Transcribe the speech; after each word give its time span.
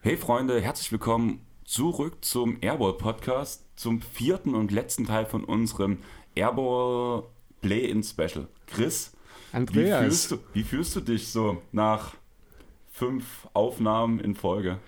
Hey 0.00 0.16
Freunde, 0.16 0.60
herzlich 0.60 0.90
willkommen 0.90 1.46
zurück 1.64 2.24
zum 2.24 2.58
Airball 2.60 2.94
Podcast, 2.94 3.64
zum 3.76 4.02
vierten 4.02 4.56
und 4.56 4.72
letzten 4.72 5.06
Teil 5.06 5.26
von 5.26 5.44
unserem 5.44 5.98
Airball 6.34 7.22
Play-In 7.60 8.02
Special. 8.02 8.48
Chris, 8.66 9.12
Andreas. 9.52 10.00
Wie 10.00 10.04
fühlst, 10.04 10.30
du, 10.32 10.38
wie 10.54 10.62
fühlst 10.64 10.96
du 10.96 11.00
dich 11.00 11.28
so 11.28 11.62
nach 11.70 12.14
fünf 12.90 13.46
Aufnahmen 13.52 14.18
in 14.18 14.34
Folge? 14.34 14.80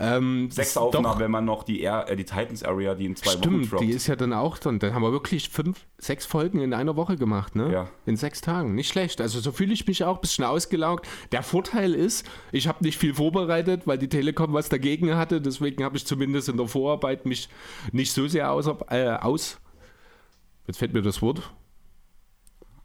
Ähm, 0.00 0.48
Sechs 0.50 0.76
Aufnahmen, 0.76 1.04
doch, 1.04 1.18
wenn 1.18 1.30
man 1.30 1.44
noch 1.44 1.64
die, 1.64 1.80
Air, 1.80 2.06
äh, 2.08 2.14
die 2.14 2.24
Titans 2.24 2.62
Area, 2.62 2.94
die 2.94 3.06
in 3.06 3.16
zwei 3.16 3.32
stimmt, 3.32 3.46
Wochen 3.46 3.70
droppt. 3.70 3.82
die 3.82 3.90
ist 3.90 4.06
ja 4.06 4.14
dann 4.14 4.32
auch 4.32 4.56
dann. 4.58 4.78
Dann 4.78 4.94
haben 4.94 5.02
wir 5.02 5.10
wirklich 5.10 5.48
fünf, 5.48 5.86
sechs 5.98 6.24
Folgen 6.24 6.60
in 6.60 6.72
einer 6.72 6.94
Woche 6.94 7.16
gemacht, 7.16 7.56
ne? 7.56 7.72
Ja. 7.72 7.88
In 8.06 8.16
sechs 8.16 8.40
Tagen. 8.40 8.74
Nicht 8.76 8.88
schlecht. 8.88 9.20
Also 9.20 9.40
so 9.40 9.50
fühle 9.50 9.72
ich 9.72 9.86
mich 9.86 10.04
auch 10.04 10.16
ein 10.16 10.20
bisschen 10.20 10.44
ausgelaugt. 10.44 11.08
Der 11.32 11.42
Vorteil 11.42 11.94
ist, 11.94 12.24
ich 12.52 12.68
habe 12.68 12.84
nicht 12.84 12.98
viel 12.98 13.14
vorbereitet, 13.14 13.86
weil 13.86 13.98
die 13.98 14.08
Telekom 14.08 14.52
was 14.52 14.68
dagegen 14.68 15.16
hatte. 15.16 15.40
Deswegen 15.40 15.82
habe 15.82 15.96
ich 15.96 16.06
zumindest 16.06 16.48
in 16.48 16.56
der 16.56 16.68
Vorarbeit 16.68 17.26
mich 17.26 17.48
nicht 17.90 18.12
so 18.12 18.28
sehr 18.28 18.52
aus, 18.52 18.68
äh, 18.90 19.08
aus 19.08 19.58
jetzt 20.68 20.78
fällt 20.78 20.92
mir 20.94 21.02
das 21.02 21.20
Wort, 21.22 21.50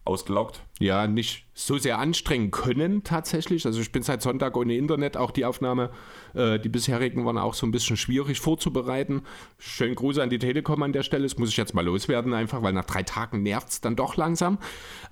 ausgelaugt? 0.04 0.60
Ja, 0.80 1.06
nicht 1.06 1.46
so 1.54 1.78
sehr 1.78 1.98
anstrengen 1.98 2.50
können 2.50 3.04
tatsächlich. 3.04 3.64
Also 3.66 3.80
ich 3.80 3.92
bin 3.92 4.02
seit 4.02 4.22
Sonntag 4.22 4.56
ohne 4.56 4.76
Internet. 4.76 5.16
Auch 5.16 5.30
die 5.30 5.44
Aufnahme, 5.44 5.90
äh, 6.34 6.58
die 6.58 6.68
bisherigen 6.68 7.24
waren 7.24 7.38
auch 7.38 7.54
so 7.54 7.66
ein 7.66 7.70
bisschen 7.70 7.96
schwierig 7.96 8.40
vorzubereiten. 8.40 9.22
Schönen 9.58 9.94
Gruß 9.94 10.18
an 10.18 10.30
die 10.30 10.38
Telekom 10.38 10.82
an 10.82 10.92
der 10.92 11.02
Stelle. 11.02 11.22
Das 11.24 11.38
muss 11.38 11.50
ich 11.50 11.56
jetzt 11.56 11.74
mal 11.74 11.84
loswerden 11.84 12.34
einfach, 12.34 12.62
weil 12.62 12.72
nach 12.72 12.84
drei 12.84 13.02
Tagen 13.02 13.42
nervt 13.42 13.68
es 13.70 13.80
dann 13.80 13.96
doch 13.96 14.16
langsam. 14.16 14.58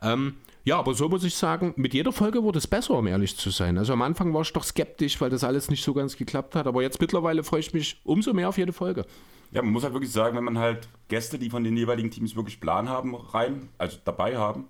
Ähm, 0.03 0.35
ja, 0.65 0.79
aber 0.79 0.95
so 0.95 1.09
muss 1.09 1.25
ich 1.25 1.35
sagen, 1.35 1.75
mit 1.77 1.93
jeder 1.93 2.13
Folge 2.13 2.43
wurde 2.43 2.59
es 2.59 2.69
besser, 2.69 2.95
um 2.95 3.07
ehrlich 3.09 3.37
zu 3.37 3.51
sein. 3.51 3.79
Also 3.79 3.95
am 3.95 4.03
Anfang 4.03 4.33
war 4.33 4.43
ich 4.43 4.53
doch 4.53 4.63
skeptisch, 4.63 5.21
weil 5.21 5.31
das 5.31 5.43
alles 5.43 5.71
nicht 5.71 5.83
so 5.83 5.93
ganz 5.93 6.17
geklappt 6.17 6.55
hat. 6.55 6.67
Aber 6.67 6.83
jetzt 6.83 7.01
mittlerweile 7.01 7.43
freue 7.43 7.61
ich 7.61 7.75
mich 7.75 8.01
umso 8.05 8.33
mehr 8.33 8.49
auf 8.49 8.59
jede 8.59 8.73
Folge. 8.73 9.05
Ja, 9.51 9.61
man 9.61 9.73
muss 9.73 9.83
halt 9.83 9.93
wirklich 9.93 10.13
sagen, 10.13 10.37
wenn 10.37 10.45
man 10.45 10.59
halt 10.59 10.89
Gäste, 11.09 11.39
die 11.39 11.51
von 11.51 11.65
den 11.65 11.77
jeweiligen 11.77 12.11
Teams 12.11 12.37
wirklich 12.37 12.61
Plan 12.61 12.89
haben, 12.89 13.15
rein, 13.15 13.69
also 13.77 13.99
dabei 14.05 14.37
haben, 14.37 14.67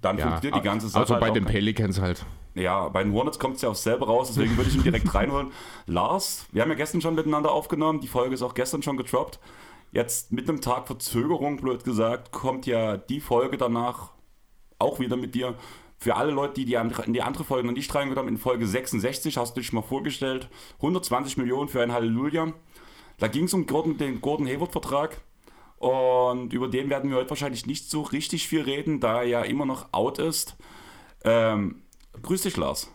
dann 0.00 0.18
ja, 0.18 0.28
funktioniert 0.28 0.62
die 0.62 0.66
ganze 0.66 0.88
Sache. 0.88 1.00
Also 1.00 1.14
halt 1.14 1.20
bei 1.20 1.30
den 1.30 1.44
Pelicans 1.44 2.00
halt. 2.00 2.24
Ja, 2.54 2.88
bei 2.88 3.02
den 3.02 3.12
Hornets 3.12 3.38
kommt 3.38 3.56
es 3.56 3.62
ja 3.62 3.68
auch 3.68 3.74
selber 3.74 4.06
raus, 4.06 4.28
deswegen 4.28 4.56
würde 4.56 4.70
ich 4.70 4.76
ihn 4.76 4.82
direkt 4.82 5.12
reinholen. 5.14 5.52
Lars, 5.86 6.46
wir 6.52 6.62
haben 6.62 6.70
ja 6.70 6.76
gestern 6.76 7.00
schon 7.00 7.14
miteinander 7.14 7.50
aufgenommen, 7.50 8.00
die 8.00 8.08
Folge 8.08 8.34
ist 8.34 8.42
auch 8.42 8.54
gestern 8.54 8.82
schon 8.82 8.96
getroppt. 8.96 9.40
Jetzt 9.92 10.32
mit 10.32 10.48
einem 10.48 10.60
Tag 10.60 10.86
Verzögerung, 10.86 11.56
blöd 11.56 11.84
gesagt, 11.84 12.32
kommt 12.32 12.66
ja 12.66 12.96
die 12.96 13.20
Folge 13.20 13.56
danach 13.56 14.10
auch 14.78 14.98
wieder 15.00 15.16
mit 15.16 15.34
dir. 15.34 15.54
Für 15.98 16.16
alle 16.16 16.32
Leute, 16.32 16.54
die, 16.54 16.64
die 16.64 16.74
in 16.74 17.12
die 17.12 17.22
andere 17.22 17.44
Folge 17.44 17.66
noch 17.66 17.74
nicht 17.74 17.94
reingehört 17.94 18.18
haben, 18.18 18.28
in 18.28 18.36
Folge 18.36 18.66
66 18.66 19.36
hast 19.36 19.56
du 19.56 19.60
dich 19.60 19.72
mal 19.72 19.82
vorgestellt, 19.82 20.48
120 20.76 21.36
Millionen 21.36 21.68
für 21.68 21.82
ein 21.82 21.92
Halleluja. 21.92 22.52
Da 23.18 23.28
ging 23.28 23.44
es 23.44 23.54
um 23.54 23.66
Gordon, 23.66 23.96
den 23.96 24.20
Gordon 24.20 24.46
Hayward-Vertrag. 24.46 25.20
Und 25.78 26.52
über 26.52 26.68
den 26.68 26.90
werden 26.90 27.10
wir 27.10 27.16
heute 27.16 27.30
wahrscheinlich 27.30 27.66
nicht 27.66 27.90
so 27.90 28.02
richtig 28.02 28.48
viel 28.48 28.62
reden, 28.62 29.00
da 29.00 29.18
er 29.18 29.24
ja 29.24 29.42
immer 29.42 29.66
noch 29.66 29.92
out 29.92 30.18
ist. 30.18 30.56
Ähm, 31.24 31.82
grüß 32.22 32.42
dich, 32.42 32.56
Lars. 32.56 32.90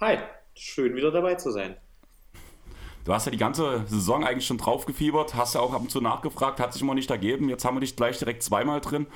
Hi, 0.00 0.18
schön 0.54 0.94
wieder 0.94 1.10
dabei 1.10 1.34
zu 1.34 1.50
sein. 1.50 1.76
Du 3.04 3.12
hast 3.12 3.24
ja 3.24 3.32
die 3.32 3.38
ganze 3.38 3.84
Saison 3.86 4.24
eigentlich 4.24 4.46
schon 4.46 4.58
draufgefiebert, 4.58 5.34
hast 5.34 5.54
ja 5.54 5.60
auch 5.60 5.72
ab 5.74 5.80
und 5.80 5.90
zu 5.90 6.00
nachgefragt, 6.00 6.60
hat 6.60 6.72
sich 6.72 6.82
immer 6.82 6.94
nicht 6.94 7.10
ergeben. 7.10 7.48
Jetzt 7.48 7.64
haben 7.64 7.76
wir 7.76 7.80
dich 7.80 7.96
gleich 7.96 8.18
direkt 8.18 8.42
zweimal 8.44 8.80
drin. 8.80 9.06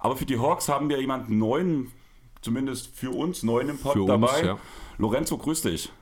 Aber 0.00 0.16
für 0.16 0.26
die 0.26 0.38
Hawks 0.38 0.68
haben 0.68 0.88
wir 0.88 1.00
jemanden 1.00 1.38
neuen, 1.38 1.92
zumindest 2.40 2.96
für 2.96 3.10
uns, 3.10 3.44
neuen 3.44 3.68
im 3.68 3.78
Pod 3.78 3.92
für 3.92 4.06
dabei. 4.06 4.26
Uns, 4.26 4.42
ja. 4.42 4.58
Lorenzo, 4.98 5.38
grüß 5.38 5.62
dich. 5.62 5.92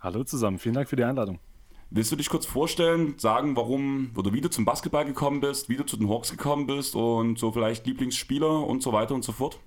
Hallo 0.00 0.24
zusammen, 0.24 0.58
vielen 0.58 0.74
Dank 0.74 0.88
für 0.88 0.96
die 0.96 1.04
Einladung. 1.04 1.38
Willst 1.90 2.10
du 2.10 2.16
dich 2.16 2.28
kurz 2.28 2.46
vorstellen, 2.46 3.14
sagen, 3.16 3.56
warum 3.56 4.10
oder 4.16 4.32
wie 4.32 4.40
du 4.40 4.50
zum 4.50 4.64
Basketball 4.64 5.04
gekommen 5.04 5.40
bist, 5.40 5.68
wie 5.68 5.76
du 5.76 5.84
zu 5.84 5.96
den 5.96 6.08
Hawks 6.08 6.30
gekommen 6.30 6.66
bist 6.66 6.96
und 6.96 7.38
so 7.38 7.52
vielleicht 7.52 7.86
Lieblingsspieler 7.86 8.66
und 8.66 8.82
so 8.82 8.92
weiter 8.92 9.14
und 9.14 9.24
so 9.24 9.32
fort? 9.32 9.60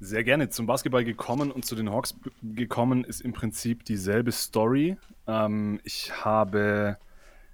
Sehr 0.00 0.24
gerne. 0.24 0.48
Zum 0.48 0.66
Basketball 0.66 1.04
gekommen 1.04 1.50
und 1.52 1.64
zu 1.64 1.76
den 1.76 1.90
Hawks 1.90 2.16
gekommen 2.42 3.04
ist 3.04 3.20
im 3.20 3.32
Prinzip 3.32 3.84
dieselbe 3.84 4.32
Story. 4.32 4.96
Ähm, 5.28 5.80
ich 5.84 6.24
habe 6.24 6.98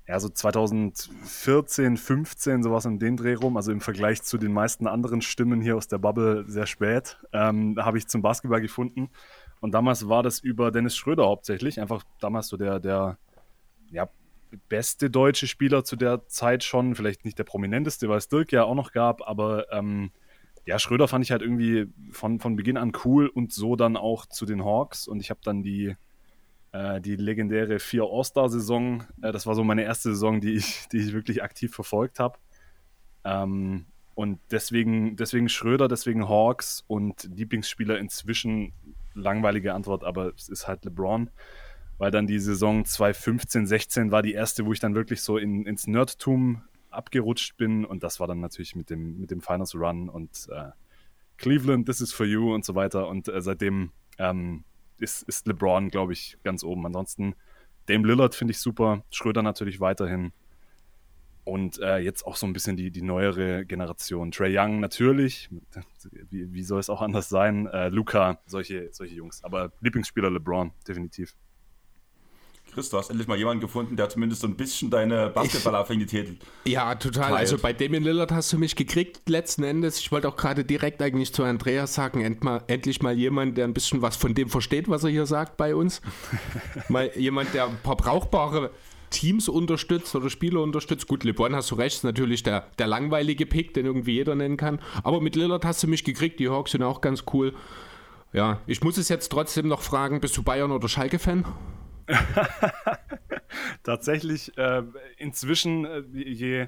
ja 0.06 0.20
so 0.20 0.28
2014, 0.28 1.96
15 1.96 2.62
sowas 2.62 2.86
um 2.86 2.98
den 2.98 3.16
Dreh 3.16 3.34
rum, 3.34 3.56
also 3.56 3.72
im 3.72 3.80
Vergleich 3.80 4.22
zu 4.22 4.38
den 4.38 4.52
meisten 4.52 4.86
anderen 4.86 5.22
Stimmen 5.22 5.60
hier 5.60 5.76
aus 5.76 5.88
der 5.88 5.98
Bubble 5.98 6.44
sehr 6.46 6.66
spät, 6.66 7.18
ähm, 7.32 7.76
habe 7.78 7.98
ich 7.98 8.06
zum 8.08 8.22
Basketball 8.22 8.60
gefunden. 8.60 9.10
Und 9.60 9.72
damals 9.72 10.08
war 10.08 10.22
das 10.22 10.40
über 10.40 10.70
Dennis 10.70 10.96
Schröder 10.96 11.26
hauptsächlich, 11.26 11.80
einfach 11.80 12.04
damals 12.20 12.48
so 12.48 12.58
der, 12.58 12.80
der 12.80 13.18
ja, 13.94 14.10
beste 14.68 15.10
deutsche 15.10 15.46
Spieler 15.46 15.84
zu 15.84 15.96
der 15.96 16.26
Zeit 16.28 16.64
schon. 16.64 16.94
Vielleicht 16.94 17.24
nicht 17.24 17.38
der 17.38 17.44
prominenteste, 17.44 18.08
weil 18.08 18.18
es 18.18 18.28
Dirk 18.28 18.52
ja 18.52 18.64
auch 18.64 18.74
noch 18.74 18.92
gab, 18.92 19.26
aber 19.26 19.72
ähm, 19.72 20.10
ja, 20.66 20.78
Schröder 20.78 21.08
fand 21.08 21.24
ich 21.24 21.30
halt 21.30 21.42
irgendwie 21.42 21.86
von, 22.10 22.40
von 22.40 22.56
Beginn 22.56 22.76
an 22.76 22.92
cool 23.04 23.28
und 23.28 23.52
so 23.52 23.76
dann 23.76 23.96
auch 23.96 24.26
zu 24.26 24.46
den 24.46 24.64
Hawks. 24.64 25.06
Und 25.06 25.20
ich 25.20 25.30
habe 25.30 25.40
dann 25.44 25.62
die, 25.62 25.94
äh, 26.72 27.00
die 27.00 27.16
legendäre 27.16 27.78
vier 27.78 28.04
All-Star-Saison, 28.04 29.04
äh, 29.22 29.32
das 29.32 29.46
war 29.46 29.54
so 29.54 29.64
meine 29.64 29.84
erste 29.84 30.10
Saison, 30.10 30.40
die 30.40 30.54
ich, 30.54 30.88
die 30.92 30.98
ich 30.98 31.12
wirklich 31.12 31.42
aktiv 31.42 31.74
verfolgt 31.74 32.18
habe. 32.18 32.38
Ähm, 33.24 33.86
und 34.14 34.38
deswegen, 34.50 35.16
deswegen 35.16 35.48
Schröder, 35.48 35.88
deswegen 35.88 36.28
Hawks 36.28 36.84
und 36.86 37.24
Lieblingsspieler 37.24 37.98
inzwischen, 37.98 38.72
langweilige 39.12 39.74
Antwort, 39.74 40.02
aber 40.02 40.32
es 40.34 40.48
ist 40.48 40.66
halt 40.66 40.84
LeBron 40.84 41.30
weil 41.98 42.10
dann 42.10 42.26
die 42.26 42.38
Saison 42.38 42.84
2015, 42.84 43.66
16 43.66 44.10
war 44.10 44.22
die 44.22 44.32
erste, 44.32 44.66
wo 44.66 44.72
ich 44.72 44.80
dann 44.80 44.94
wirklich 44.94 45.22
so 45.22 45.38
in, 45.38 45.66
ins 45.66 45.86
Nerdtum 45.86 46.62
abgerutscht 46.90 47.56
bin 47.56 47.84
und 47.84 48.02
das 48.02 48.20
war 48.20 48.26
dann 48.26 48.40
natürlich 48.40 48.76
mit 48.76 48.90
dem, 48.90 49.20
mit 49.20 49.30
dem 49.30 49.40
Finals 49.40 49.74
Run 49.74 50.08
und 50.08 50.48
äh, 50.50 50.70
Cleveland, 51.36 51.86
this 51.86 52.00
is 52.00 52.12
for 52.12 52.26
you 52.26 52.54
und 52.54 52.64
so 52.64 52.74
weiter 52.74 53.08
und 53.08 53.28
äh, 53.28 53.40
seitdem 53.40 53.90
ähm, 54.18 54.64
ist, 54.98 55.22
ist 55.24 55.46
LeBron, 55.46 55.88
glaube 55.88 56.12
ich, 56.12 56.38
ganz 56.44 56.62
oben. 56.62 56.86
Ansonsten 56.86 57.34
Dame 57.86 58.06
Lillard 58.06 58.34
finde 58.34 58.52
ich 58.52 58.60
super, 58.60 59.04
Schröder 59.10 59.42
natürlich 59.42 59.80
weiterhin 59.80 60.32
und 61.44 61.78
äh, 61.80 61.98
jetzt 61.98 62.26
auch 62.26 62.36
so 62.36 62.46
ein 62.46 62.52
bisschen 62.52 62.76
die, 62.76 62.90
die 62.90 63.02
neuere 63.02 63.66
Generation. 63.66 64.30
Trey 64.30 64.56
Young 64.56 64.80
natürlich, 64.80 65.50
wie, 66.30 66.52
wie 66.52 66.62
soll 66.62 66.80
es 66.80 66.88
auch 66.88 67.02
anders 67.02 67.28
sein? 67.28 67.66
Äh, 67.66 67.88
Luca, 67.88 68.40
solche, 68.46 68.88
solche 68.92 69.14
Jungs, 69.14 69.44
aber 69.44 69.72
Lieblingsspieler 69.80 70.30
LeBron, 70.30 70.72
definitiv. 70.88 71.34
Chris, 72.74 72.90
du 72.90 72.98
hast 72.98 73.08
endlich 73.08 73.28
mal 73.28 73.38
jemanden 73.38 73.60
gefunden, 73.60 73.96
der 73.96 74.08
zumindest 74.08 74.40
so 74.40 74.48
ein 74.48 74.56
bisschen 74.56 74.90
deine 74.90 75.28
Basketballaffinität. 75.30 76.38
Ja, 76.64 76.96
total. 76.96 77.28
Teilt. 77.28 77.38
Also 77.38 77.58
bei 77.58 77.72
Damien 77.72 78.02
Lillard 78.02 78.32
hast 78.32 78.52
du 78.52 78.58
mich 78.58 78.74
gekriegt 78.74 79.28
letzten 79.28 79.62
Endes. 79.62 80.00
Ich 80.00 80.10
wollte 80.10 80.28
auch 80.28 80.34
gerade 80.34 80.64
direkt 80.64 81.00
eigentlich 81.00 81.32
zu 81.32 81.44
Andreas 81.44 81.94
sagen, 81.94 82.20
end 82.20 82.42
mal, 82.42 82.64
endlich 82.66 83.00
mal 83.00 83.16
jemand, 83.16 83.56
der 83.56 83.66
ein 83.66 83.74
bisschen 83.74 84.02
was 84.02 84.16
von 84.16 84.34
dem 84.34 84.48
versteht, 84.48 84.88
was 84.88 85.04
er 85.04 85.10
hier 85.10 85.26
sagt 85.26 85.56
bei 85.56 85.76
uns. 85.76 86.02
mal 86.88 87.12
jemand, 87.16 87.54
der 87.54 87.66
ein 87.66 87.78
paar 87.82 87.96
brauchbare 87.96 88.70
Teams 89.10 89.48
unterstützt 89.48 90.12
oder 90.16 90.28
Spieler 90.28 90.60
unterstützt. 90.60 91.06
Gut, 91.06 91.22
LeBron 91.22 91.54
hast 91.54 91.70
du 91.70 91.76
recht, 91.76 91.98
ist 91.98 92.04
natürlich 92.04 92.42
der, 92.42 92.66
der 92.80 92.88
langweilige 92.88 93.46
Pick, 93.46 93.72
den 93.74 93.86
irgendwie 93.86 94.14
jeder 94.14 94.34
nennen 94.34 94.56
kann. 94.56 94.80
Aber 95.04 95.20
mit 95.20 95.36
Lillard 95.36 95.64
hast 95.64 95.84
du 95.84 95.86
mich 95.86 96.02
gekriegt. 96.02 96.40
Die 96.40 96.48
Hawks 96.48 96.72
sind 96.72 96.82
auch 96.82 97.00
ganz 97.00 97.22
cool. 97.32 97.54
Ja, 98.32 98.58
ich 98.66 98.82
muss 98.82 98.98
es 98.98 99.08
jetzt 99.08 99.28
trotzdem 99.28 99.68
noch 99.68 99.80
fragen, 99.80 100.20
bist 100.20 100.36
du 100.36 100.42
Bayern 100.42 100.72
oder 100.72 100.88
Schalke-Fan? 100.88 101.44
Tatsächlich, 103.82 104.56
äh, 104.58 104.82
inzwischen, 105.16 105.84
äh, 105.84 106.02
je, 106.12 106.66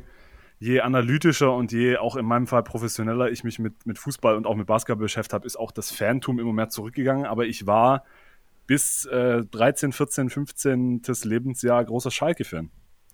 je 0.59 0.81
analytischer 0.81 1.55
und 1.55 1.73
je 1.73 1.97
auch 1.97 2.17
in 2.17 2.27
meinem 2.27 2.47
Fall 2.47 2.63
professioneller 2.63 3.31
ich 3.31 3.45
mich 3.45 3.59
mit, 3.59 3.87
mit 3.87 3.99
Fußball 3.99 4.37
und 4.37 4.47
auch 4.47 4.57
mit 4.57 4.67
Basketball 4.67 5.03
beschäftigt 5.03 5.35
habe, 5.35 5.47
ist 5.47 5.57
auch 5.57 5.73
das 5.73 5.91
Fantum 5.91 6.39
immer 6.39 6.53
mehr 6.53 6.69
zurückgegangen. 6.69 7.27
Aber 7.27 7.47
ich 7.47 7.67
war 7.67 8.05
bis 8.67 9.05
äh, 9.07 9.45
13, 9.45 9.93
14, 9.93 10.31
15. 10.31 11.03
Lebensjahr 11.25 11.85
großer 11.85 12.11
Schalke-Fan. 12.11 12.71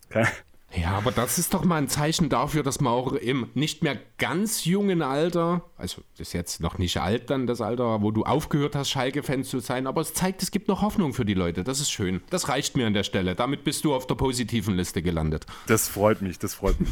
Okay. 0.06 0.26
Ja, 0.74 0.92
aber 0.92 1.12
das 1.12 1.38
ist 1.38 1.52
doch 1.52 1.64
mal 1.64 1.76
ein 1.76 1.88
Zeichen 1.88 2.30
dafür, 2.30 2.62
dass 2.62 2.80
man 2.80 2.92
auch 2.92 3.12
im 3.12 3.48
nicht 3.54 3.82
mehr 3.82 3.98
ganz 4.16 4.64
jungen 4.64 5.02
Alter, 5.02 5.62
also 5.76 6.00
das 6.16 6.28
ist 6.28 6.32
jetzt 6.32 6.60
noch 6.60 6.78
nicht 6.78 6.96
alt 6.98 7.28
dann 7.28 7.46
das 7.46 7.60
Alter, 7.60 8.00
wo 8.00 8.10
du 8.10 8.24
aufgehört 8.24 8.74
hast, 8.74 8.88
Schalke-Fan 8.88 9.44
zu 9.44 9.60
sein, 9.60 9.86
aber 9.86 10.00
es 10.00 10.14
zeigt, 10.14 10.42
es 10.42 10.50
gibt 10.50 10.68
noch 10.68 10.80
Hoffnung 10.80 11.12
für 11.12 11.26
die 11.26 11.34
Leute. 11.34 11.62
Das 11.62 11.80
ist 11.80 11.90
schön. 11.90 12.22
Das 12.30 12.48
reicht 12.48 12.76
mir 12.76 12.86
an 12.86 12.94
der 12.94 13.02
Stelle. 13.02 13.34
Damit 13.34 13.64
bist 13.64 13.84
du 13.84 13.94
auf 13.94 14.06
der 14.06 14.14
positiven 14.14 14.74
Liste 14.74 15.02
gelandet. 15.02 15.44
Das 15.66 15.88
freut 15.88 16.22
mich, 16.22 16.38
das 16.38 16.54
freut 16.54 16.80
mich. 16.80 16.90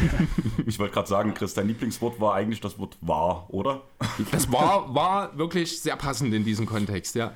ich 0.66 0.78
wollte 0.80 0.94
gerade 0.94 1.08
sagen, 1.08 1.34
Chris, 1.34 1.54
dein 1.54 1.68
Lieblingswort 1.68 2.20
war 2.20 2.34
eigentlich 2.34 2.60
das 2.60 2.78
Wort 2.78 2.96
wahr, 3.00 3.46
oder? 3.48 3.82
Das 4.32 4.50
war, 4.50 4.92
war 4.94 5.38
wirklich 5.38 5.80
sehr 5.80 5.96
passend 5.96 6.34
in 6.34 6.44
diesem 6.44 6.66
Kontext, 6.66 7.14
ja. 7.14 7.32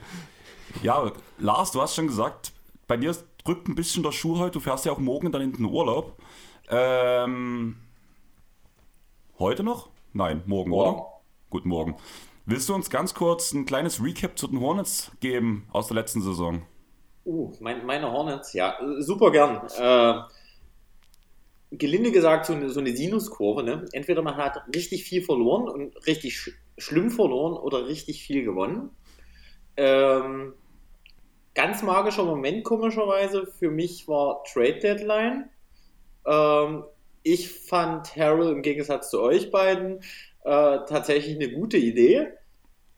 Ja, 0.82 1.12
Lars, 1.38 1.70
du 1.70 1.80
hast 1.80 1.94
schon 1.94 2.08
gesagt, 2.08 2.52
bei 2.88 2.96
dir 2.96 3.10
ist 3.10 3.24
drückt 3.46 3.68
ein 3.68 3.74
bisschen 3.74 4.02
der 4.02 4.12
Schuh 4.12 4.38
heute. 4.38 4.52
Du 4.52 4.60
fährst 4.60 4.84
ja 4.84 4.92
auch 4.92 4.98
morgen 4.98 5.30
dann 5.30 5.42
in 5.42 5.52
den 5.52 5.64
Urlaub. 5.64 6.16
Ähm, 6.68 7.76
heute 9.38 9.62
noch? 9.62 9.88
Nein, 10.12 10.42
morgen, 10.46 10.70
morgen. 10.70 10.98
oder? 10.98 11.06
Guten 11.50 11.68
Morgen. 11.68 11.96
Willst 12.44 12.68
du 12.68 12.74
uns 12.74 12.90
ganz 12.90 13.14
kurz 13.14 13.52
ein 13.52 13.66
kleines 13.66 14.02
Recap 14.02 14.38
zu 14.38 14.48
den 14.48 14.60
Hornets 14.60 15.12
geben 15.20 15.68
aus 15.72 15.86
der 15.88 15.94
letzten 15.94 16.22
Saison? 16.22 16.62
Uh, 17.24 17.52
mein, 17.60 17.86
meine 17.86 18.10
Hornets, 18.10 18.52
ja, 18.52 18.76
super 18.98 19.30
gern. 19.30 19.62
Äh, 19.78 20.22
gelinde 21.76 22.12
gesagt, 22.12 22.46
so 22.46 22.52
eine, 22.52 22.70
so 22.70 22.80
eine 22.80 22.96
Sinuskurve. 22.96 23.62
Ne? 23.62 23.84
Entweder 23.92 24.22
man 24.22 24.36
hat 24.36 24.62
richtig 24.74 25.04
viel 25.04 25.22
verloren 25.22 25.68
und 25.68 26.06
richtig 26.06 26.36
sch 26.38 26.50
schlimm 26.78 27.10
verloren 27.10 27.54
oder 27.54 27.86
richtig 27.86 28.22
viel 28.22 28.44
gewonnen. 28.44 28.90
Ähm, 29.76 30.52
ganz 31.56 31.82
magischer 31.82 32.24
Moment, 32.24 32.62
komischerweise, 32.64 33.46
für 33.46 33.70
mich 33.70 34.06
war 34.06 34.44
Trade 34.44 34.78
Deadline. 34.78 35.50
Ähm, 36.26 36.84
ich 37.22 37.50
fand 37.50 38.14
Harold 38.14 38.52
im 38.52 38.62
Gegensatz 38.62 39.10
zu 39.10 39.20
euch 39.20 39.50
beiden 39.50 40.00
äh, 40.44 40.78
tatsächlich 40.86 41.34
eine 41.34 41.50
gute 41.50 41.78
Idee. 41.78 42.28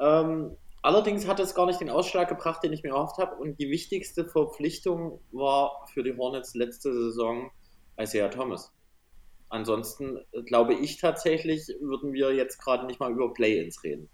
Ähm, 0.00 0.56
allerdings 0.82 1.26
hat 1.26 1.40
es 1.40 1.54
gar 1.54 1.66
nicht 1.66 1.80
den 1.80 1.88
Ausschlag 1.88 2.28
gebracht, 2.28 2.62
den 2.64 2.72
ich 2.72 2.82
mir 2.82 2.90
erhofft 2.90 3.18
habe. 3.18 3.36
Und 3.36 3.58
die 3.60 3.70
wichtigste 3.70 4.26
Verpflichtung 4.26 5.20
war 5.30 5.86
für 5.94 6.02
die 6.02 6.16
Hornets 6.16 6.54
letzte 6.54 6.92
Saison 6.92 7.52
Isaiah 7.98 8.28
Thomas. 8.28 8.74
Ansonsten 9.50 10.18
äh, 10.32 10.42
glaube 10.42 10.74
ich 10.74 10.98
tatsächlich, 10.98 11.68
würden 11.80 12.12
wir 12.12 12.34
jetzt 12.34 12.58
gerade 12.58 12.86
nicht 12.86 12.98
mal 12.98 13.12
über 13.12 13.32
Play-ins 13.32 13.84
reden 13.84 14.10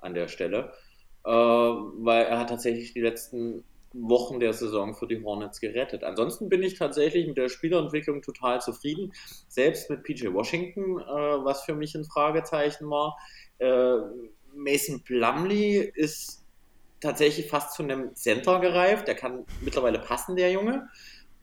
an 0.00 0.12
der 0.12 0.26
Stelle, 0.26 0.72
weil 1.24 2.26
er 2.26 2.38
hat 2.38 2.50
tatsächlich 2.50 2.92
die 2.92 3.00
letzten 3.00 3.64
Wochen 3.94 4.40
der 4.40 4.52
Saison 4.52 4.94
für 4.94 5.06
die 5.06 5.22
Hornets 5.22 5.60
gerettet. 5.60 6.02
Ansonsten 6.02 6.48
bin 6.48 6.62
ich 6.62 6.74
tatsächlich 6.74 7.26
mit 7.26 7.36
der 7.36 7.48
Spielerentwicklung 7.48 8.22
total 8.22 8.60
zufrieden. 8.60 9.12
Selbst 9.48 9.88
mit 9.88 10.02
PJ 10.02 10.32
Washington, 10.32 10.98
äh, 10.98 11.04
was 11.44 11.62
für 11.62 11.74
mich 11.74 11.94
ein 11.94 12.04
Fragezeichen 12.04 12.90
war. 12.90 13.16
Äh, 13.58 13.98
Mason 14.52 15.02
Plumley 15.02 15.92
ist 15.94 16.44
tatsächlich 17.00 17.48
fast 17.48 17.74
zu 17.74 17.84
einem 17.84 18.14
Center 18.16 18.60
gereift. 18.60 19.06
Der 19.06 19.14
kann 19.14 19.46
mittlerweile 19.60 20.00
passen, 20.00 20.36
der 20.36 20.50
Junge. 20.50 20.88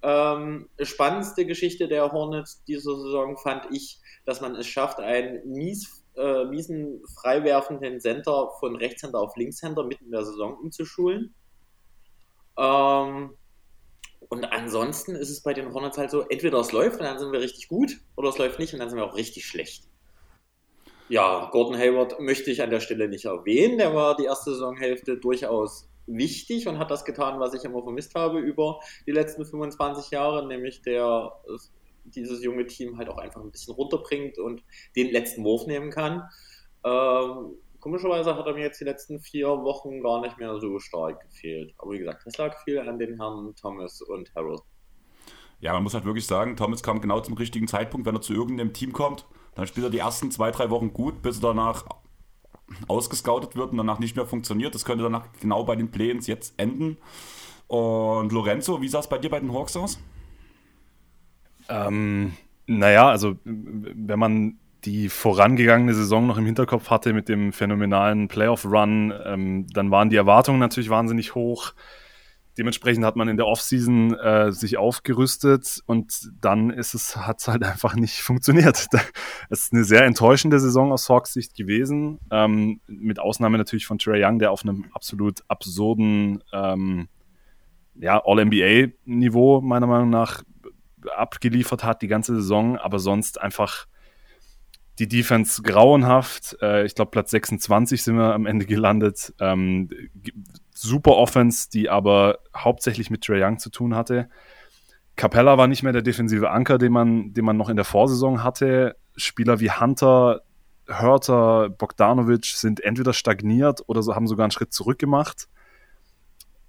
Ähm, 0.04 0.68
spannendste 0.82 1.46
Geschichte 1.46 1.88
der 1.88 2.12
Hornets 2.12 2.64
dieser 2.66 2.98
Saison 2.98 3.38
fand 3.38 3.68
ich, 3.72 4.00
dass 4.26 4.42
man 4.42 4.56
es 4.56 4.68
schafft, 4.68 5.00
einen 5.00 5.48
mies, 5.48 6.01
äh, 6.16 6.46
miesen 6.46 7.02
freiwerfenden 7.16 8.00
Center 8.00 8.52
von 8.60 8.76
Rechtshänder 8.76 9.20
auf 9.20 9.36
Linkshänder 9.36 9.84
mitten 9.84 10.06
in 10.06 10.12
der 10.12 10.26
Saison 10.26 10.58
umzuschulen. 10.58 11.34
Ähm, 12.58 13.32
und 14.30 14.46
ansonsten 14.46 15.16
ist 15.16 15.30
es 15.30 15.42
bei 15.42 15.54
den 15.54 15.74
Hornets 15.74 15.98
halt 15.98 16.12
so, 16.12 16.22
entweder 16.22 16.60
es 16.60 16.72
läuft 16.72 17.00
und 17.00 17.06
dann 17.06 17.20
sind 17.20 17.32
wir 17.32 17.42
richtig 17.42 17.68
gut, 17.68 18.00
oder 18.16 18.30
es 18.30 18.38
läuft 18.38 18.60
nicht 18.60 18.74
und 18.74 18.80
dann 18.80 18.90
sind 18.90 18.98
wir 18.98 19.06
auch 19.06 19.16
richtig 19.16 19.46
schlecht. 19.46 19.86
Ja, 21.10 21.50
Gordon 21.52 21.78
Hayward 21.78 22.20
möchte 22.22 22.52
ich 22.52 22.62
an 22.62 22.70
der 22.70 22.80
Stelle 22.80 23.10
nicht 23.10 23.26
erwähnen. 23.26 23.78
Der 23.78 23.94
war 23.94 24.16
die 24.16 24.24
erste 24.24 24.52
Saisonhälfte 24.52 25.18
durchaus 25.18 25.90
wichtig 26.08 26.68
und 26.68 26.80
hat 26.80 26.90
das 26.90 27.04
getan, 27.04 27.40
was 27.40 27.54
ich 27.54 27.66
immer 27.66 27.84
vermisst 27.84 28.16
habe 28.16 28.40
über 28.40 28.80
die 29.06 29.12
letzten 29.12 29.46
25 29.46 30.12
Jahre, 30.12 30.48
nämlich 30.48 30.82
der 30.82 31.34
dieses 32.04 32.44
junge 32.44 32.68
Team 32.68 32.98
halt 32.98 33.10
auch 33.10 33.18
einfach 33.18 33.42
ein 33.42 33.52
bisschen 33.52 33.74
runterbringt 33.74 34.38
und 34.38 34.64
den 34.96 35.12
letzten 35.12 35.44
Wurf 35.44 35.68
nehmen 35.68 35.92
kann. 35.92 36.24
Ähm, 36.84 37.56
komischerweise 37.80 38.36
hat 38.36 38.46
er 38.46 38.54
mir 38.54 38.62
jetzt 38.62 38.80
die 38.80 38.86
letzten 38.86 39.20
vier 39.20 39.48
Wochen 39.48 40.02
gar 40.02 40.22
nicht 40.22 40.38
mehr 40.38 40.60
so 40.60 40.80
stark 40.80 41.22
gefehlt. 41.22 41.74
Aber 41.78 41.92
wie 41.92 42.00
gesagt, 42.00 42.24
das 42.26 42.38
lag 42.38 42.58
viel 42.64 42.80
an 42.80 43.00
den 43.00 43.18
Herren 43.18 43.56
Thomas 43.56 44.02
und 44.02 44.34
Harold. 44.36 44.62
Ja, 45.60 45.74
man 45.74 45.84
muss 45.84 45.94
halt 45.94 46.06
wirklich 46.06 46.26
sagen, 46.26 46.58
Thomas 46.58 46.82
kam 46.82 47.02
genau 47.02 47.20
zum 47.20 47.36
richtigen 47.36 47.68
Zeitpunkt, 47.68 48.08
wenn 48.08 48.16
er 48.16 48.22
zu 48.22 48.34
irgendeinem 48.34 48.74
Team 48.74 48.94
kommt. 48.94 49.26
Dann 49.56 49.68
spielt 49.68 49.86
er 49.86 49.90
die 49.92 50.00
ersten 50.00 50.32
zwei, 50.32 50.50
drei 50.50 50.70
Wochen 50.70 50.94
gut, 50.94 51.22
bis 51.22 51.38
er 51.38 51.54
danach 51.54 51.86
ausgescoutet 52.88 53.56
wird 53.56 53.72
und 53.72 53.78
danach 53.78 54.00
nicht 54.00 54.16
mehr 54.16 54.26
funktioniert. 54.26 54.74
Das 54.74 54.86
könnte 54.86 55.04
danach 55.04 55.28
genau 55.40 55.64
bei 55.64 55.76
den 55.76 55.92
Play-ins 55.92 56.28
jetzt 56.28 56.54
enden. 56.58 56.98
Und 57.68 58.32
Lorenzo, 58.32 58.82
wie 58.82 58.88
sah 58.88 59.00
es 59.00 59.08
bei 59.08 59.18
dir 59.18 59.30
bei 59.30 59.40
den 59.40 59.54
Hawks 59.54 59.78
aus? 59.78 60.00
Ähm, 61.72 62.34
naja, 62.68 63.10
also 63.10 63.38
wenn 63.44 64.20
man 64.20 64.58
die 64.86 65.10
vorangegangene 65.10 65.94
Saison 65.94 66.28
noch 66.28 66.38
im 66.38 66.46
Hinterkopf 66.46 66.90
hatte 66.90 67.14
mit 67.14 67.30
dem 67.30 67.54
phänomenalen 67.54 68.28
Playoff-Run, 68.28 69.14
ähm, 69.26 69.68
dann 69.74 69.92
waren 69.92 70.10
die 70.10 70.16
Erwartungen 70.16 70.60
natürlich 70.60 70.90
wahnsinnig 70.90 71.36
hoch. 71.36 71.74
Dementsprechend 72.58 73.06
hat 73.06 73.16
man 73.16 73.30
in 73.30 73.38
der 73.38 73.48
Offseason 73.48 74.14
äh, 74.18 74.52
sich 74.52 74.78
aufgerüstet 74.78 75.80
und 75.86 76.32
dann 76.42 76.70
ist 76.70 76.94
es, 76.94 77.16
hat 77.16 77.40
es 77.40 77.48
halt 77.48 77.64
einfach 77.64 77.96
nicht 77.96 78.22
funktioniert. 78.22 78.88
Es 79.50 79.64
ist 79.64 79.74
eine 79.74 79.84
sehr 79.84 80.06
enttäuschende 80.06 80.60
Saison 80.60 80.92
aus 80.92 81.10
Hawks 81.10 81.34
Sicht 81.34 81.56
gewesen, 81.56 82.20
ähm, 82.32 82.80
mit 82.88 83.20
Ausnahme 83.20 83.58
natürlich 83.58 83.86
von 83.86 84.00
Trey 84.00 84.24
Young, 84.24 84.40
der 84.40 84.52
auf 84.52 84.64
einem 84.64 84.86
absolut 84.94 85.42
absurden 85.48 86.44
ähm, 86.54 87.08
ja, 87.96 88.22
All-NBA-Niveau 88.24 89.62
meiner 89.62 89.88
Meinung 89.88 90.10
nach 90.10 90.44
abgeliefert 91.16 91.84
hat 91.84 92.02
die 92.02 92.08
ganze 92.08 92.36
Saison, 92.36 92.78
aber 92.78 93.00
sonst 93.00 93.42
einfach 93.42 93.88
die 95.00 95.08
Defense 95.08 95.62
grauenhaft. 95.62 96.58
Äh, 96.62 96.86
ich 96.86 96.96
glaube, 96.96 97.12
Platz 97.12 97.32
26 97.32 98.04
sind 98.04 98.18
wir 98.18 98.34
am 98.34 98.46
Ende 98.46 98.66
gelandet. 98.66 99.34
Ähm, 99.40 99.90
super 100.74 101.16
Offense, 101.18 101.70
die 101.70 101.90
aber 101.90 102.40
hauptsächlich 102.56 103.10
mit 103.10 103.24
Trey 103.24 103.44
Young 103.44 103.58
zu 103.58 103.70
tun 103.70 103.96
hatte. 103.96 104.30
Capella 105.16 105.58
war 105.58 105.68
nicht 105.68 105.84
mehr 105.84 105.94
der 105.94 106.02
defensive 106.02 106.50
Anker, 106.52 106.78
den 106.78 106.92
man, 106.92 107.34
den 107.34 107.46
man 107.46 107.58
noch 107.58 107.70
in 107.70 107.76
der 107.76 107.86
Vorsaison 107.86 108.44
hatte. 108.44 108.96
Spieler 109.16 109.60
wie 109.60 109.72
Hunter, 109.72 110.42
Hörter, 110.88 111.70
Bogdanovic 111.70 112.46
sind 112.46 112.84
entweder 112.84 113.14
stagniert 113.14 113.82
oder 113.88 114.04
so, 114.04 114.16
haben 114.16 114.28
sogar 114.28 114.46
einen 114.46 114.52
Schritt 114.52 114.74
zurück 114.74 115.00
gemacht. 115.00 115.48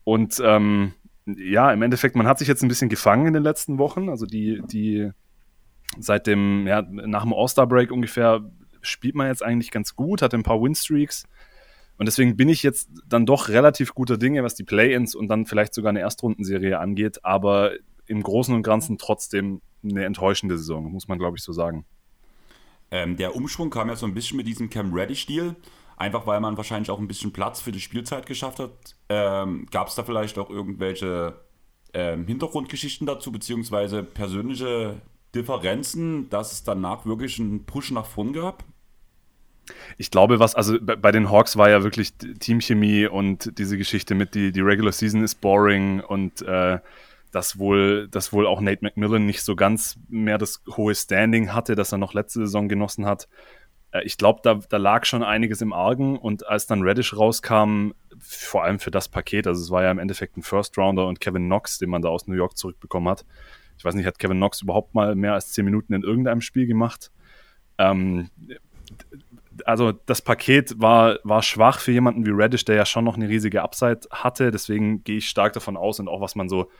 Und 0.04 0.40
ähm, 0.44 0.94
ja, 1.26 1.72
im 1.72 1.82
Endeffekt, 1.82 2.16
man 2.16 2.26
hat 2.26 2.38
sich 2.38 2.48
jetzt 2.48 2.62
ein 2.62 2.68
bisschen 2.68 2.88
gefangen 2.88 3.26
in 3.26 3.34
den 3.34 3.42
letzten 3.42 3.78
Wochen. 3.78 4.08
Also 4.08 4.26
die, 4.26 4.62
die 4.66 5.10
seit 5.98 6.26
dem, 6.26 6.66
ja, 6.66 6.82
nach 6.82 7.22
dem 7.22 7.32
All-Star-Break 7.32 7.90
ungefähr 7.90 8.40
spielt 8.80 9.14
man 9.14 9.28
jetzt 9.28 9.42
eigentlich 9.42 9.70
ganz 9.70 9.94
gut, 9.94 10.22
hat 10.22 10.34
ein 10.34 10.42
paar 10.42 10.60
Win-Streaks. 10.60 11.24
Und 11.98 12.06
deswegen 12.06 12.36
bin 12.36 12.48
ich 12.48 12.62
jetzt 12.62 12.90
dann 13.06 13.26
doch 13.26 13.48
relativ 13.48 13.94
guter 13.94 14.18
Dinge, 14.18 14.42
was 14.42 14.54
die 14.54 14.64
Play-Ins 14.64 15.14
und 15.14 15.28
dann 15.28 15.46
vielleicht 15.46 15.74
sogar 15.74 15.90
eine 15.90 16.00
Erstrundenserie 16.00 16.78
angeht, 16.78 17.24
aber 17.24 17.72
im 18.06 18.22
Großen 18.22 18.54
und 18.54 18.62
Ganzen 18.62 18.98
trotzdem 18.98 19.60
eine 19.84 20.04
enttäuschende 20.04 20.58
Saison, 20.58 20.90
muss 20.90 21.06
man 21.06 21.18
glaube 21.18 21.36
ich 21.36 21.42
so 21.42 21.52
sagen. 21.52 21.84
Ähm, 22.90 23.16
der 23.16 23.36
Umschwung 23.36 23.70
kam 23.70 23.88
ja 23.88 23.96
so 23.96 24.06
ein 24.06 24.14
bisschen 24.14 24.36
mit 24.36 24.46
diesem 24.46 24.68
Cam 24.68 24.92
Ready-Stil, 24.92 25.54
einfach 26.02 26.26
weil 26.26 26.40
man 26.40 26.56
wahrscheinlich 26.56 26.90
auch 26.90 26.98
ein 26.98 27.08
bisschen 27.08 27.32
Platz 27.32 27.60
für 27.60 27.72
die 27.72 27.80
Spielzeit 27.80 28.26
geschafft 28.26 28.58
hat. 28.58 28.70
Ähm, 29.08 29.66
Gab 29.70 29.88
es 29.88 29.94
da 29.94 30.02
vielleicht 30.02 30.38
auch 30.38 30.50
irgendwelche 30.50 31.34
ähm, 31.94 32.26
Hintergrundgeschichten 32.26 33.06
dazu, 33.06 33.32
beziehungsweise 33.32 34.02
persönliche 34.02 35.00
Differenzen, 35.34 36.28
dass 36.28 36.52
es 36.52 36.64
danach 36.64 37.06
wirklich 37.06 37.38
einen 37.38 37.64
Push 37.64 37.92
nach 37.92 38.06
vorn 38.06 38.32
gab? 38.32 38.64
Ich 39.96 40.10
glaube, 40.10 40.40
was, 40.40 40.54
also 40.54 40.76
bei 40.80 41.12
den 41.12 41.30
Hawks 41.30 41.56
war 41.56 41.70
ja 41.70 41.84
wirklich 41.84 42.14
Teamchemie 42.14 43.06
und 43.06 43.58
diese 43.58 43.78
Geschichte 43.78 44.14
mit 44.14 44.34
die, 44.34 44.50
die 44.50 44.60
Regular 44.60 44.92
Season 44.92 45.22
ist 45.22 45.40
boring 45.40 46.00
und 46.00 46.42
äh, 46.42 46.80
dass 47.30 47.58
wohl, 47.58 48.08
dass 48.08 48.32
wohl 48.32 48.46
auch 48.46 48.60
Nate 48.60 48.84
McMillan 48.84 49.24
nicht 49.24 49.42
so 49.42 49.56
ganz 49.56 49.98
mehr 50.08 50.36
das 50.36 50.62
hohe 50.76 50.94
Standing 50.94 51.52
hatte, 51.52 51.74
das 51.74 51.92
er 51.92 51.98
noch 51.98 52.12
letzte 52.12 52.40
Saison 52.40 52.68
genossen 52.68 53.06
hat. 53.06 53.28
Äh, 53.92 54.02
ich 54.04 54.16
glaube, 54.16 54.40
da, 54.42 54.54
da 54.68 54.76
lag 54.76 55.04
schon 55.04 55.22
einiges 55.22 55.60
im 55.60 55.72
Argen 55.72 56.18
und 56.18 56.46
als 56.46 56.66
dann 56.66 56.82
Reddish 56.82 57.16
rauskam, 57.16 57.92
vor 58.18 58.64
allem 58.64 58.78
für 58.78 58.90
das 58.90 59.08
Paket, 59.08 59.46
also 59.46 59.60
es 59.60 59.70
war 59.70 59.82
ja 59.82 59.90
im 59.90 59.98
Endeffekt 59.98 60.36
ein 60.36 60.42
First 60.42 60.76
Rounder 60.76 61.06
und 61.06 61.20
Kevin 61.20 61.46
Knox, 61.46 61.78
den 61.78 61.90
man 61.90 62.02
da 62.02 62.08
aus 62.08 62.26
New 62.26 62.34
York 62.34 62.56
zurückbekommen 62.56 63.08
hat, 63.08 63.24
ich 63.78 63.84
weiß 63.84 63.94
nicht, 63.94 64.06
hat 64.06 64.18
Kevin 64.18 64.36
Knox 64.36 64.62
überhaupt 64.62 64.94
mal 64.94 65.14
mehr 65.14 65.34
als 65.34 65.52
zehn 65.52 65.64
Minuten 65.64 65.92
in 65.92 66.02
irgendeinem 66.02 66.40
Spiel 66.40 66.66
gemacht? 66.66 67.10
Ähm, 67.78 68.30
also 69.64 69.92
das 69.92 70.22
Paket 70.22 70.80
war, 70.80 71.18
war 71.24 71.42
schwach 71.42 71.80
für 71.80 71.92
jemanden 71.92 72.24
wie 72.26 72.30
Reddish, 72.30 72.64
der 72.64 72.76
ja 72.76 72.86
schon 72.86 73.04
noch 73.04 73.16
eine 73.16 73.28
riesige 73.28 73.62
Upside 73.62 74.00
hatte. 74.10 74.50
Deswegen 74.50 75.02
gehe 75.04 75.18
ich 75.18 75.28
stark 75.28 75.52
davon 75.52 75.76
aus 75.76 75.98
und 76.00 76.08
auch 76.08 76.20
was 76.20 76.34
man 76.34 76.48
so 76.48 76.70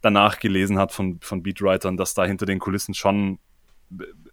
danach 0.00 0.38
gelesen 0.38 0.78
hat 0.78 0.92
von, 0.92 1.18
von 1.20 1.42
Beatwritern, 1.42 1.96
dass 1.96 2.14
da 2.14 2.24
hinter 2.24 2.46
den 2.46 2.58
Kulissen 2.58 2.94
schon 2.94 3.38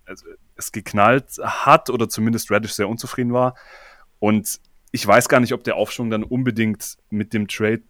also, 0.08 0.26
es 0.56 0.72
geknallt 0.72 1.38
hat 1.44 1.90
oder 1.90 2.10
zumindest 2.10 2.50
Reddish 2.52 2.74
sehr 2.74 2.90
unzufrieden 2.90 3.34
war. 3.34 3.56
Und 4.20 4.60
ich 4.92 5.06
weiß 5.06 5.30
gar 5.30 5.40
nicht, 5.40 5.54
ob 5.54 5.64
der 5.64 5.76
Aufschwung 5.76 6.10
dann 6.10 6.24
unbedingt 6.24 6.98
mit 7.10 7.34
dem 7.34 7.48
Trade 7.48 7.84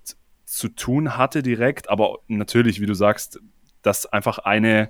zu 0.46 0.70
tun 0.70 1.18
hatte 1.18 1.44
direkt, 1.44 1.90
aber 1.90 2.20
natürlich, 2.28 2.82
wie 2.82 2.86
du 2.86 2.94
sagst, 2.94 3.40
dass 3.82 4.06
einfach 4.06 4.40
eine, 4.40 4.90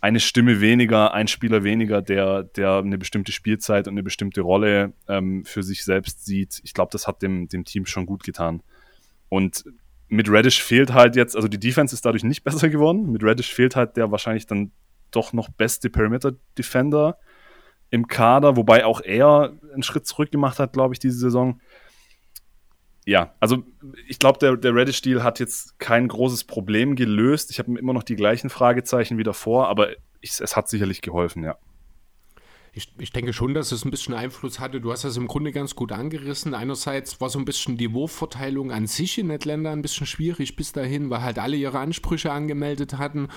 eine 0.00 0.20
Stimme 0.20 0.60
weniger, 0.60 1.14
ein 1.14 1.28
Spieler 1.28 1.64
weniger, 1.64 2.02
der, 2.02 2.42
der 2.42 2.78
eine 2.78 2.98
bestimmte 2.98 3.32
Spielzeit 3.32 3.86
und 3.86 3.94
eine 3.94 4.02
bestimmte 4.02 4.40
Rolle 4.40 4.92
ähm, 5.08 5.44
für 5.44 5.62
sich 5.62 5.84
selbst 5.84 6.24
sieht. 6.24 6.60
Ich 6.64 6.74
glaube, 6.74 6.90
das 6.92 7.06
hat 7.06 7.22
dem, 7.22 7.48
dem 7.48 7.64
Team 7.64 7.86
schon 7.86 8.06
gut 8.06 8.24
getan. 8.24 8.62
Und 9.28 9.64
mit 10.08 10.28
Reddish 10.30 10.62
fehlt 10.62 10.92
halt 10.92 11.16
jetzt, 11.16 11.36
also 11.36 11.48
die 11.48 11.58
Defense 11.58 11.94
ist 11.94 12.04
dadurch 12.04 12.24
nicht 12.24 12.44
besser 12.44 12.68
geworden. 12.68 13.10
Mit 13.12 13.22
Reddish 13.22 13.52
fehlt 13.52 13.76
halt 13.76 13.96
der 13.96 14.10
wahrscheinlich 14.10 14.46
dann 14.46 14.72
doch 15.16 15.32
noch 15.32 15.48
beste 15.48 15.90
Perimeter-Defender 15.90 17.18
im 17.90 18.06
Kader, 18.06 18.56
wobei 18.56 18.84
auch 18.84 19.00
er 19.00 19.52
einen 19.72 19.82
Schritt 19.82 20.06
zurück 20.06 20.32
gemacht 20.32 20.58
hat, 20.58 20.72
glaube 20.72 20.94
ich, 20.94 20.98
diese 20.98 21.18
Saison. 21.18 21.60
Ja, 23.06 23.34
also 23.38 23.62
ich 24.08 24.18
glaube, 24.18 24.38
der, 24.38 24.56
der 24.56 24.74
Reddish-Deal 24.74 25.22
hat 25.22 25.38
jetzt 25.38 25.78
kein 25.78 26.08
großes 26.08 26.44
Problem 26.44 26.96
gelöst. 26.96 27.50
Ich 27.50 27.58
habe 27.58 27.78
immer 27.78 27.92
noch 27.92 28.02
die 28.02 28.16
gleichen 28.16 28.50
Fragezeichen 28.50 29.18
wie 29.18 29.22
davor, 29.22 29.68
aber 29.68 29.90
ich, 30.20 30.40
es 30.40 30.56
hat 30.56 30.68
sicherlich 30.68 31.02
geholfen, 31.02 31.44
ja 31.44 31.56
ich, 32.76 32.88
ich 32.98 33.12
denke 33.12 33.32
schon, 33.32 33.54
dass 33.54 33.70
es 33.70 33.84
ein 33.84 33.92
bisschen 33.92 34.14
Einfluss 34.14 34.58
hatte. 34.58 34.80
Du 34.80 34.90
hast 34.90 35.04
das 35.04 35.16
im 35.16 35.28
Grunde 35.28 35.52
ganz 35.52 35.76
gut 35.76 35.92
angerissen. 35.92 36.54
Einerseits 36.54 37.20
war 37.20 37.30
so 37.30 37.38
ein 37.38 37.44
bisschen 37.44 37.76
die 37.76 37.92
Wurfverteilung 37.92 38.72
an 38.72 38.88
sich 38.88 39.18
in 39.18 39.30
Atlanta 39.30 39.72
ein 39.72 39.82
bisschen 39.82 40.06
schwierig 40.06 40.56
bis 40.56 40.72
dahin, 40.72 41.08
weil 41.08 41.22
halt 41.22 41.38
alle 41.38 41.56
ihre 41.56 41.78
Ansprüche 41.78 42.32
angemeldet 42.32 42.98
hatten. 42.98 43.28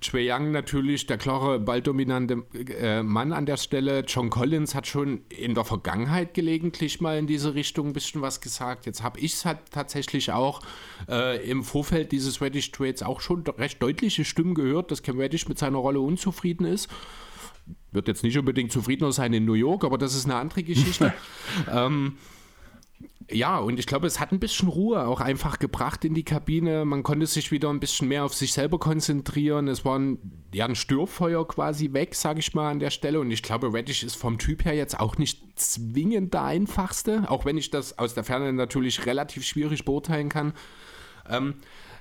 Trey 0.00 0.32
Young 0.32 0.50
natürlich 0.50 1.06
der 1.06 1.18
klare, 1.18 1.60
balldominante 1.60 2.44
äh, 2.78 3.02
Mann 3.02 3.34
an 3.34 3.44
der 3.44 3.58
Stelle. 3.58 4.00
John 4.06 4.30
Collins 4.30 4.74
hat 4.74 4.86
schon 4.86 5.20
in 5.28 5.54
der 5.54 5.66
Vergangenheit 5.66 6.32
gelegentlich 6.32 7.02
mal 7.02 7.18
in 7.18 7.26
diese 7.26 7.54
Richtung 7.54 7.88
ein 7.88 7.92
bisschen 7.92 8.22
was 8.22 8.40
gesagt. 8.40 8.86
Jetzt 8.86 9.02
habe 9.02 9.20
ich 9.20 9.34
es 9.34 9.44
halt 9.44 9.58
tatsächlich 9.72 10.32
auch 10.32 10.62
äh, 11.08 11.44
im 11.48 11.64
Vorfeld 11.64 12.12
dieses 12.12 12.40
Reddish-Trades 12.40 13.02
auch 13.02 13.20
schon 13.20 13.44
recht 13.58 13.82
deutliche 13.82 14.24
Stimmen 14.24 14.54
gehört, 14.54 14.90
dass 14.90 15.02
Cam 15.02 15.18
Reddish 15.18 15.48
mit 15.48 15.58
seiner 15.58 15.78
Rolle 15.78 16.00
unzufrieden 16.00 16.64
ist 16.64 16.88
wird 17.96 18.06
jetzt 18.06 18.22
nicht 18.22 18.38
unbedingt 18.38 18.70
zufriedener 18.70 19.10
sein 19.10 19.32
in 19.32 19.44
New 19.44 19.54
York, 19.54 19.82
aber 19.82 19.98
das 19.98 20.14
ist 20.14 20.26
eine 20.26 20.36
andere 20.36 20.62
Geschichte. 20.62 21.12
ähm, 21.72 22.16
ja, 23.28 23.58
und 23.58 23.80
ich 23.80 23.86
glaube, 23.86 24.06
es 24.06 24.20
hat 24.20 24.30
ein 24.30 24.38
bisschen 24.38 24.68
Ruhe 24.68 25.04
auch 25.06 25.20
einfach 25.20 25.58
gebracht 25.58 26.04
in 26.04 26.14
die 26.14 26.22
Kabine. 26.22 26.84
Man 26.84 27.02
konnte 27.02 27.26
sich 27.26 27.50
wieder 27.50 27.70
ein 27.70 27.80
bisschen 27.80 28.06
mehr 28.06 28.24
auf 28.24 28.34
sich 28.34 28.52
selber 28.52 28.78
konzentrieren. 28.78 29.66
Es 29.66 29.84
war 29.84 29.98
ein, 29.98 30.18
ja, 30.54 30.64
ein 30.66 30.76
Störfeuer 30.76 31.46
quasi 31.48 31.92
weg, 31.92 32.14
sage 32.14 32.38
ich 32.38 32.54
mal, 32.54 32.70
an 32.70 32.78
der 32.78 32.90
Stelle. 32.90 33.18
Und 33.18 33.32
ich 33.32 33.42
glaube, 33.42 33.72
Reddish 33.72 34.04
ist 34.04 34.14
vom 34.14 34.38
Typ 34.38 34.64
her 34.64 34.74
jetzt 34.74 35.00
auch 35.00 35.18
nicht 35.18 35.58
zwingend 35.58 36.34
der 36.34 36.44
einfachste, 36.44 37.24
auch 37.28 37.44
wenn 37.44 37.58
ich 37.58 37.70
das 37.70 37.98
aus 37.98 38.14
der 38.14 38.22
Ferne 38.22 38.52
natürlich 38.52 39.06
relativ 39.06 39.44
schwierig 39.44 39.84
beurteilen 39.84 40.28
kann. 40.28 40.52
Ähm, 41.28 41.54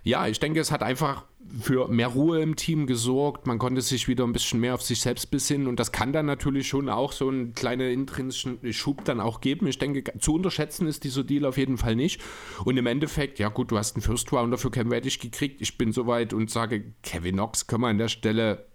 ja, 0.05 0.27
ich 0.27 0.39
denke, 0.39 0.59
es 0.59 0.71
hat 0.71 0.83
einfach 0.83 1.25
für 1.59 1.87
mehr 1.87 2.09
Ruhe 2.09 2.39
im 2.41 2.55
Team 2.55 2.85
gesorgt. 2.85 3.47
Man 3.47 3.57
konnte 3.57 3.81
sich 3.81 4.07
wieder 4.07 4.23
ein 4.23 4.33
bisschen 4.33 4.59
mehr 4.59 4.75
auf 4.75 4.83
sich 4.83 5.01
selbst 5.01 5.31
besinnen 5.31 5.67
und 5.67 5.79
das 5.79 5.91
kann 5.91 6.13
dann 6.13 6.27
natürlich 6.27 6.67
schon 6.67 6.89
auch 6.89 7.11
so 7.11 7.27
einen 7.27 7.53
kleinen 7.53 7.91
intrinsischen 7.91 8.59
Schub 8.71 9.03
dann 9.03 9.19
auch 9.19 9.41
geben. 9.41 9.65
Ich 9.65 9.79
denke, 9.79 10.03
zu 10.19 10.35
unterschätzen 10.35 10.85
ist 10.85 11.03
dieser 11.03 11.23
Deal 11.23 11.43
auf 11.45 11.57
jeden 11.57 11.77
Fall 11.77 11.95
nicht. 11.95 12.21
Und 12.65 12.77
im 12.77 12.85
Endeffekt, 12.85 13.39
ja 13.39 13.49
gut, 13.49 13.71
du 13.71 13.79
hast 13.79 13.95
einen 13.95 14.03
First 14.03 14.31
Rounder 14.31 14.59
für 14.59 14.69
Cam 14.69 14.91
Reddish 14.91 15.19
gekriegt. 15.19 15.59
Ich 15.59 15.75
bin 15.75 15.91
soweit 15.91 16.33
und 16.33 16.51
sage, 16.51 16.93
Kevin 17.01 17.35
Knox 17.35 17.65
können 17.65 17.81
wir 17.81 17.87
an 17.87 17.97
der 17.97 18.09
Stelle 18.09 18.67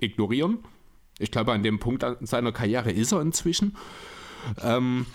ignorieren. 0.00 0.58
Ich 1.18 1.30
glaube, 1.30 1.52
an 1.52 1.62
dem 1.62 1.78
Punkt 1.78 2.04
seiner 2.20 2.52
Karriere 2.52 2.92
ist 2.92 3.12
er 3.12 3.22
inzwischen. 3.22 3.76
Ähm, 4.62 5.06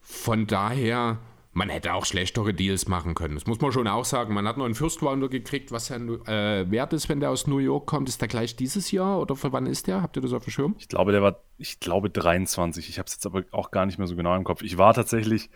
von 0.00 0.46
daher 0.46 1.18
man 1.56 1.70
hätte 1.70 1.94
auch 1.94 2.04
schlechtere 2.04 2.52
Deals 2.52 2.86
machen 2.86 3.14
können. 3.14 3.34
Das 3.34 3.46
muss 3.46 3.58
man 3.62 3.72
schon 3.72 3.88
auch 3.88 4.04
sagen. 4.04 4.34
Man 4.34 4.46
hat 4.46 4.58
noch 4.58 4.66
einen 4.66 4.74
First 4.74 5.02
Rounder 5.02 5.30
gekriegt, 5.30 5.72
was 5.72 5.88
ja 5.88 5.96
äh, 5.96 6.70
wert 6.70 6.92
ist, 6.92 7.08
wenn 7.08 7.18
der 7.18 7.30
aus 7.30 7.46
New 7.46 7.56
York 7.56 7.86
kommt. 7.86 8.10
Ist 8.10 8.20
der 8.20 8.28
gleich 8.28 8.56
dieses 8.56 8.90
Jahr 8.90 9.18
oder 9.18 9.36
für 9.36 9.54
wann 9.54 9.64
ist 9.64 9.86
der? 9.86 10.02
Habt 10.02 10.16
ihr 10.16 10.22
das 10.22 10.34
auf 10.34 10.44
dem 10.44 10.50
Schirm? 10.50 10.74
Ich 10.78 10.88
glaube, 10.88 11.12
der 11.12 11.22
war, 11.22 11.40
ich 11.56 11.80
glaube 11.80 12.10
23. 12.10 12.90
Ich 12.90 12.98
habe 12.98 13.06
es 13.06 13.14
jetzt 13.14 13.24
aber 13.24 13.44
auch 13.52 13.70
gar 13.70 13.86
nicht 13.86 13.96
mehr 13.96 14.06
so 14.06 14.16
genau 14.16 14.36
im 14.36 14.44
Kopf. 14.44 14.60
Ich 14.60 14.76
war 14.76 14.92
tatsächlich, 14.92 15.48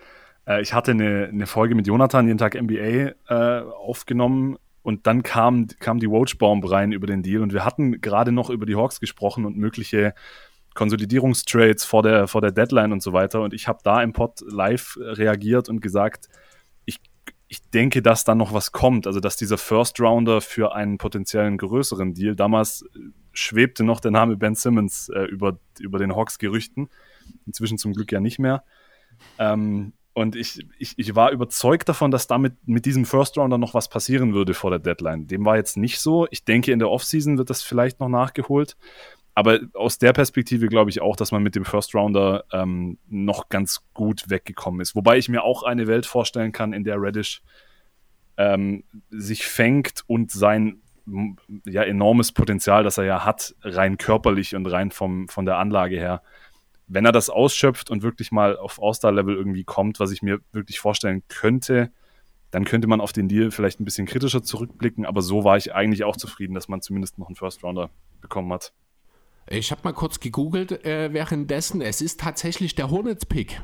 äh, 0.47 0.59
ich 0.63 0.73
hatte 0.73 0.89
eine, 0.89 1.27
eine 1.31 1.45
Folge 1.45 1.75
mit 1.75 1.85
Jonathan, 1.85 2.25
jeden 2.25 2.39
Tag 2.39 2.59
NBA, 2.59 3.11
äh, 3.29 3.61
aufgenommen 3.61 4.57
und 4.81 5.05
dann 5.05 5.21
kam, 5.21 5.67
kam 5.79 5.99
die 5.99 6.09
Woj-Bomb 6.09 6.67
rein 6.67 6.93
über 6.93 7.05
den 7.05 7.21
Deal 7.21 7.43
und 7.43 7.53
wir 7.53 7.63
hatten 7.63 8.01
gerade 8.01 8.31
noch 8.31 8.49
über 8.49 8.65
die 8.65 8.75
Hawks 8.75 8.99
gesprochen 8.99 9.45
und 9.45 9.55
mögliche 9.55 10.15
Konsolidierungstrades 10.73 11.83
vor 11.83 12.03
der, 12.03 12.27
vor 12.27 12.41
der 12.41 12.51
Deadline 12.51 12.93
und 12.93 13.03
so 13.03 13.13
weiter. 13.13 13.41
Und 13.41 13.53
ich 13.53 13.67
habe 13.67 13.79
da 13.83 14.01
im 14.01 14.13
Pod 14.13 14.41
live 14.47 14.97
reagiert 14.99 15.69
und 15.69 15.81
gesagt, 15.81 16.29
ich, 16.85 16.99
ich 17.47 17.61
denke, 17.71 18.01
dass 18.01 18.23
da 18.23 18.35
noch 18.35 18.53
was 18.53 18.71
kommt. 18.71 19.07
Also, 19.07 19.19
dass 19.19 19.35
dieser 19.35 19.57
First 19.57 19.99
Rounder 19.99 20.39
für 20.41 20.73
einen 20.73 20.97
potenziellen 20.97 21.57
größeren 21.57 22.13
Deal, 22.13 22.35
damals 22.35 22.85
schwebte 23.33 23.83
noch 23.83 23.99
der 23.99 24.11
Name 24.11 24.37
Ben 24.37 24.55
Simmons 24.55 25.09
äh, 25.09 25.23
über, 25.23 25.59
über 25.79 25.99
den 25.99 26.15
Hawks-Gerüchten. 26.15 26.89
Inzwischen 27.45 27.77
zum 27.77 27.93
Glück 27.93 28.11
ja 28.11 28.19
nicht 28.19 28.39
mehr. 28.39 28.63
Ähm, 29.37 29.93
und 30.13 30.35
ich, 30.35 30.65
ich, 30.77 30.93
ich 30.97 31.15
war 31.15 31.31
überzeugt 31.31 31.87
davon, 31.87 32.11
dass 32.11 32.27
damit 32.27 32.67
mit 32.67 32.85
diesem 32.85 33.05
First 33.05 33.37
Rounder 33.37 33.57
noch 33.57 33.73
was 33.73 33.87
passieren 33.87 34.33
würde 34.33 34.53
vor 34.53 34.69
der 34.69 34.79
Deadline. 34.79 35.27
Dem 35.27 35.45
war 35.45 35.55
jetzt 35.55 35.77
nicht 35.77 35.99
so. 35.99 36.27
Ich 36.31 36.43
denke, 36.43 36.73
in 36.73 36.79
der 36.79 36.89
Offseason 36.89 37.37
wird 37.37 37.49
das 37.49 37.61
vielleicht 37.61 38.01
noch 38.01 38.09
nachgeholt 38.09 38.75
aber 39.33 39.59
aus 39.73 39.97
der 39.97 40.13
Perspektive 40.13 40.67
glaube 40.67 40.89
ich 40.89 41.01
auch, 41.01 41.15
dass 41.15 41.31
man 41.31 41.43
mit 41.43 41.55
dem 41.55 41.65
First 41.65 41.95
Rounder 41.95 42.43
ähm, 42.51 42.97
noch 43.07 43.49
ganz 43.49 43.81
gut 43.93 44.29
weggekommen 44.29 44.81
ist. 44.81 44.95
Wobei 44.95 45.17
ich 45.17 45.29
mir 45.29 45.43
auch 45.43 45.63
eine 45.63 45.87
Welt 45.87 46.05
vorstellen 46.05 46.51
kann, 46.51 46.73
in 46.73 46.83
der 46.83 47.01
Reddish 47.01 47.41
ähm, 48.37 48.83
sich 49.09 49.45
fängt 49.45 50.03
und 50.07 50.31
sein 50.31 50.81
ja, 51.65 51.83
enormes 51.83 52.31
Potenzial, 52.31 52.83
das 52.83 52.97
er 52.97 53.05
ja 53.05 53.25
hat, 53.25 53.55
rein 53.61 53.97
körperlich 53.97 54.55
und 54.55 54.65
rein 54.67 54.91
vom, 54.91 55.27
von 55.27 55.45
der 55.45 55.57
Anlage 55.57 55.97
her, 55.97 56.21
wenn 56.87 57.05
er 57.05 57.11
das 57.11 57.29
ausschöpft 57.29 57.89
und 57.89 58.03
wirklich 58.03 58.31
mal 58.31 58.57
auf 58.57 58.81
All-Star-Level 58.81 59.35
irgendwie 59.35 59.63
kommt, 59.63 59.99
was 59.99 60.11
ich 60.11 60.21
mir 60.21 60.39
wirklich 60.51 60.79
vorstellen 60.79 61.23
könnte, 61.29 61.91
dann 62.51 62.65
könnte 62.65 62.87
man 62.87 62.99
auf 62.99 63.13
den 63.13 63.29
Deal 63.29 63.49
vielleicht 63.49 63.79
ein 63.79 63.85
bisschen 63.85 64.05
kritischer 64.05 64.43
zurückblicken, 64.43 65.05
aber 65.05 65.21
so 65.21 65.45
war 65.45 65.55
ich 65.55 65.73
eigentlich 65.73 66.03
auch 66.03 66.17
zufrieden, 66.17 66.53
dass 66.53 66.67
man 66.67 66.81
zumindest 66.81 67.17
noch 67.17 67.27
einen 67.27 67.37
First 67.37 67.63
Rounder 67.63 67.89
bekommen 68.19 68.51
hat. 68.51 68.73
Ich 69.47 69.71
habe 69.71 69.81
mal 69.83 69.93
kurz 69.93 70.19
gegoogelt 70.19 70.85
äh, 70.85 71.13
währenddessen. 71.13 71.81
Es 71.81 72.01
ist 72.01 72.19
tatsächlich 72.19 72.75
der 72.75 72.89
Hornets-Pick, 72.89 73.61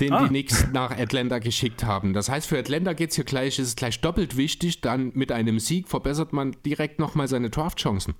den 0.00 0.12
ah. 0.12 0.22
die 0.22 0.28
Knicks 0.28 0.66
nach 0.72 0.90
Atlanta 0.90 1.38
geschickt 1.38 1.84
haben. 1.84 2.12
Das 2.12 2.28
heißt, 2.28 2.46
für 2.46 2.58
Atlanta 2.58 2.92
geht 2.92 3.10
es 3.10 3.16
hier 3.16 3.24
gleich, 3.24 3.58
ist 3.58 3.68
es 3.68 3.76
gleich 3.76 4.00
doppelt 4.00 4.36
wichtig. 4.36 4.80
Dann 4.80 5.12
mit 5.14 5.32
einem 5.32 5.58
Sieg 5.58 5.88
verbessert 5.88 6.32
man 6.32 6.56
direkt 6.64 6.98
nochmal 6.98 7.28
seine 7.28 7.50
Draft-Chancen. 7.50 8.14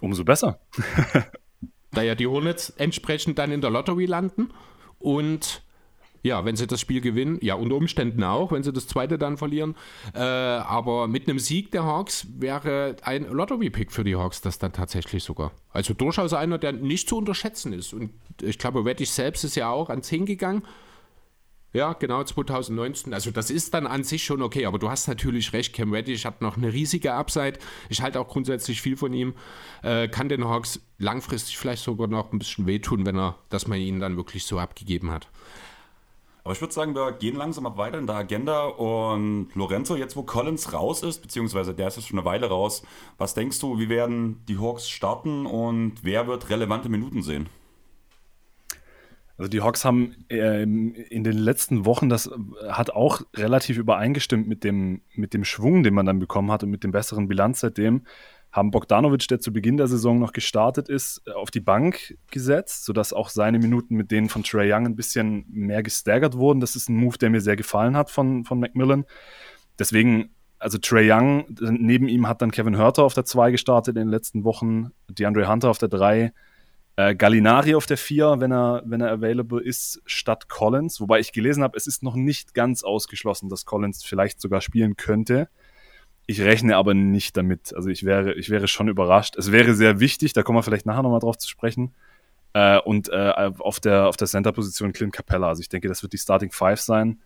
Umso 0.00 0.24
besser. 0.24 0.60
da 1.92 2.02
ja 2.02 2.14
die 2.14 2.26
Hornets 2.26 2.70
entsprechend 2.70 3.38
dann 3.38 3.52
in 3.52 3.60
der 3.60 3.70
Lottery 3.70 4.06
landen 4.06 4.50
und 4.98 5.62
ja, 6.22 6.44
wenn 6.44 6.56
sie 6.56 6.66
das 6.66 6.80
Spiel 6.80 7.00
gewinnen, 7.00 7.38
ja, 7.40 7.54
unter 7.54 7.76
Umständen 7.76 8.22
auch, 8.24 8.52
wenn 8.52 8.62
sie 8.62 8.72
das 8.72 8.86
zweite 8.86 9.18
dann 9.18 9.36
verlieren. 9.36 9.74
Äh, 10.14 10.20
aber 10.20 11.08
mit 11.08 11.28
einem 11.28 11.38
Sieg 11.38 11.70
der 11.70 11.84
Hawks 11.84 12.26
wäre 12.38 12.96
ein 13.02 13.24
Lottery-Pick 13.30 13.90
für 13.92 14.04
die 14.04 14.16
Hawks 14.16 14.40
das 14.40 14.58
dann 14.58 14.72
tatsächlich 14.72 15.24
sogar. 15.24 15.52
Also 15.72 15.94
durchaus 15.94 16.32
einer, 16.32 16.58
der 16.58 16.72
nicht 16.72 17.08
zu 17.08 17.16
unterschätzen 17.16 17.72
ist. 17.72 17.92
Und 17.92 18.10
ich 18.42 18.58
glaube, 18.58 18.84
Reddich 18.84 19.10
selbst 19.10 19.44
ist 19.44 19.56
ja 19.56 19.70
auch 19.70 19.88
an 19.88 20.02
10 20.02 20.26
gegangen. 20.26 20.62
Ja, 21.72 21.92
genau, 21.92 22.24
2019. 22.24 23.14
Also 23.14 23.30
das 23.30 23.48
ist 23.48 23.74
dann 23.74 23.86
an 23.86 24.02
sich 24.02 24.24
schon 24.24 24.42
okay, 24.42 24.66
aber 24.66 24.80
du 24.80 24.90
hast 24.90 25.06
natürlich 25.06 25.52
recht, 25.52 25.72
Cam 25.72 25.92
Reddish 25.92 26.24
hat 26.24 26.42
noch 26.42 26.56
eine 26.56 26.72
riesige 26.72 27.12
Upside. 27.12 27.60
Ich 27.88 28.02
halte 28.02 28.18
auch 28.18 28.26
grundsätzlich 28.26 28.82
viel 28.82 28.96
von 28.96 29.12
ihm. 29.12 29.34
Äh, 29.82 30.08
kann 30.08 30.28
den 30.28 30.44
Hawks 30.44 30.80
langfristig 30.98 31.56
vielleicht 31.56 31.84
sogar 31.84 32.08
noch 32.08 32.32
ein 32.32 32.40
bisschen 32.40 32.66
wehtun, 32.66 33.06
wenn 33.06 33.16
er, 33.16 33.38
dass 33.50 33.68
man 33.68 33.78
ihn 33.78 34.00
dann 34.00 34.16
wirklich 34.16 34.44
so 34.44 34.58
abgegeben 34.58 35.12
hat. 35.12 35.28
Aber 36.50 36.56
ich 36.56 36.62
würde 36.62 36.74
sagen, 36.74 36.96
wir 36.96 37.12
gehen 37.12 37.36
langsam 37.36 37.64
ab 37.64 37.78
weiter 37.78 37.96
in 37.96 38.08
der 38.08 38.16
Agenda. 38.16 38.64
Und 38.64 39.54
Lorenzo, 39.54 39.94
jetzt 39.94 40.16
wo 40.16 40.24
Collins 40.24 40.72
raus 40.72 41.04
ist, 41.04 41.22
beziehungsweise 41.22 41.74
der 41.74 41.86
ist 41.86 41.94
jetzt 41.94 42.08
schon 42.08 42.18
eine 42.18 42.26
Weile 42.26 42.48
raus, 42.48 42.82
was 43.18 43.34
denkst 43.34 43.60
du, 43.60 43.78
wie 43.78 43.88
werden 43.88 44.42
die 44.48 44.58
Hawks 44.58 44.90
starten 44.90 45.46
und 45.46 46.02
wer 46.02 46.26
wird 46.26 46.50
relevante 46.50 46.88
Minuten 46.88 47.22
sehen? 47.22 47.48
Also 49.38 49.48
die 49.48 49.60
Hawks 49.60 49.84
haben 49.84 50.24
ähm, 50.28 50.92
in 51.08 51.22
den 51.22 51.38
letzten 51.38 51.86
Wochen, 51.86 52.08
das 52.08 52.28
hat 52.68 52.90
auch 52.90 53.20
relativ 53.36 53.78
übereingestimmt 53.78 54.48
mit 54.48 54.64
dem, 54.64 55.02
mit 55.14 55.34
dem 55.34 55.44
Schwung, 55.44 55.84
den 55.84 55.94
man 55.94 56.06
dann 56.06 56.18
bekommen 56.18 56.50
hat 56.50 56.64
und 56.64 56.70
mit 56.70 56.82
dem 56.82 56.90
besseren 56.90 57.28
Bilanz 57.28 57.60
seitdem, 57.60 58.02
haben 58.52 58.70
Bogdanovic, 58.70 59.28
der 59.28 59.40
zu 59.40 59.52
Beginn 59.52 59.76
der 59.76 59.86
Saison 59.86 60.18
noch 60.18 60.32
gestartet 60.32 60.88
ist, 60.88 61.22
auf 61.34 61.50
die 61.50 61.60
Bank 61.60 62.16
gesetzt, 62.30 62.84
sodass 62.84 63.12
auch 63.12 63.28
seine 63.28 63.58
Minuten 63.58 63.94
mit 63.94 64.10
denen 64.10 64.28
von 64.28 64.42
Trey 64.42 64.72
Young 64.72 64.86
ein 64.86 64.96
bisschen 64.96 65.44
mehr 65.48 65.82
gestaggert 65.82 66.36
wurden. 66.36 66.60
Das 66.60 66.74
ist 66.74 66.88
ein 66.88 66.96
Move, 66.96 67.16
der 67.18 67.30
mir 67.30 67.40
sehr 67.40 67.56
gefallen 67.56 67.96
hat 67.96 68.10
von, 68.10 68.44
von 68.44 68.58
Macmillan. 68.58 69.04
Deswegen, 69.78 70.30
also 70.58 70.78
Trey 70.78 71.10
Young, 71.10 71.44
neben 71.60 72.08
ihm 72.08 72.26
hat 72.26 72.42
dann 72.42 72.50
Kevin 72.50 72.76
Hörter 72.76 73.04
auf 73.04 73.14
der 73.14 73.24
2 73.24 73.52
gestartet 73.52 73.96
in 73.96 74.02
den 74.02 74.10
letzten 74.10 74.42
Wochen, 74.42 74.90
DeAndre 75.08 75.48
Hunter 75.48 75.70
auf 75.70 75.78
der 75.78 75.88
3, 75.88 76.32
äh, 76.96 77.14
Gallinari 77.14 77.76
auf 77.76 77.86
der 77.86 77.96
4, 77.96 78.40
wenn 78.40 78.52
er, 78.52 78.82
wenn 78.84 79.00
er 79.00 79.12
available 79.12 79.62
ist, 79.62 80.02
statt 80.06 80.48
Collins. 80.48 81.00
Wobei 81.00 81.20
ich 81.20 81.32
gelesen 81.32 81.62
habe, 81.62 81.76
es 81.76 81.86
ist 81.86 82.02
noch 82.02 82.16
nicht 82.16 82.52
ganz 82.52 82.82
ausgeschlossen, 82.82 83.48
dass 83.48 83.64
Collins 83.64 84.02
vielleicht 84.02 84.40
sogar 84.40 84.60
spielen 84.60 84.96
könnte. 84.96 85.48
Ich 86.26 86.40
rechne 86.40 86.76
aber 86.76 86.94
nicht 86.94 87.36
damit. 87.36 87.74
Also 87.74 87.88
ich 87.88 88.04
wäre, 88.04 88.34
ich 88.34 88.50
wäre 88.50 88.68
schon 88.68 88.88
überrascht. 88.88 89.36
Es 89.36 89.50
wäre 89.50 89.74
sehr 89.74 90.00
wichtig, 90.00 90.32
da 90.32 90.42
kommen 90.42 90.58
wir 90.58 90.62
vielleicht 90.62 90.86
nachher 90.86 91.02
nochmal 91.02 91.20
drauf 91.20 91.38
zu 91.38 91.48
sprechen. 91.48 91.94
Äh, 92.52 92.78
und 92.80 93.08
äh, 93.08 93.50
auf 93.58 93.80
der, 93.80 94.08
auf 94.08 94.16
der 94.16 94.28
Center-Position 94.28 94.92
Clint 94.92 95.12
Capella. 95.12 95.48
Also 95.48 95.60
ich 95.60 95.68
denke, 95.68 95.88
das 95.88 96.02
wird 96.02 96.12
die 96.12 96.18
Starting 96.18 96.52
Five 96.52 96.80
sein. 96.80 97.20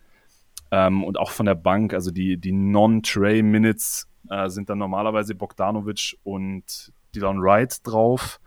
Ähm, 0.71 1.03
und 1.03 1.19
auch 1.19 1.31
von 1.31 1.45
der 1.45 1.55
Bank, 1.55 1.93
also 1.93 2.11
die, 2.11 2.37
die 2.37 2.51
Non-Tray-Minutes 2.51 4.07
äh, 4.29 4.49
sind 4.49 4.69
dann 4.69 4.79
normalerweise 4.79 5.35
Bogdanovic 5.35 6.17
und 6.23 6.91
Dylan 7.13 7.41
Wright 7.41 7.85
drauf. 7.85 8.39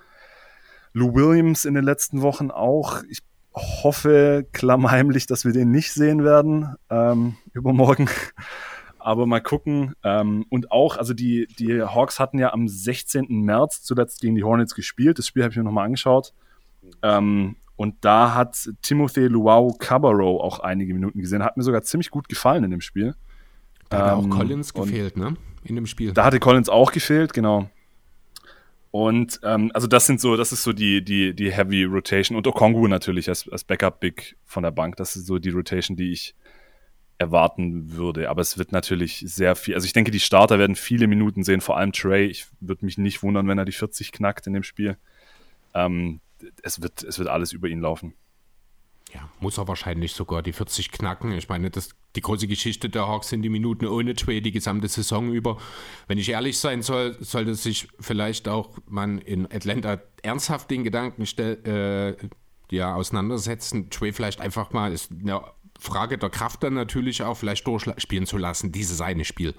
Lou 0.92 1.14
Williams 1.14 1.64
in 1.64 1.74
den 1.74 1.84
letzten 1.84 2.22
Wochen 2.22 2.50
auch. 2.50 3.02
Ich 3.08 3.20
hoffe 3.54 4.46
klammheimlich, 4.52 5.26
dass 5.26 5.44
wir 5.44 5.52
den 5.52 5.70
nicht 5.70 5.92
sehen 5.92 6.24
werden 6.24 6.76
ähm, 6.90 7.36
übermorgen. 7.52 8.08
Aber 9.08 9.24
mal 9.24 9.40
gucken. 9.40 9.94
Ähm, 10.04 10.44
und 10.50 10.70
auch, 10.70 10.98
also 10.98 11.14
die, 11.14 11.48
die 11.58 11.80
Hawks 11.80 12.20
hatten 12.20 12.38
ja 12.38 12.52
am 12.52 12.68
16. 12.68 13.24
März 13.30 13.82
zuletzt 13.82 14.20
gegen 14.20 14.34
die 14.34 14.44
Hornets 14.44 14.74
gespielt. 14.74 15.18
Das 15.18 15.26
Spiel 15.26 15.44
habe 15.44 15.50
ich 15.50 15.56
mir 15.56 15.64
nochmal 15.64 15.86
angeschaut. 15.86 16.34
Ähm, 17.02 17.56
und 17.76 17.94
da 18.02 18.34
hat 18.34 18.68
Timothy 18.82 19.28
Luau 19.28 19.72
Cabarro 19.78 20.42
auch 20.42 20.60
einige 20.60 20.92
Minuten 20.92 21.20
gesehen. 21.20 21.42
Hat 21.42 21.56
mir 21.56 21.62
sogar 21.62 21.80
ziemlich 21.84 22.10
gut 22.10 22.28
gefallen 22.28 22.64
in 22.64 22.70
dem 22.70 22.82
Spiel. 22.82 23.14
Da 23.88 23.98
hat 23.98 24.12
ähm, 24.12 24.30
auch 24.30 24.36
Collins 24.36 24.74
gefehlt, 24.74 25.16
ne? 25.16 25.36
In 25.64 25.74
dem 25.74 25.86
Spiel. 25.86 26.12
Da 26.12 26.26
hatte 26.26 26.38
Collins 26.38 26.68
auch 26.68 26.92
gefehlt, 26.92 27.32
genau. 27.32 27.70
Und 28.90 29.40
ähm, 29.42 29.70
also 29.72 29.86
das 29.86 30.04
sind 30.04 30.20
so, 30.20 30.36
das 30.36 30.52
ist 30.52 30.64
so 30.64 30.74
die, 30.74 31.02
die, 31.02 31.32
die 31.32 31.50
Heavy 31.50 31.84
Rotation 31.84 32.36
und 32.36 32.46
Okongu 32.46 32.86
natürlich 32.88 33.30
als, 33.30 33.48
als 33.48 33.64
Backup 33.64 34.00
Big 34.00 34.36
von 34.44 34.64
der 34.64 34.70
Bank. 34.70 34.96
Das 34.96 35.16
ist 35.16 35.24
so 35.24 35.38
die 35.38 35.48
Rotation, 35.48 35.96
die 35.96 36.12
ich 36.12 36.34
erwarten 37.18 37.92
würde. 37.92 38.30
Aber 38.30 38.40
es 38.40 38.58
wird 38.58 38.72
natürlich 38.72 39.22
sehr 39.26 39.56
viel. 39.56 39.75
Also 39.75 39.84
ich 39.84 39.92
denke, 39.92 40.10
die 40.10 40.20
Starter 40.20 40.58
werden 40.58 40.76
viele 40.76 41.08
Minuten 41.08 41.42
sehen, 41.42 41.60
vor 41.60 41.76
allem 41.76 41.92
Trey. 41.92 42.26
Ich 42.26 42.46
würde 42.60 42.84
mich 42.84 42.96
nicht 42.96 43.22
wundern, 43.22 43.48
wenn 43.48 43.58
er 43.58 43.64
die 43.64 43.72
40 43.72 44.12
knackt 44.12 44.46
in 44.46 44.52
dem 44.52 44.62
Spiel. 44.62 44.96
Ähm, 45.75 46.20
es, 46.62 46.80
wird, 46.80 47.02
es 47.02 47.18
wird 47.18 47.28
alles 47.28 47.52
über 47.52 47.68
ihn 47.68 47.80
laufen. 47.80 48.14
Ja, 49.12 49.28
muss 49.40 49.58
er 49.58 49.66
wahrscheinlich 49.66 50.12
sogar 50.12 50.42
die 50.42 50.52
40 50.52 50.92
knacken. 50.92 51.32
Ich 51.32 51.48
meine, 51.48 51.70
das, 51.70 51.90
die 52.14 52.20
große 52.20 52.46
Geschichte 52.46 52.90
der 52.90 53.08
Hawks 53.08 53.30
sind 53.30 53.42
die 53.42 53.48
Minuten 53.48 53.87
ohne 53.87 54.14
Trey 54.14 54.42
die 54.42 54.52
gesamte 54.52 54.87
Saison 54.87 55.32
über. 55.32 55.58
Wenn 56.06 56.18
ich 56.18 56.28
ehrlich 56.28 56.58
sein 56.58 56.82
soll, 56.82 57.16
sollte 57.20 57.54
sich 57.54 57.88
vielleicht 57.98 58.48
auch 58.48 58.76
man 58.87 59.18
in 59.18 59.46
Atlanta 59.46 60.00
ernsthaft 60.22 60.70
den 60.70 60.84
Gedanken 60.84 61.25
stell, 61.25 62.16
äh, 62.20 62.28
ja, 62.70 62.94
auseinandersetzen, 62.94 63.88
Trey 63.88 64.12
vielleicht 64.12 64.42
einfach 64.42 64.72
mal, 64.72 64.92
ist 64.92 65.10
eine 65.10 65.40
Frage 65.78 66.18
der 66.18 66.30
Kraft 66.30 66.62
dann 66.62 66.75
natürlich 66.75 67.23
auch, 67.23 67.37
vielleicht 67.37 67.66
durchspielen 67.66 68.26
zu 68.26 68.37
lassen, 68.37 68.73
dieses 68.73 69.00
eine 69.00 69.25
Spiel 69.25 69.54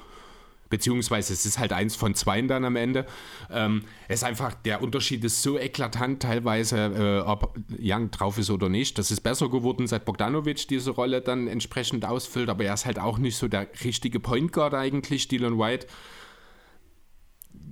beziehungsweise 0.69 1.33
es 1.33 1.45
ist 1.45 1.59
halt 1.59 1.73
eins 1.73 1.95
von 1.95 2.15
zwei 2.15 2.41
dann 2.41 2.63
am 2.63 2.75
Ende. 2.75 3.05
Ähm, 3.51 3.83
es 4.07 4.19
ist 4.19 4.23
einfach, 4.23 4.53
der 4.53 4.81
Unterschied 4.81 5.23
ist 5.23 5.41
so 5.41 5.57
eklatant 5.57 6.21
teilweise, 6.21 6.77
äh, 7.25 7.27
ob 7.27 7.57
Young 7.79 8.11
drauf 8.11 8.37
ist 8.37 8.49
oder 8.49 8.69
nicht. 8.69 8.97
Das 8.97 9.11
ist 9.11 9.21
besser 9.21 9.49
geworden, 9.49 9.87
seit 9.87 10.05
Bogdanovic 10.05 10.67
diese 10.67 10.91
Rolle 10.91 11.21
dann 11.21 11.47
entsprechend 11.47 12.05
ausfüllt, 12.05 12.49
aber 12.49 12.65
er 12.65 12.73
ist 12.73 12.85
halt 12.85 12.99
auch 12.99 13.17
nicht 13.17 13.37
so 13.37 13.47
der 13.47 13.67
richtige 13.83 14.19
Point 14.19 14.53
Guard 14.53 14.73
eigentlich, 14.73 15.27
Dylan 15.27 15.57
White. 15.57 15.87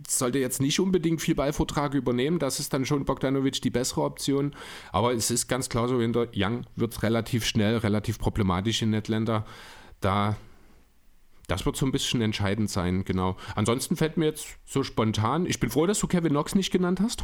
Sollte 0.10 0.40
jetzt 0.40 0.62
nicht 0.62 0.80
unbedingt 0.80 1.22
viel 1.22 1.36
Ballvortrag 1.36 1.94
übernehmen, 1.94 2.40
das 2.40 2.60
ist 2.60 2.74
dann 2.74 2.86
schon 2.86 3.06
Bogdanovic 3.06 3.62
die 3.62 3.70
bessere 3.70 4.02
Option. 4.02 4.56
Aber 4.92 5.14
es 5.14 5.32
ist 5.32 5.48
ganz 5.48 5.70
klar 5.70 5.88
so, 5.88 6.00
hinter 6.00 6.28
Young 6.34 6.66
wird 6.76 6.94
es 6.94 7.04
relativ 7.04 7.46
schnell, 7.46 7.78
relativ 7.78 8.18
problematisch 8.18 8.82
in 8.82 8.96
Atlanta. 8.96 9.46
Da 10.00 10.38
das 11.48 11.66
wird 11.66 11.78
so 11.78 11.86
ein 11.86 11.94
bisschen 11.94 12.22
entscheidend 12.22 12.70
sein, 12.70 13.06
genau. 13.06 13.38
Ansonsten 13.56 13.96
fällt 13.96 14.18
mir 14.18 14.26
jetzt 14.26 14.48
so 14.66 14.84
spontan, 14.84 15.46
ich 15.46 15.60
bin 15.60 15.70
froh, 15.70 15.86
dass 15.86 16.00
du 16.00 16.08
Kevin 16.08 16.32
Knox 16.32 16.56
nicht 16.56 16.72
genannt 16.72 17.00
hast. 17.02 17.24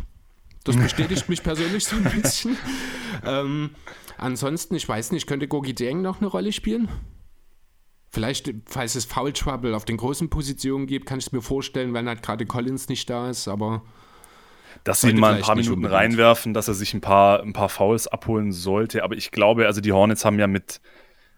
Das 0.64 0.78
bestätigt 0.78 1.28
mich 1.28 1.44
persönlich 1.44 1.84
so 1.84 1.98
ein 1.98 2.22
bisschen. 2.22 2.58
ähm, 3.26 3.72
ansonsten, 4.18 4.76
ich 4.76 4.88
weiß 4.88 5.12
nicht, 5.12 5.28
könnte 5.28 5.50
Gogi 5.50 5.74
Deng 5.74 6.02
noch 6.02 6.22
eine 6.22 6.28
Rolle 6.28 6.54
spielen? 6.54 6.88
Vielleicht, 8.14 8.54
falls 8.68 8.94
es 8.94 9.06
Foul 9.06 9.34
Trouble 9.34 9.74
auf 9.74 9.86
den 9.86 9.98
großen 9.98 10.30
Positionen 10.30 10.86
gibt, 10.86 11.08
kann 11.08 11.18
ich 11.18 11.26
es 11.26 11.32
mir 11.32 11.42
vorstellen, 11.42 11.96
wenn 11.96 12.08
halt 12.08 12.22
gerade 12.22 12.46
Collins 12.46 12.88
nicht 12.88 13.10
da 13.10 13.28
ist, 13.28 13.48
aber. 13.48 13.82
Dass 14.84 15.02
sie 15.02 15.10
ihn 15.10 15.20
mal 15.20 15.34
ein 15.34 15.42
paar 15.42 15.56
Minuten 15.56 15.84
reinwerfen, 15.84 16.54
dass 16.54 16.68
er 16.68 16.76
sich 16.76 16.94
ein 16.94 17.02
paar, 17.02 17.42
ein 17.42 17.54
paar 17.54 17.70
Fouls 17.70 18.08
abholen 18.08 18.52
sollte. 18.52 19.04
Aber 19.04 19.16
ich 19.16 19.32
glaube, 19.32 19.66
also 19.66 19.82
die 19.82 19.94
Hornets 19.94 20.26
haben 20.26 20.38
ja 20.38 20.46
mit, 20.46 20.80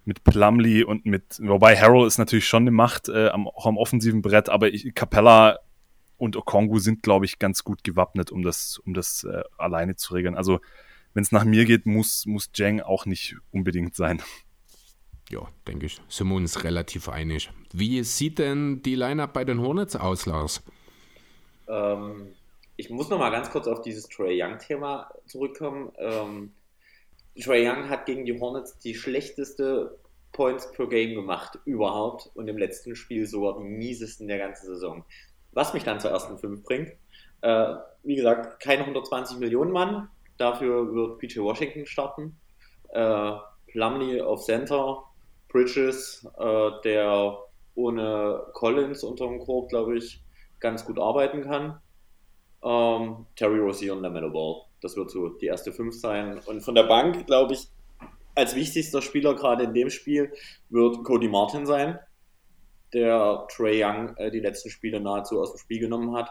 mit 0.04 0.26
Plumlee 0.26 0.84
und 0.84 1.06
mit, 1.06 1.40
wobei 1.40 1.78
Harrell 1.78 2.06
ist 2.06 2.18
natürlich 2.18 2.46
schon 2.46 2.64
eine 2.64 2.72
Macht, 2.72 3.08
äh, 3.08 3.30
am, 3.30 3.48
auch 3.48 3.68
am 3.68 3.78
offensiven 3.78 4.22
Brett, 4.22 4.50
aber 4.50 4.68
ich, 4.68 4.94
Capella 4.94 5.60
und 6.18 6.36
Okongu 6.36 6.80
sind, 6.80 7.04
glaube 7.04 7.24
ich, 7.24 7.40
ganz 7.40 7.64
gut 7.64 7.86
gewappnet, 7.86 8.32
um 8.32 8.44
das, 8.44 8.80
um 8.80 8.94
das 8.94 9.24
äh, 9.24 9.44
alleine 9.58 9.96
zu 9.96 10.14
regeln. 10.14 10.36
Also, 10.36 10.60
wenn 11.14 11.24
es 11.24 11.32
nach 11.32 11.46
mir 11.46 11.64
geht, 11.64 11.86
muss, 11.86 12.26
muss 12.26 12.50
Jang 12.54 12.82
auch 12.82 13.06
nicht 13.06 13.38
unbedingt 13.52 13.96
sein. 13.96 14.22
Ja, 15.30 15.48
denke 15.68 15.88
ich. 15.88 16.00
Simon 16.08 16.46
ist 16.46 16.64
relativ 16.64 17.10
einig. 17.10 17.50
Wie 17.74 18.04
sieht 18.04 18.40
denn 18.40 18.82
die 18.84 18.96
Lineup 18.96 19.34
bei 19.34 19.44
den 19.44 19.60
Hornets 19.60 19.96
aus, 19.96 20.26
Lars? 20.26 20.62
Ähm, 21.68 22.34
ich 22.78 22.90
muss 22.90 23.10
noch 23.10 23.18
mal 23.18 23.32
ganz 23.32 23.50
kurz 23.50 23.68
auf 23.68 23.82
dieses 23.82 24.08
Trey 24.08 24.42
Young-Thema 24.42 25.10
zurückkommen. 25.26 25.92
Ähm, 25.98 26.54
Trey 27.42 27.68
Young 27.68 27.90
hat 27.90 28.06
gegen 28.06 28.26
die 28.26 28.40
Hornets 28.40 28.78
die 28.80 28.94
schlechteste 28.94 29.98
Points 30.32 30.72
per 30.74 30.88
Game 30.88 31.16
gemacht 31.16 31.58
überhaupt 31.66 32.30
und 32.36 32.48
im 32.48 32.58
letzten 32.58 32.96
Spiel 32.96 33.26
sogar 33.26 33.58
die 33.58 33.64
miesesten 33.64 34.28
der 34.28 34.38
ganzen 34.38 34.68
Saison. 34.68 35.06
Was 35.54 35.74
mich 35.74 35.84
dann 35.84 36.00
zur 36.00 36.12
ersten 36.12 36.38
fünf 36.38 36.64
bringt. 36.64 36.92
Äh, 37.42 37.76
wie 38.04 38.16
gesagt, 38.16 38.62
keine 38.62 38.82
120 38.82 39.38
Millionen 39.40 39.72
Mann. 39.72 40.10
Dafür 40.38 40.94
wird 40.94 41.20
PJ 41.20 41.40
Washington 41.40 41.86
starten. 41.86 42.38
Äh, 42.90 43.32
Plumlee 43.68 44.22
auf 44.22 44.44
Center. 44.44 45.04
Bridges, 45.56 46.28
äh, 46.38 46.72
der 46.84 47.38
ohne 47.76 48.42
Collins 48.52 49.04
unter 49.04 49.26
dem 49.26 49.40
Korb, 49.40 49.70
glaube 49.70 49.98
ich, 49.98 50.22
ganz 50.60 50.84
gut 50.84 51.00
arbeiten 51.00 51.44
kann. 51.44 51.80
Ähm, 52.62 53.26
Terry 53.38 53.60
Rozier 53.60 53.94
und 53.94 54.02
LaMelo 54.02 54.32
Ball. 54.32 54.64
Das 54.82 54.98
wird 54.98 55.10
so 55.12 55.30
die 55.30 55.46
erste 55.46 55.72
fünf 55.72 55.96
sein. 55.96 56.42
Und 56.46 56.62
von 56.62 56.76
der 56.76 56.84
Bank, 56.84 57.26
glaube 57.26 57.54
ich, 57.54 57.70
als 58.36 58.54
wichtigster 58.54 59.02
Spieler 59.02 59.34
gerade 59.34 59.64
in 59.64 59.74
dem 59.74 59.90
Spiel 59.90 60.34
wird 60.70 61.02
Cody 61.06 61.30
Martin 61.30 61.66
sein, 61.66 62.00
der 62.92 63.48
Trey 63.50 63.82
Young 63.82 64.14
äh, 64.18 64.32
die 64.32 64.42
letzten 64.42 64.70
Spiele 64.70 65.00
nahezu 65.00 65.40
aus 65.40 65.54
dem 65.54 65.60
Spiel 65.60 65.80
genommen 65.80 66.14
hat. 66.18 66.30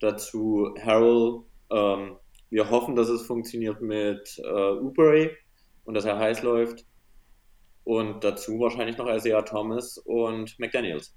Dazu 0.00 0.74
Harold. 0.84 1.44
Ähm, 1.70 2.16
wir 2.50 2.70
hoffen, 2.70 2.96
dass 2.96 3.08
es 3.08 3.22
funktioniert 3.22 3.80
mit 3.80 4.42
äh, 4.44 4.72
Ubery 4.72 5.30
und 5.84 5.94
dass 5.94 6.04
er 6.04 6.18
heiß 6.18 6.42
läuft. 6.42 6.84
Und 7.84 8.22
dazu 8.24 8.60
wahrscheinlich 8.60 8.96
noch 8.96 9.08
Isaiah 9.08 9.42
Thomas 9.42 9.98
und 9.98 10.58
McDaniels 10.58 11.14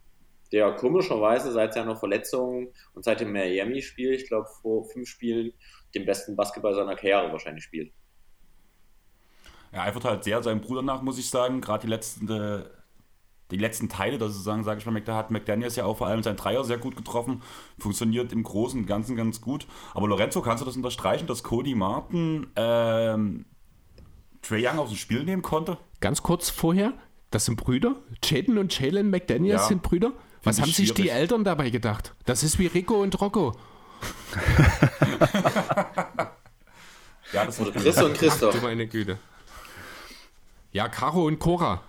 der 0.51 0.71
komischerweise 0.73 1.51
seit 1.51 1.73
seiner 1.73 1.95
Verletzung 1.95 2.69
und 2.93 3.04
seit 3.04 3.19
dem 3.19 3.32
Miami-Spiel, 3.32 4.13
ich 4.13 4.28
glaube 4.28 4.47
vor 4.62 4.86
fünf 4.86 5.10
Spielen, 5.10 5.51
den 5.93 6.06
besten 6.06 6.36
Basketball 6.36 6.73
seiner 6.73 6.95
Karriere 6.95 7.32
wahrscheinlich 7.32 7.63
spielt. 7.63 7.91
Ja, 9.73 9.82
eifert 9.82 10.06
halt 10.06 10.23
sehr 10.23 10.41
seinem 10.41 10.62
Bruder 10.62 10.82
nach, 10.82 11.01
muss 11.01 11.17
ich 11.17 11.30
sagen. 11.30 11.62
Gerade 11.62 11.82
die 11.82 11.89
letzten, 11.89 12.30
äh, 12.30 12.63
die 13.51 13.58
letzten 13.58 13.89
Teile, 13.89 14.17
das 14.17 14.32
sozusagen, 14.32 14.63
sage 14.63 14.80
ich 14.80 14.86
mal, 14.86 15.04
hat 15.08 15.32
McDaniels 15.32 15.75
ja 15.75 15.86
auch 15.86 15.97
vor 15.97 16.08
allem 16.08 16.23
sein 16.23 16.38
Dreier 16.38 16.63
sehr 16.63 16.78
gut 16.78 16.95
getroffen. 16.95 17.41
Funktioniert 17.78 18.32
im 18.32 18.43
Großen 18.43 18.80
und 18.80 18.86
Ganzen 18.86 19.15
ganz 19.15 19.41
gut. 19.41 19.67
Aber 19.93 20.08
Lorenzo, 20.08 20.41
kannst 20.41 20.62
du 20.62 20.65
das 20.65 20.78
unterstreichen, 20.78 21.28
dass 21.28 21.43
Cody 21.43 21.75
Martin 21.75 22.47
ähm, 22.56 23.45
Trey 24.47 24.67
Young 24.67 24.79
aus 24.79 24.89
dem 24.89 24.97
Spiel 24.97 25.23
nehmen 25.23 25.41
konnte? 25.41 25.77
Ganz 26.01 26.21
kurz 26.21 26.49
vorher, 26.49 26.93
das 27.31 27.45
sind 27.45 27.55
Brüder. 27.55 27.95
Jaden 28.23 28.58
und 28.58 28.77
Jalen 28.77 29.10
McDaniels 29.10 29.62
ja. 29.62 29.67
sind 29.67 29.81
Brüder. 29.81 30.13
Was 30.43 30.62
haben 30.62 30.71
sich 30.71 30.93
die 30.93 31.10
Eltern 31.10 31.43
dabei 31.43 31.71
gedacht? 31.71 32.13
Das 32.25 32.43
ist 32.43 32.60
wie 32.60 32.67
Rico 32.67 33.01
und 33.01 33.19
Rocco. 33.19 33.58
ja, 37.34 37.45
das 37.45 37.60
Oder 37.60 37.71
Chris 37.71 37.97
und 38.01 38.13
Christoph. 38.13 38.55
du 38.55 38.62
meine 38.62 38.86
Güte. 38.86 39.17
Ja, 40.71 40.88
Caro 40.89 41.25
und 41.25 41.39
Cora. 41.39 41.81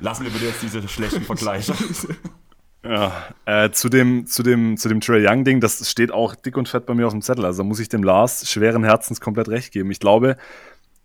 Lassen 0.00 0.24
wir 0.24 0.30
bitte 0.30 0.46
jetzt 0.46 0.62
diese 0.62 0.86
schlechten 0.88 1.22
Vergleiche. 1.22 1.74
Ja, 2.84 3.12
äh, 3.46 3.70
zu 3.70 3.88
dem, 3.88 4.26
zu 4.26 4.42
dem, 4.42 4.76
zu 4.76 4.88
dem 4.88 5.00
Trey 5.00 5.26
Young-Ding, 5.26 5.60
das 5.60 5.90
steht 5.90 6.12
auch 6.12 6.34
dick 6.34 6.56
und 6.56 6.68
fett 6.68 6.84
bei 6.84 6.94
mir 6.94 7.06
auf 7.06 7.12
dem 7.12 7.22
Zettel. 7.22 7.46
Also 7.46 7.62
da 7.62 7.68
muss 7.68 7.80
ich 7.80 7.88
dem 7.88 8.02
Lars 8.02 8.50
schweren 8.50 8.84
Herzens 8.84 9.20
komplett 9.20 9.48
recht 9.48 9.72
geben. 9.72 9.90
Ich 9.90 10.00
glaube, 10.00 10.36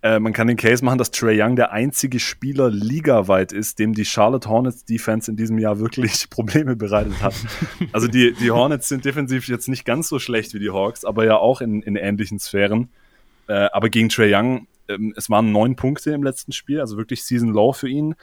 äh, 0.01 0.19
man 0.19 0.33
kann 0.33 0.47
den 0.47 0.57
Case 0.57 0.83
machen, 0.83 0.97
dass 0.97 1.11
Trey 1.11 1.41
Young 1.41 1.55
der 1.55 1.71
einzige 1.71 2.19
Spieler 2.19 2.69
ligaweit 2.69 3.53
ist, 3.53 3.79
dem 3.79 3.93
die 3.93 4.05
Charlotte 4.05 4.49
Hornets 4.49 4.83
Defense 4.83 5.31
in 5.31 5.37
diesem 5.37 5.57
Jahr 5.57 5.79
wirklich 5.79 6.29
Probleme 6.29 6.75
bereitet 6.75 7.21
hat. 7.21 7.35
also 7.93 8.07
die, 8.07 8.33
die 8.33 8.51
Hornets 8.51 8.89
sind 8.89 9.05
defensiv 9.05 9.47
jetzt 9.47 9.69
nicht 9.69 9.85
ganz 9.85 10.09
so 10.09 10.19
schlecht 10.19 10.53
wie 10.53 10.59
die 10.59 10.71
Hawks, 10.71 11.05
aber 11.05 11.25
ja 11.25 11.37
auch 11.37 11.61
in, 11.61 11.81
in 11.81 11.95
ähnlichen 11.95 12.39
Sphären. 12.39 12.89
Äh, 13.47 13.69
aber 13.71 13.89
gegen 13.89 14.09
Trey 14.09 14.33
Young, 14.33 14.67
ähm, 14.87 15.13
es 15.15 15.29
waren 15.29 15.51
neun 15.51 15.75
Punkte 15.75 16.11
im 16.11 16.23
letzten 16.23 16.51
Spiel, 16.51 16.79
also 16.79 16.97
wirklich 16.97 17.23
Season 17.23 17.49
Low 17.49 17.73
für 17.73 17.89
ihn. 17.89 18.15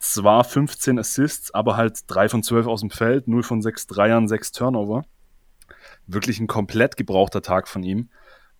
Zwar 0.00 0.44
15 0.44 0.98
Assists, 0.98 1.52
aber 1.54 1.76
halt 1.76 2.00
drei 2.08 2.28
von 2.28 2.42
zwölf 2.42 2.66
aus 2.66 2.80
dem 2.80 2.90
Feld, 2.90 3.28
0 3.28 3.42
von 3.44 3.62
sechs 3.62 3.86
Dreiern, 3.86 4.26
sechs 4.28 4.50
Turnover. 4.50 5.04
Wirklich 6.06 6.40
ein 6.40 6.46
komplett 6.48 6.96
gebrauchter 6.96 7.42
Tag 7.42 7.68
von 7.68 7.82
ihm. 7.84 8.08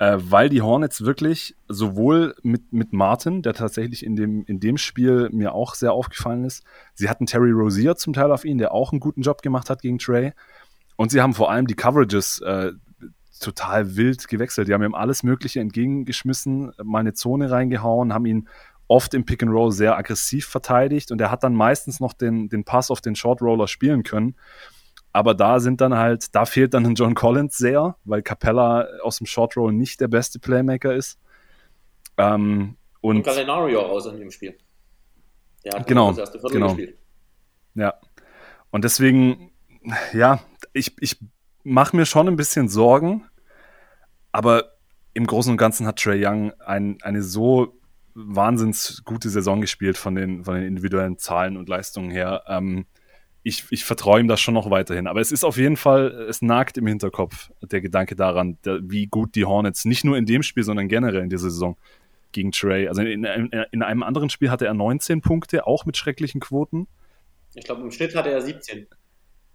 äh, 0.00 0.16
weil 0.18 0.48
die 0.48 0.62
Hornets 0.62 1.04
wirklich 1.04 1.54
sowohl 1.68 2.34
mit, 2.42 2.72
mit 2.72 2.92
Martin, 2.94 3.42
der 3.42 3.52
tatsächlich 3.52 4.04
in 4.04 4.16
dem, 4.16 4.44
in 4.46 4.58
dem 4.58 4.78
Spiel 4.78 5.28
mir 5.30 5.52
auch 5.54 5.74
sehr 5.74 5.92
aufgefallen 5.92 6.44
ist, 6.44 6.64
sie 6.94 7.10
hatten 7.10 7.26
Terry 7.26 7.50
Rozier 7.50 7.96
zum 7.96 8.14
Teil 8.14 8.32
auf 8.32 8.46
ihn, 8.46 8.56
der 8.56 8.72
auch 8.72 8.92
einen 8.92 9.00
guten 9.00 9.20
Job 9.20 9.42
gemacht 9.42 9.68
hat 9.68 9.82
gegen 9.82 9.98
Trey. 9.98 10.32
Und 10.96 11.10
sie 11.10 11.20
haben 11.20 11.34
vor 11.34 11.50
allem 11.50 11.66
die 11.66 11.74
Coverages 11.74 12.40
äh, 12.40 12.72
total 13.40 13.96
wild 13.96 14.26
gewechselt. 14.28 14.68
Die 14.68 14.74
haben 14.74 14.82
ihm 14.82 14.94
alles 14.94 15.22
Mögliche 15.22 15.60
entgegengeschmissen, 15.60 16.72
mal 16.82 17.00
eine 17.00 17.12
Zone 17.12 17.50
reingehauen, 17.50 18.14
haben 18.14 18.26
ihn 18.26 18.48
oft 18.90 19.14
im 19.14 19.24
Pick 19.24 19.40
and 19.44 19.52
Roll 19.52 19.70
sehr 19.70 19.96
aggressiv 19.96 20.48
verteidigt 20.48 21.12
und 21.12 21.20
er 21.20 21.30
hat 21.30 21.44
dann 21.44 21.54
meistens 21.54 22.00
noch 22.00 22.12
den, 22.12 22.48
den 22.48 22.64
Pass 22.64 22.90
auf 22.90 23.00
den 23.00 23.14
Short 23.14 23.40
Roller 23.40 23.68
spielen 23.68 24.02
können. 24.02 24.34
Aber 25.12 25.34
da 25.34 25.60
sind 25.60 25.80
dann 25.80 25.96
halt, 25.96 26.34
da 26.34 26.44
fehlt 26.44 26.74
dann 26.74 26.84
ein 26.84 26.94
John 26.96 27.14
Collins 27.14 27.56
sehr, 27.56 27.94
weil 28.04 28.22
Capella 28.22 28.88
aus 29.02 29.18
dem 29.18 29.28
Short 29.28 29.56
Roll 29.56 29.72
nicht 29.72 30.00
der 30.00 30.08
beste 30.08 30.40
Playmaker 30.40 30.92
ist. 30.92 31.20
Ähm, 32.16 32.76
und, 33.00 33.18
und 33.18 33.22
Galinario 33.22 33.80
raus 33.80 34.06
in 34.06 34.18
dem 34.18 34.32
Spiel. 34.32 34.58
Der 35.64 35.78
hat 35.78 35.86
genau, 35.86 36.08
das 36.08 36.18
erste 36.18 36.40
Viertel 36.40 36.54
genau. 36.54 36.74
gespielt. 36.74 36.98
Ja. 37.76 37.94
Und 38.72 38.82
deswegen, 38.82 39.52
ja, 40.12 40.40
ich, 40.72 40.96
ich 41.00 41.16
mache 41.62 41.94
mir 41.94 42.06
schon 42.06 42.26
ein 42.26 42.36
bisschen 42.36 42.68
Sorgen, 42.68 43.24
aber 44.32 44.72
im 45.14 45.28
Großen 45.28 45.52
und 45.52 45.58
Ganzen 45.58 45.86
hat 45.86 46.00
Trey 46.00 46.26
Young 46.26 46.52
ein, 46.58 46.98
eine 47.02 47.22
so 47.22 47.79
wahnsinns 48.14 49.02
gute 49.04 49.30
Saison 49.30 49.60
gespielt 49.60 49.98
von 49.98 50.14
den, 50.14 50.44
von 50.44 50.54
den 50.54 50.64
individuellen 50.64 51.18
Zahlen 51.18 51.56
und 51.56 51.68
Leistungen 51.68 52.10
her. 52.10 52.42
Ähm, 52.46 52.86
ich, 53.42 53.64
ich 53.70 53.84
vertraue 53.84 54.20
ihm 54.20 54.28
das 54.28 54.40
schon 54.40 54.54
noch 54.54 54.70
weiterhin. 54.70 55.06
Aber 55.06 55.20
es 55.20 55.32
ist 55.32 55.44
auf 55.44 55.56
jeden 55.56 55.76
Fall, 55.76 56.10
es 56.28 56.42
nagt 56.42 56.76
im 56.76 56.86
Hinterkopf 56.86 57.50
der 57.62 57.80
Gedanke 57.80 58.14
daran, 58.16 58.58
der, 58.64 58.80
wie 58.82 59.06
gut 59.06 59.34
die 59.34 59.44
Hornets 59.44 59.84
nicht 59.84 60.04
nur 60.04 60.16
in 60.18 60.26
dem 60.26 60.42
Spiel, 60.42 60.62
sondern 60.62 60.88
generell 60.88 61.22
in 61.22 61.30
dieser 61.30 61.50
Saison 61.50 61.76
gegen 62.32 62.52
Trey. 62.52 62.88
Also 62.88 63.02
in, 63.02 63.24
in, 63.24 63.50
in 63.72 63.82
einem 63.82 64.02
anderen 64.02 64.30
Spiel 64.30 64.50
hatte 64.50 64.66
er 64.66 64.74
19 64.74 65.22
Punkte, 65.22 65.66
auch 65.66 65.86
mit 65.86 65.96
schrecklichen 65.96 66.40
Quoten. 66.40 66.86
Ich 67.54 67.64
glaube, 67.64 67.82
im 67.82 67.90
Schnitt 67.90 68.14
hatte 68.14 68.30
er 68.30 68.42
17. 68.42 68.86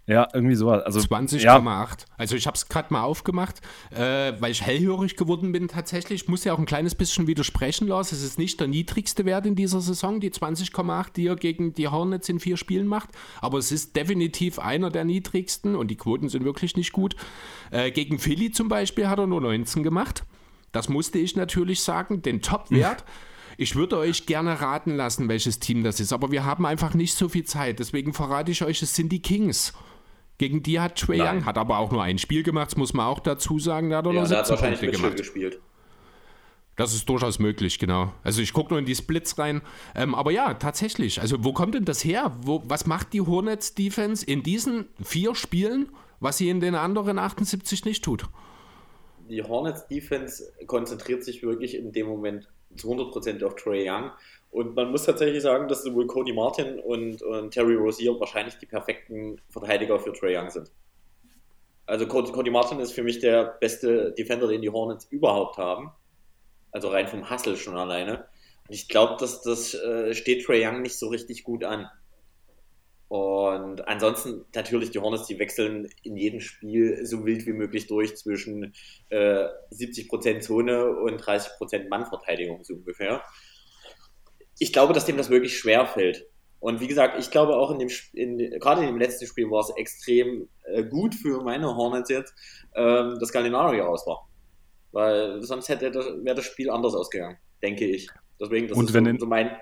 Ja, 0.08 0.28
irgendwie 0.32 0.54
so. 0.54 0.70
Also 0.70 1.00
20,8. 1.00 1.40
Ja. 1.40 1.96
Also 2.16 2.36
ich 2.36 2.46
habe 2.46 2.54
es 2.54 2.68
gerade 2.68 2.92
mal 2.92 3.02
aufgemacht, 3.02 3.60
äh, 3.90 4.34
weil 4.38 4.52
ich 4.52 4.62
hellhörig 4.62 5.16
geworden 5.16 5.50
bin 5.50 5.66
tatsächlich. 5.66 6.22
Ich 6.22 6.28
muss 6.28 6.44
ja 6.44 6.52
auch 6.52 6.60
ein 6.60 6.66
kleines 6.66 6.94
bisschen 6.94 7.26
widersprechen, 7.26 7.88
Lars. 7.88 8.12
Es 8.12 8.22
ist 8.22 8.38
nicht 8.38 8.60
der 8.60 8.68
niedrigste 8.68 9.24
Wert 9.24 9.46
in 9.46 9.56
dieser 9.56 9.80
Saison, 9.80 10.20
die 10.20 10.30
20,8, 10.30 11.12
die 11.16 11.26
er 11.26 11.34
gegen 11.34 11.74
die 11.74 11.88
Hornets 11.88 12.28
in 12.28 12.38
vier 12.38 12.56
Spielen 12.56 12.86
macht. 12.86 13.10
Aber 13.40 13.58
es 13.58 13.72
ist 13.72 13.96
definitiv 13.96 14.60
einer 14.60 14.90
der 14.90 15.04
niedrigsten 15.04 15.74
und 15.74 15.88
die 15.88 15.96
Quoten 15.96 16.28
sind 16.28 16.44
wirklich 16.44 16.76
nicht 16.76 16.92
gut. 16.92 17.16
Äh, 17.72 17.90
gegen 17.90 18.20
Philly 18.20 18.52
zum 18.52 18.68
Beispiel 18.68 19.08
hat 19.08 19.18
er 19.18 19.26
nur 19.26 19.40
19 19.40 19.82
gemacht. 19.82 20.22
Das 20.70 20.88
musste 20.88 21.18
ich 21.18 21.34
natürlich 21.34 21.80
sagen. 21.80 22.22
Den 22.22 22.42
Top-Wert. 22.42 23.04
Ich 23.58 23.74
würde 23.74 23.96
euch 23.96 24.26
gerne 24.26 24.60
raten 24.60 24.96
lassen, 24.96 25.30
welches 25.30 25.58
Team 25.60 25.82
das 25.82 25.98
ist, 25.98 26.12
aber 26.12 26.30
wir 26.30 26.44
haben 26.44 26.66
einfach 26.66 26.92
nicht 26.92 27.14
so 27.14 27.30
viel 27.30 27.44
Zeit. 27.44 27.78
Deswegen 27.78 28.12
verrate 28.12 28.52
ich 28.52 28.62
euch, 28.62 28.82
es 28.82 28.94
sind 28.94 29.10
die 29.10 29.22
Kings. 29.22 29.72
Gegen 30.38 30.62
die 30.62 30.80
hat 30.80 30.98
Trae 30.98 31.20
Young, 31.20 31.46
hat 31.46 31.56
aber 31.56 31.78
auch 31.78 31.90
nur 31.90 32.02
ein 32.02 32.18
Spiel 32.18 32.42
gemacht, 32.42 32.68
das 32.68 32.76
muss 32.76 32.92
man 32.92 33.06
auch 33.06 33.20
dazu 33.20 33.58
sagen. 33.58 33.90
Da 33.90 33.98
hat 33.98 34.06
er 34.06 34.12
ja, 34.12 34.20
nur 34.20 34.26
17 34.26 34.56
hat 34.56 34.62
Punkte 34.62 34.90
gemacht. 34.90 35.16
gespielt. 35.16 35.60
Das 36.76 36.92
ist 36.92 37.08
durchaus 37.08 37.38
möglich, 37.38 37.78
genau. 37.78 38.12
Also 38.22 38.42
ich 38.42 38.52
gucke 38.52 38.70
nur 38.70 38.78
in 38.78 38.84
die 38.84 38.94
Splits 38.94 39.38
rein. 39.38 39.62
Ähm, 39.94 40.14
aber 40.14 40.30
ja, 40.30 40.52
tatsächlich. 40.54 41.22
Also 41.22 41.42
wo 41.42 41.54
kommt 41.54 41.74
denn 41.74 41.86
das 41.86 42.04
her? 42.04 42.36
Wo, 42.42 42.62
was 42.66 42.86
macht 42.86 43.14
die 43.14 43.22
Hornets 43.22 43.74
Defense 43.74 44.24
in 44.24 44.42
diesen 44.42 44.84
vier 45.02 45.34
Spielen, 45.34 45.88
was 46.20 46.36
sie 46.36 46.50
in 46.50 46.60
den 46.60 46.74
anderen 46.74 47.18
78 47.18 47.86
nicht 47.86 48.04
tut? 48.04 48.28
Die 49.28 49.42
Hornets 49.42 49.86
Defense 49.86 50.52
konzentriert 50.66 51.24
sich 51.24 51.42
wirklich 51.42 51.74
in 51.74 51.92
dem 51.92 52.06
Moment 52.06 52.48
zu 52.76 52.92
100% 52.92 53.44
auf 53.44 53.54
Trey 53.56 53.88
Young. 53.88 54.10
Und 54.50 54.74
man 54.74 54.90
muss 54.90 55.04
tatsächlich 55.04 55.42
sagen, 55.42 55.68
dass 55.68 55.82
sowohl 55.82 56.06
Cody 56.06 56.32
Martin 56.32 56.78
und, 56.78 57.22
und 57.22 57.50
Terry 57.50 57.74
Rozier 57.74 58.18
wahrscheinlich 58.18 58.56
die 58.56 58.66
perfekten 58.66 59.40
Verteidiger 59.48 59.98
für 59.98 60.12
Trey 60.12 60.36
Young 60.36 60.50
sind. 60.50 60.70
Also 61.86 62.06
Cody, 62.06 62.50
Martin 62.50 62.80
ist 62.80 62.92
für 62.92 63.04
mich 63.04 63.20
der 63.20 63.44
beste 63.60 64.12
Defender, 64.12 64.48
den 64.48 64.62
die 64.62 64.70
Hornets 64.70 65.06
überhaupt 65.10 65.56
haben. 65.56 65.92
Also 66.72 66.88
rein 66.88 67.06
vom 67.06 67.30
Hustle 67.30 67.56
schon 67.56 67.76
alleine. 67.76 68.26
Und 68.66 68.74
ich 68.74 68.88
glaube, 68.88 69.16
dass 69.20 69.42
das 69.42 69.74
äh, 69.74 70.12
steht 70.14 70.44
Trey 70.44 70.66
Young 70.66 70.82
nicht 70.82 70.98
so 70.98 71.08
richtig 71.08 71.44
gut 71.44 71.62
an. 71.62 71.88
Und 73.08 73.86
ansonsten 73.86 74.44
natürlich 74.54 74.90
die 74.90 74.98
Hornets, 74.98 75.26
die 75.26 75.38
wechseln 75.38 75.88
in 76.02 76.16
jedem 76.16 76.40
Spiel 76.40 77.06
so 77.06 77.24
wild 77.24 77.46
wie 77.46 77.52
möglich 77.52 77.86
durch 77.86 78.16
zwischen 78.16 78.74
äh, 79.10 79.46
70% 79.70 80.40
Zone 80.40 80.96
und 80.96 81.22
30% 81.22 81.88
Mannverteidigung 81.88 82.64
so 82.64 82.74
ungefähr 82.74 83.22
ich 84.58 84.72
glaube, 84.72 84.92
dass 84.92 85.04
dem 85.04 85.16
das 85.16 85.30
wirklich 85.30 85.58
schwer 85.58 85.86
fällt. 85.86 86.26
Und 86.60 86.80
wie 86.80 86.86
gesagt, 86.86 87.18
ich 87.18 87.30
glaube 87.30 87.56
auch 87.56 87.70
in 87.70 87.78
dem, 87.78 87.90
in, 88.14 88.38
gerade 88.58 88.80
in 88.80 88.88
dem 88.88 88.98
letzten 88.98 89.26
Spiel 89.26 89.50
war 89.50 89.60
es 89.60 89.70
extrem 89.76 90.48
äh, 90.64 90.82
gut 90.84 91.14
für 91.14 91.42
meine 91.42 91.76
Hornets 91.76 92.08
jetzt, 92.08 92.34
ähm, 92.74 93.18
dass 93.20 93.32
Gallinari 93.32 93.82
aus 93.82 94.06
war. 94.06 94.28
Weil 94.92 95.42
sonst 95.42 95.68
hätte 95.68 95.90
das, 95.90 96.06
wäre 96.06 96.36
das 96.36 96.46
Spiel 96.46 96.70
anders 96.70 96.94
ausgegangen, 96.94 97.36
denke 97.62 97.84
ich. 97.84 98.08
Deswegen, 98.40 98.68
das 98.68 98.78
und 98.78 98.86
ist 98.86 98.94
wenn 98.94 99.04
so, 99.04 99.18
so 99.20 99.26
mein. 99.26 99.56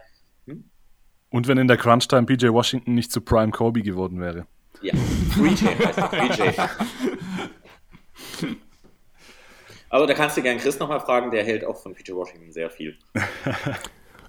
Und 1.34 1.48
wenn 1.48 1.58
in 1.58 1.66
der 1.66 1.76
Crunch-Time 1.76 2.26
PJ 2.26 2.46
Washington 2.50 2.94
nicht 2.94 3.10
zu 3.10 3.20
Prime 3.20 3.50
Kobe 3.50 3.82
geworden 3.82 4.20
wäre. 4.20 4.46
Ja, 4.82 4.92
PJ 5.34 5.66
heißt 5.66 5.98
PJ. 6.12 6.60
Aber 9.88 10.06
da 10.06 10.14
kannst 10.14 10.36
du 10.36 10.42
gern 10.42 10.58
Chris 10.58 10.78
nochmal 10.78 11.00
fragen, 11.00 11.32
der 11.32 11.42
hält 11.42 11.64
auch 11.64 11.82
von 11.82 11.92
PJ 11.92 12.12
Washington 12.12 12.52
sehr 12.52 12.70
viel. 12.70 12.96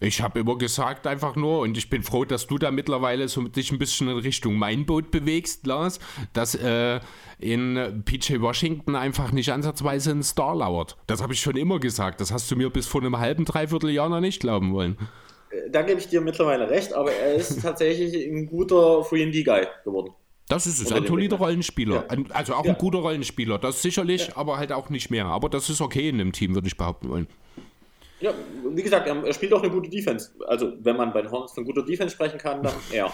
Ich 0.02 0.22
habe 0.22 0.40
immer 0.40 0.58
gesagt 0.58 1.08
einfach 1.08 1.38
nur, 1.38 1.60
und 1.60 1.78
ich 1.78 1.90
bin 1.90 2.04
froh, 2.04 2.26
dass 2.26 2.48
du 2.48 2.58
da 2.58 2.70
mittlerweile 2.70 3.30
so 3.30 3.44
dich 3.44 3.72
ein 3.72 3.80
bisschen 3.80 4.10
in 4.10 4.18
Richtung 4.18 4.56
mein 4.56 4.86
Boot 4.86 5.10
bewegst, 5.10 5.66
Lars, 5.66 6.00
dass 6.34 6.54
äh, 6.56 7.00
in 7.40 8.04
PJ 8.04 8.42
Washington 8.42 8.96
einfach 8.96 9.32
nicht 9.32 9.54
ansatzweise 9.54 10.12
ein 10.12 10.22
Star 10.24 10.56
lauert. 10.56 10.98
Das 11.08 11.22
habe 11.22 11.34
ich 11.34 11.40
schon 11.40 11.56
immer 11.56 11.80
gesagt. 11.80 12.20
Das 12.20 12.34
hast 12.34 12.52
du 12.52 12.58
mir 12.58 12.70
bis 12.70 12.88
vor 12.88 13.02
einem 13.02 13.20
halben, 13.20 13.46
dreiviertel 13.46 13.92
Jahr 13.92 14.10
noch 14.10 14.20
nicht 14.20 14.42
glauben 14.42 14.74
wollen. 14.74 14.98
Äh, 15.56 15.70
da 15.70 15.82
gebe 15.82 16.00
ich 16.00 16.08
dir 16.08 16.22
mittlerweile 16.22 16.70
recht, 16.70 16.94
aber 16.94 17.12
er 17.12 17.36
ist 17.36 17.62
tatsächlich 17.64 18.14
ein 18.28 18.46
guter 18.48 19.02
3D-Guy 19.02 19.68
geworden. 19.84 20.14
Das 20.48 20.68
ist 20.68 20.80
es, 20.80 20.92
ein 20.92 21.08
solider 21.08 21.38
Rollenspieler. 21.38 22.06
Ja. 22.10 22.24
Also 22.30 22.54
auch 22.54 22.66
ja. 22.66 22.74
ein 22.74 22.78
guter 22.78 23.00
Rollenspieler, 23.00 23.58
das 23.58 23.82
sicherlich, 23.82 24.28
ja. 24.28 24.38
aber 24.38 24.58
halt 24.58 24.72
auch 24.72 24.90
nicht 24.90 25.10
mehr. 25.10 25.26
Aber 25.26 25.50
das 25.50 25.70
ist 25.70 25.82
okay 25.82 26.10
in 26.10 26.20
dem 26.20 26.34
Team, 26.34 26.54
würde 26.54 26.68
ich 26.68 26.78
behaupten 26.78 27.10
wollen. 27.10 27.28
Ja, 28.20 28.32
wie 28.70 28.84
gesagt, 28.84 29.08
er 29.08 29.34
spielt 29.34 29.54
auch 29.54 29.62
eine 29.62 29.72
gute 29.72 29.90
Defense. 29.90 30.32
Also, 30.48 30.74
wenn 30.82 30.96
man 30.96 31.12
bei 31.12 31.24
den 31.24 31.32
Hornets 31.32 31.54
von 31.54 31.66
guter 31.66 31.84
Defense 31.84 32.14
sprechen 32.14 32.38
kann, 32.38 32.62
dann 32.64 32.74
ja. 32.94 33.12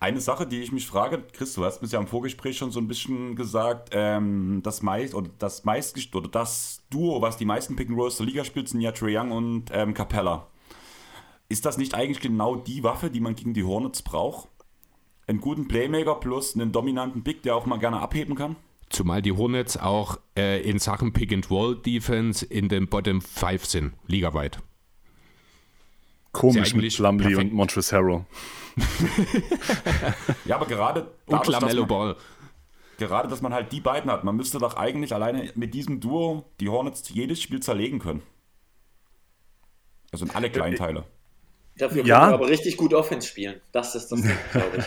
Eine 0.00 0.20
Sache, 0.20 0.46
die 0.46 0.60
ich 0.60 0.70
mich 0.70 0.86
frage, 0.86 1.24
Chris, 1.32 1.54
du 1.54 1.64
hast 1.64 1.82
mir 1.82 1.88
ja 1.88 1.98
im 1.98 2.06
Vorgespräch 2.06 2.56
schon 2.56 2.70
so 2.70 2.78
ein 2.78 2.86
bisschen 2.86 3.34
gesagt, 3.34 3.90
ähm, 3.92 4.60
das 4.62 4.80
meist 4.80 5.12
oder 5.12 5.28
das 5.38 5.64
meist 5.64 6.14
oder 6.14 6.28
das 6.28 6.84
Duo, 6.88 7.20
was 7.20 7.36
die 7.36 7.44
meisten 7.44 7.74
Pick 7.74 7.88
and 7.88 7.98
Rolls 7.98 8.16
der 8.16 8.26
Liga 8.26 8.44
spielt, 8.44 8.68
sind 8.68 8.80
ja 8.80 8.92
Trae 8.92 9.18
Young 9.18 9.32
und 9.32 9.64
ähm, 9.72 9.94
Capella. 9.94 10.46
Ist 11.48 11.66
das 11.66 11.78
nicht 11.78 11.94
eigentlich 11.94 12.20
genau 12.20 12.54
die 12.54 12.84
Waffe, 12.84 13.10
die 13.10 13.20
man 13.20 13.34
gegen 13.34 13.54
die 13.54 13.64
Hornets 13.64 14.02
braucht? 14.02 14.48
Einen 15.26 15.40
guten 15.40 15.66
Playmaker 15.66 16.14
plus 16.14 16.54
einen 16.54 16.70
dominanten 16.70 17.24
Big, 17.24 17.42
der 17.42 17.56
auch 17.56 17.66
mal 17.66 17.78
gerne 17.78 18.00
abheben 18.00 18.36
kann? 18.36 18.54
Zumal 18.90 19.20
die 19.20 19.32
Hornets 19.32 19.76
auch 19.76 20.18
äh, 20.36 20.62
in 20.62 20.78
Sachen 20.78 21.12
Pick-and-Roll-Defense 21.12 22.46
in 22.46 22.68
den 22.68 22.86
Bottom 22.88 23.20
5 23.20 23.64
sind, 23.64 23.92
ligaweit. 24.06 24.60
Komisch 26.32 26.74
mit 26.74 26.94
Plumlee 26.94 27.34
und 27.36 27.52
Montrezl 27.52 27.96
Harrell. 27.96 28.24
ja, 30.44 30.56
aber 30.56 30.66
gerade 30.66 31.10
und 31.26 31.46
Lamello 31.46 31.86
Ball. 31.86 32.16
Gerade, 32.98 33.28
dass 33.28 33.42
man 33.42 33.54
halt 33.54 33.72
die 33.72 33.80
beiden 33.80 34.10
hat. 34.10 34.24
Man 34.24 34.36
müsste 34.36 34.58
doch 34.58 34.76
eigentlich 34.76 35.14
alleine 35.14 35.52
mit 35.54 35.72
diesem 35.74 36.00
Duo 36.00 36.44
die 36.60 36.68
Hornets 36.68 37.08
jedes 37.08 37.40
Spiel 37.40 37.60
zerlegen 37.60 37.98
können. 37.98 38.22
Also 40.12 40.24
in 40.24 40.32
alle 40.32 40.50
Kleinteile. 40.50 41.04
Dafür 41.76 42.04
ja. 42.04 42.18
können 42.18 42.30
wir 42.30 42.34
aber 42.34 42.48
richtig 42.48 42.76
gut 42.76 42.92
Offense 42.92 43.28
spielen. 43.28 43.60
Das 43.72 43.94
ist 43.94 44.08
das, 44.08 44.20
glaube 44.52 44.78
ich. 44.78 44.84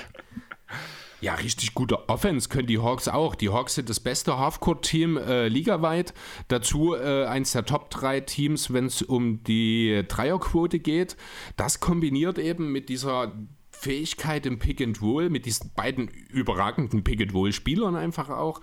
Ja, 1.21 1.35
richtig 1.35 1.75
gute 1.75 2.09
Offense 2.09 2.49
können 2.49 2.65
die 2.65 2.79
Hawks 2.79 3.07
auch. 3.07 3.35
Die 3.35 3.49
Hawks 3.49 3.75
sind 3.75 3.89
das 3.89 3.99
beste 3.99 4.39
Halfcourt-Team 4.39 5.17
äh, 5.17 5.47
ligaweit. 5.49 6.15
Dazu 6.47 6.95
äh, 6.95 7.25
eins 7.25 7.51
der 7.51 7.63
Top 7.63 7.91
3 7.91 8.21
Teams, 8.21 8.73
wenn 8.73 8.87
es 8.87 9.03
um 9.03 9.43
die 9.43 10.03
Dreierquote 10.07 10.79
geht. 10.79 11.15
Das 11.57 11.79
kombiniert 11.79 12.39
eben 12.39 12.71
mit 12.71 12.89
dieser 12.89 13.33
Fähigkeit 13.81 14.45
im 14.45 14.59
Pick 14.59 14.79
and 14.79 15.01
Roll 15.01 15.31
mit 15.31 15.47
diesen 15.47 15.71
beiden 15.75 16.07
überragenden 16.29 17.03
Pick 17.03 17.19
and 17.19 17.33
Roll 17.33 17.51
Spielern 17.51 17.95
einfach 17.95 18.29
auch. 18.29 18.61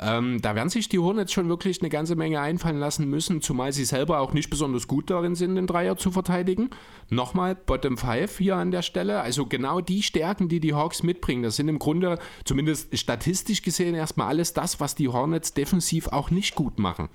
Ähm, 0.00 0.40
da 0.40 0.54
werden 0.54 0.68
sich 0.68 0.88
die 0.88 1.00
Hornets 1.00 1.32
schon 1.32 1.48
wirklich 1.48 1.80
eine 1.80 1.90
ganze 1.90 2.14
Menge 2.14 2.40
einfallen 2.40 2.78
lassen 2.78 3.10
müssen, 3.10 3.42
zumal 3.42 3.72
sie 3.72 3.84
selber 3.84 4.20
auch 4.20 4.32
nicht 4.32 4.48
besonders 4.48 4.86
gut 4.86 5.10
darin 5.10 5.34
sind, 5.34 5.56
den 5.56 5.66
Dreier 5.66 5.96
zu 5.96 6.12
verteidigen. 6.12 6.70
Nochmal 7.08 7.56
Bottom 7.56 7.98
5 7.98 8.38
hier 8.38 8.54
an 8.56 8.70
der 8.70 8.82
Stelle. 8.82 9.20
Also 9.20 9.46
genau 9.46 9.80
die 9.80 10.04
Stärken, 10.04 10.48
die 10.48 10.60
die 10.60 10.74
Hawks 10.74 11.02
mitbringen, 11.02 11.42
das 11.42 11.56
sind 11.56 11.68
im 11.68 11.80
Grunde 11.80 12.20
zumindest 12.44 12.96
statistisch 12.96 13.62
gesehen 13.62 13.96
erstmal 13.96 14.28
alles 14.28 14.52
das, 14.52 14.78
was 14.78 14.94
die 14.94 15.08
Hornets 15.08 15.52
defensiv 15.52 16.06
auch 16.08 16.30
nicht 16.30 16.54
gut 16.54 16.78
machen. 16.78 17.08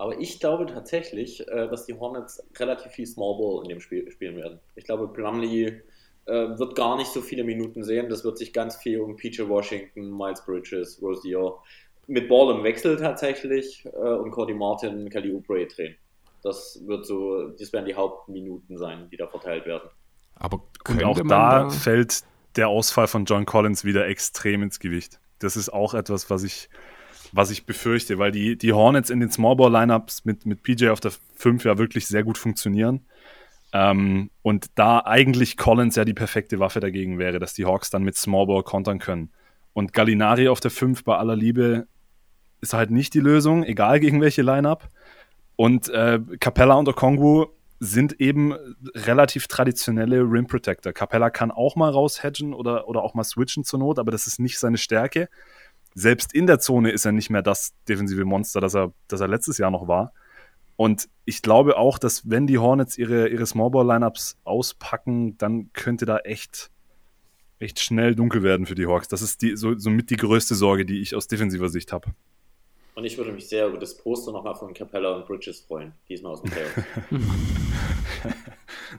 Aber 0.00 0.18
ich 0.18 0.40
glaube 0.40 0.64
tatsächlich, 0.64 1.46
äh, 1.46 1.68
dass 1.68 1.84
die 1.84 1.92
Hornets 1.92 2.42
relativ 2.56 2.92
viel 2.92 3.06
Small 3.06 3.36
Ball 3.36 3.62
in 3.64 3.68
dem 3.68 3.80
Spiel 3.80 4.10
spielen 4.10 4.36
werden. 4.36 4.58
Ich 4.74 4.84
glaube, 4.84 5.06
Plumlee 5.06 5.82
äh, 6.30 6.58
wird 6.58 6.76
gar 6.76 6.96
nicht 6.96 7.10
so 7.10 7.20
viele 7.20 7.44
Minuten 7.44 7.82
sehen. 7.82 8.08
Das 8.08 8.24
wird 8.24 8.38
sich 8.38 8.52
ganz 8.52 8.76
viel 8.76 9.00
um 9.00 9.16
PJ 9.16 9.42
Washington, 9.48 10.16
Miles 10.16 10.44
Bridges, 10.44 11.00
Rosier 11.02 11.54
mit 12.06 12.28
Ball 12.28 12.56
im 12.56 12.64
Wechsel 12.64 12.96
tatsächlich 12.96 13.84
äh, 13.86 13.88
und 13.96 14.30
Cody 14.30 14.54
Martin, 14.54 15.08
Kelly 15.10 15.32
Oubre 15.32 15.66
drehen. 15.66 15.96
Das 16.42 16.80
wird 16.86 17.06
so, 17.06 17.48
das 17.50 17.72
werden 17.72 17.86
die 17.86 17.94
Hauptminuten 17.94 18.78
sein, 18.78 19.08
die 19.10 19.16
da 19.16 19.26
verteilt 19.26 19.66
werden. 19.66 19.90
Aber 20.34 20.62
und 20.88 21.04
auch 21.04 21.20
da, 21.20 21.64
da 21.64 21.70
fällt 21.70 22.24
der 22.56 22.68
Ausfall 22.68 23.06
von 23.06 23.26
John 23.26 23.44
Collins 23.44 23.84
wieder 23.84 24.06
extrem 24.08 24.62
ins 24.62 24.80
Gewicht. 24.80 25.20
Das 25.38 25.56
ist 25.56 25.72
auch 25.72 25.94
etwas, 25.94 26.30
was 26.30 26.42
ich, 26.42 26.68
was 27.32 27.50
ich 27.50 27.66
befürchte, 27.66 28.18
weil 28.18 28.32
die, 28.32 28.56
die 28.56 28.72
Hornets 28.72 29.10
in 29.10 29.20
den 29.20 29.30
Smallball-Lineups 29.30 30.24
mit, 30.24 30.46
mit 30.46 30.62
PJ 30.62 30.88
auf 30.88 31.00
der 31.00 31.12
5 31.36 31.64
ja 31.64 31.78
wirklich 31.78 32.06
sehr 32.06 32.24
gut 32.24 32.38
funktionieren. 32.38 33.06
Ähm, 33.72 34.30
und 34.42 34.66
da 34.74 35.00
eigentlich 35.00 35.56
Collins 35.56 35.96
ja 35.96 36.04
die 36.04 36.14
perfekte 36.14 36.58
Waffe 36.58 36.80
dagegen 36.80 37.18
wäre, 37.18 37.38
dass 37.38 37.54
die 37.54 37.64
Hawks 37.64 37.90
dann 37.90 38.02
mit 38.02 38.16
Smallball 38.16 38.62
kontern 38.62 38.98
können. 38.98 39.30
Und 39.72 39.92
Gallinari 39.92 40.48
auf 40.48 40.60
der 40.60 40.70
5 40.70 41.04
bei 41.04 41.16
aller 41.16 41.36
Liebe 41.36 41.86
ist 42.60 42.74
halt 42.74 42.90
nicht 42.90 43.14
die 43.14 43.20
Lösung, 43.20 43.64
egal 43.64 44.00
gegen 44.00 44.20
welche 44.20 44.42
Lineup. 44.42 44.88
Und 45.56 45.88
äh, 45.88 46.20
Capella 46.40 46.74
und 46.74 46.88
Okongwu 46.88 47.46
sind 47.78 48.20
eben 48.20 48.54
relativ 48.94 49.46
traditionelle 49.46 50.20
Rim 50.20 50.46
Protector. 50.46 50.92
Capella 50.92 51.30
kann 51.30 51.50
auch 51.50 51.76
mal 51.76 51.90
raushedgen 51.90 52.52
oder, 52.52 52.88
oder 52.88 53.02
auch 53.02 53.14
mal 53.14 53.24
switchen 53.24 53.64
zur 53.64 53.78
Not, 53.78 53.98
aber 53.98 54.10
das 54.10 54.26
ist 54.26 54.38
nicht 54.38 54.58
seine 54.58 54.76
Stärke. 54.76 55.28
Selbst 55.94 56.34
in 56.34 56.46
der 56.46 56.60
Zone 56.60 56.90
ist 56.90 57.06
er 57.06 57.12
nicht 57.12 57.30
mehr 57.30 57.42
das 57.42 57.72
defensive 57.88 58.24
Monster, 58.24 58.60
das 58.60 58.74
er, 58.74 58.92
das 59.08 59.20
er 59.20 59.28
letztes 59.28 59.58
Jahr 59.58 59.70
noch 59.70 59.88
war. 59.88 60.12
Und 60.80 61.10
ich 61.26 61.42
glaube 61.42 61.76
auch, 61.76 61.98
dass 61.98 62.30
wenn 62.30 62.46
die 62.46 62.56
Hornets 62.56 62.96
ihre, 62.96 63.28
ihre 63.28 63.44
Smallball-Lineups 63.44 64.38
auspacken, 64.44 65.36
dann 65.36 65.70
könnte 65.74 66.06
da 66.06 66.16
echt, 66.20 66.70
echt 67.58 67.80
schnell 67.80 68.14
dunkel 68.14 68.42
werden 68.42 68.64
für 68.64 68.74
die 68.74 68.86
Hawks. 68.86 69.06
Das 69.06 69.20
ist 69.20 69.42
die, 69.42 69.58
so, 69.58 69.76
somit 69.76 70.08
die 70.08 70.16
größte 70.16 70.54
Sorge, 70.54 70.86
die 70.86 71.02
ich 71.02 71.14
aus 71.14 71.28
defensiver 71.28 71.68
Sicht 71.68 71.92
habe. 71.92 72.14
Und 72.94 73.04
ich 73.04 73.18
würde 73.18 73.30
mich 73.30 73.46
sehr 73.46 73.68
über 73.68 73.76
das 73.76 73.94
Poster 73.98 74.32
nochmal 74.32 74.54
von 74.54 74.72
Capella 74.72 75.16
und 75.16 75.26
Bridges 75.26 75.60
freuen, 75.60 75.92
diesmal 76.08 76.32
aus 76.32 76.40
dem 76.40 76.50
Playoff. 76.50 76.72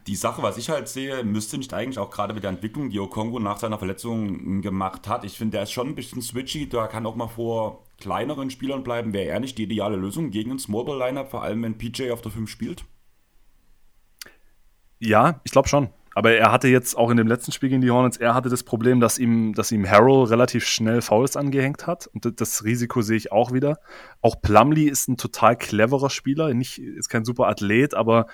Die 0.07 0.15
Sache, 0.15 0.41
was 0.41 0.57
ich 0.57 0.69
halt 0.69 0.87
sehe, 0.87 1.23
müsste 1.23 1.57
nicht 1.57 1.73
eigentlich 1.73 1.99
auch 1.99 2.09
gerade 2.09 2.33
mit 2.33 2.43
der 2.43 2.49
Entwicklung, 2.49 2.89
die 2.89 2.99
Okongo 2.99 3.39
nach 3.39 3.57
seiner 3.57 3.77
Verletzung 3.77 4.61
gemacht 4.61 5.07
hat. 5.07 5.23
Ich 5.23 5.37
finde, 5.37 5.57
der 5.57 5.63
ist 5.63 5.71
schon 5.71 5.89
ein 5.89 5.95
bisschen 5.95 6.21
switchy, 6.21 6.67
da 6.67 6.87
kann 6.87 7.05
auch 7.05 7.15
mal 7.15 7.27
vor 7.27 7.83
kleineren 7.99 8.49
Spielern 8.49 8.83
bleiben. 8.83 9.13
Wäre 9.13 9.29
er 9.29 9.39
nicht 9.39 9.57
die 9.57 9.63
ideale 9.63 9.95
Lösung 9.95 10.31
gegen 10.31 10.51
ein 10.51 10.59
Smallball-Lineup, 10.59 11.29
vor 11.29 11.43
allem 11.43 11.63
wenn 11.63 11.77
PJ 11.77 12.11
auf 12.11 12.21
der 12.21 12.31
5 12.31 12.49
spielt? 12.49 12.83
Ja, 14.99 15.39
ich 15.43 15.51
glaube 15.51 15.67
schon. 15.67 15.89
Aber 16.13 16.31
er 16.31 16.51
hatte 16.51 16.67
jetzt 16.67 16.97
auch 16.97 17.09
in 17.09 17.17
dem 17.17 17.27
letzten 17.27 17.53
Spiel 17.53 17.69
gegen 17.69 17.81
die 17.81 17.91
Hornets, 17.91 18.17
er 18.17 18.33
hatte 18.33 18.49
das 18.49 18.63
Problem, 18.63 18.99
dass 18.99 19.17
ihm, 19.17 19.53
dass 19.53 19.71
ihm 19.71 19.89
Harrell 19.89 20.25
relativ 20.25 20.65
schnell 20.65 21.01
Fouls 21.01 21.37
angehängt 21.37 21.87
hat. 21.87 22.07
Und 22.07 22.41
das 22.41 22.65
Risiko 22.65 23.01
sehe 23.01 23.15
ich 23.15 23.31
auch 23.31 23.53
wieder. 23.53 23.79
Auch 24.21 24.41
Plumlee 24.41 24.87
ist 24.87 25.07
ein 25.07 25.15
total 25.15 25.55
cleverer 25.55 26.09
Spieler, 26.09 26.53
nicht, 26.53 26.79
ist 26.79 27.07
kein 27.07 27.23
super 27.23 27.47
Athlet, 27.47 27.93
aber 27.93 28.27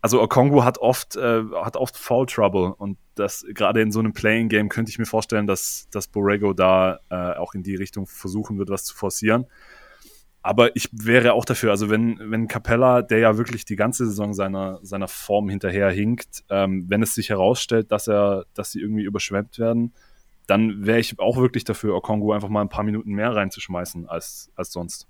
also 0.00 0.22
Okongu 0.22 0.64
hat 0.64 0.78
oft, 0.78 1.16
äh, 1.16 1.42
hat 1.62 1.76
oft 1.76 1.96
Foul 1.96 2.26
Trouble 2.26 2.74
und 2.74 2.98
das 3.14 3.44
gerade 3.52 3.82
in 3.82 3.92
so 3.92 3.98
einem 3.98 4.12
Playing 4.12 4.48
Game 4.48 4.68
könnte 4.68 4.90
ich 4.90 4.98
mir 4.98 5.06
vorstellen, 5.06 5.46
dass, 5.46 5.88
dass 5.90 6.08
Borrego 6.08 6.54
da 6.54 7.00
äh, 7.10 7.36
auch 7.36 7.54
in 7.54 7.62
die 7.62 7.74
Richtung 7.74 8.06
versuchen 8.06 8.58
wird, 8.58 8.70
was 8.70 8.84
zu 8.84 8.96
forcieren. 8.96 9.46
Aber 10.42 10.74
ich 10.74 10.88
wäre 10.92 11.34
auch 11.34 11.44
dafür, 11.44 11.70
also 11.70 11.90
wenn, 11.90 12.18
wenn 12.18 12.48
Capella, 12.48 13.02
der 13.02 13.18
ja 13.18 13.36
wirklich 13.36 13.66
die 13.66 13.76
ganze 13.76 14.06
Saison 14.06 14.32
seiner, 14.32 14.78
seiner 14.82 15.08
Form 15.08 15.50
hinterher 15.50 15.90
hinkt, 15.90 16.44
ähm, 16.48 16.86
wenn 16.88 17.02
es 17.02 17.14
sich 17.14 17.28
herausstellt, 17.28 17.92
dass 17.92 18.08
er, 18.08 18.46
dass 18.54 18.72
sie 18.72 18.80
irgendwie 18.80 19.02
überschwemmt 19.02 19.58
werden, 19.58 19.92
dann 20.46 20.86
wäre 20.86 20.98
ich 20.98 21.18
auch 21.18 21.36
wirklich 21.36 21.64
dafür, 21.64 21.94
Okongu 21.94 22.32
einfach 22.32 22.48
mal 22.48 22.62
ein 22.62 22.70
paar 22.70 22.84
Minuten 22.84 23.12
mehr 23.12 23.34
reinzuschmeißen 23.34 24.08
als, 24.08 24.50
als 24.56 24.72
sonst. 24.72 25.06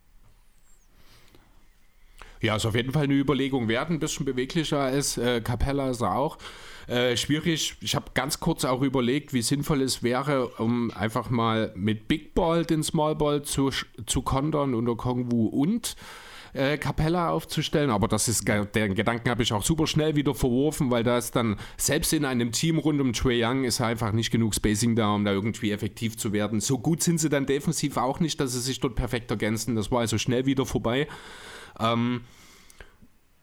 Ja, 2.40 2.56
ist 2.56 2.64
auf 2.64 2.74
jeden 2.74 2.92
Fall 2.92 3.04
eine 3.04 3.14
Überlegung 3.14 3.68
wert, 3.68 3.90
ein 3.90 3.98
bisschen 3.98 4.24
beweglicher 4.24 4.80
als 4.80 5.18
äh, 5.18 5.40
Capella 5.40 5.90
ist 5.90 6.00
er 6.00 6.16
auch. 6.16 6.38
Äh, 6.86 7.16
schwierig, 7.16 7.76
ich 7.80 7.94
habe 7.94 8.06
ganz 8.14 8.40
kurz 8.40 8.64
auch 8.64 8.82
überlegt, 8.82 9.32
wie 9.32 9.42
sinnvoll 9.42 9.82
es 9.82 10.02
wäre, 10.02 10.48
um 10.58 10.90
einfach 10.90 11.30
mal 11.30 11.72
mit 11.76 12.08
Big 12.08 12.34
Ball 12.34 12.64
den 12.64 12.82
Small 12.82 13.14
Ball 13.14 13.42
zu, 13.42 13.70
zu 14.06 14.22
kontern 14.22 14.74
unter 14.74 14.96
Kongwu 14.96 15.46
und 15.46 15.96
äh, 16.52 16.78
Capella 16.78 17.30
aufzustellen, 17.30 17.90
aber 17.90 18.08
das 18.08 18.26
ist 18.26 18.48
den 18.48 18.94
Gedanken 18.94 19.30
habe 19.30 19.42
ich 19.42 19.52
auch 19.52 19.62
super 19.62 19.86
schnell 19.86 20.16
wieder 20.16 20.34
verworfen, 20.34 20.90
weil 20.90 21.04
da 21.04 21.18
ist 21.18 21.36
dann 21.36 21.56
selbst 21.76 22.12
in 22.12 22.24
einem 22.24 22.52
Team 22.52 22.78
rund 22.78 23.00
um 23.00 23.12
Trey 23.12 23.44
Young 23.44 23.64
ist 23.64 23.80
einfach 23.80 24.12
nicht 24.12 24.30
genug 24.30 24.54
Spacing 24.54 24.96
da, 24.96 25.14
um 25.14 25.24
da 25.24 25.32
irgendwie 25.32 25.70
effektiv 25.70 26.16
zu 26.16 26.32
werden. 26.32 26.60
So 26.60 26.78
gut 26.78 27.02
sind 27.02 27.18
sie 27.20 27.28
dann 27.28 27.46
defensiv 27.46 27.96
auch 27.98 28.18
nicht, 28.18 28.40
dass 28.40 28.52
sie 28.52 28.60
sich 28.60 28.80
dort 28.80 28.96
perfekt 28.96 29.30
ergänzen. 29.30 29.76
Das 29.76 29.92
war 29.92 30.00
also 30.00 30.18
schnell 30.18 30.46
wieder 30.46 30.66
vorbei. 30.66 31.06
Ähm, 31.78 32.22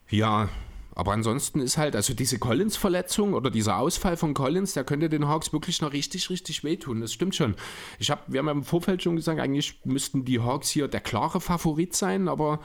ja, 0.10 0.50
aber 0.98 1.12
ansonsten 1.12 1.60
ist 1.60 1.78
halt, 1.78 1.96
also 1.96 2.16
diese 2.16 2.40
Collins-Verletzung 2.40 3.36
oder 3.36 3.52
dieser 3.52 3.78
Ausfall 3.78 4.18
von 4.18 4.34
Collins, 4.34 4.74
der 4.74 4.84
könnte 4.84 5.10
den 5.10 5.28
Hawks 5.28 5.54
wirklich 5.54 5.80
noch 5.80 5.94
richtig, 5.94 6.32
richtig 6.32 6.64
wehtun. 6.64 7.02
Das 7.02 7.14
stimmt 7.14 7.36
schon. 7.36 7.56
Ich 8.00 8.10
hab, 8.10 8.32
wir 8.32 8.40
haben 8.40 8.48
ja 8.48 8.52
im 8.52 8.64
Vorfeld 8.64 9.04
schon 9.04 9.16
gesagt, 9.16 9.40
eigentlich 9.40 9.80
müssten 9.84 10.26
die 10.26 10.40
Hawks 10.40 10.70
hier 10.70 10.88
der 10.88 11.02
klare 11.02 11.40
Favorit 11.40 11.96
sein, 11.96 12.28
aber 12.28 12.62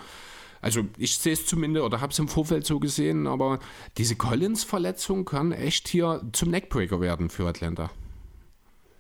also 0.63 0.87
ich 0.97 1.19
sehe 1.19 1.35
es 1.35 1.45
zumindest 1.45 1.85
oder 1.85 2.01
habe 2.01 2.13
es 2.13 2.19
im 2.19 2.29
Vorfeld 2.29 2.65
so 2.65 2.81
gesehen, 2.81 3.27
aber 3.27 3.59
diese 3.99 4.17
Collins-Verletzung 4.17 5.27
kann 5.27 5.53
echt 5.53 5.89
hier 5.89 6.23
zum 6.33 6.51
Neckbreaker 6.51 7.03
werden 7.03 7.29
für 7.29 7.47
Atlanta. 7.47 7.91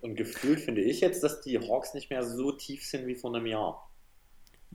Und 0.02 0.16
gefühlt 0.16 0.60
finde 0.60 0.82
ich 0.82 1.00
jetzt, 1.00 1.22
dass 1.22 1.40
die 1.40 1.58
Hawks 1.58 1.94
nicht 1.94 2.10
mehr 2.10 2.22
so 2.22 2.52
tief 2.52 2.84
sind 2.84 3.06
wie 3.06 3.14
vor 3.14 3.34
einem 3.34 3.46
Jahr. 3.46 3.88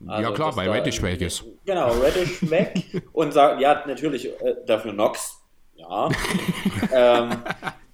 Also, 0.06 0.22
ja 0.22 0.34
klar, 0.34 0.56
weil 0.56 0.70
Reddish 0.70 1.02
weg 1.02 1.20
ist. 1.20 1.44
Genau, 1.64 1.90
Reddish 1.92 2.50
weg 2.50 3.02
und 3.12 3.32
sagt, 3.32 3.60
ja, 3.60 3.84
natürlich 3.86 4.26
äh, 4.40 4.56
dafür 4.66 4.92
Nox, 4.92 5.42
ja. 5.74 6.08
ähm, 6.92 7.42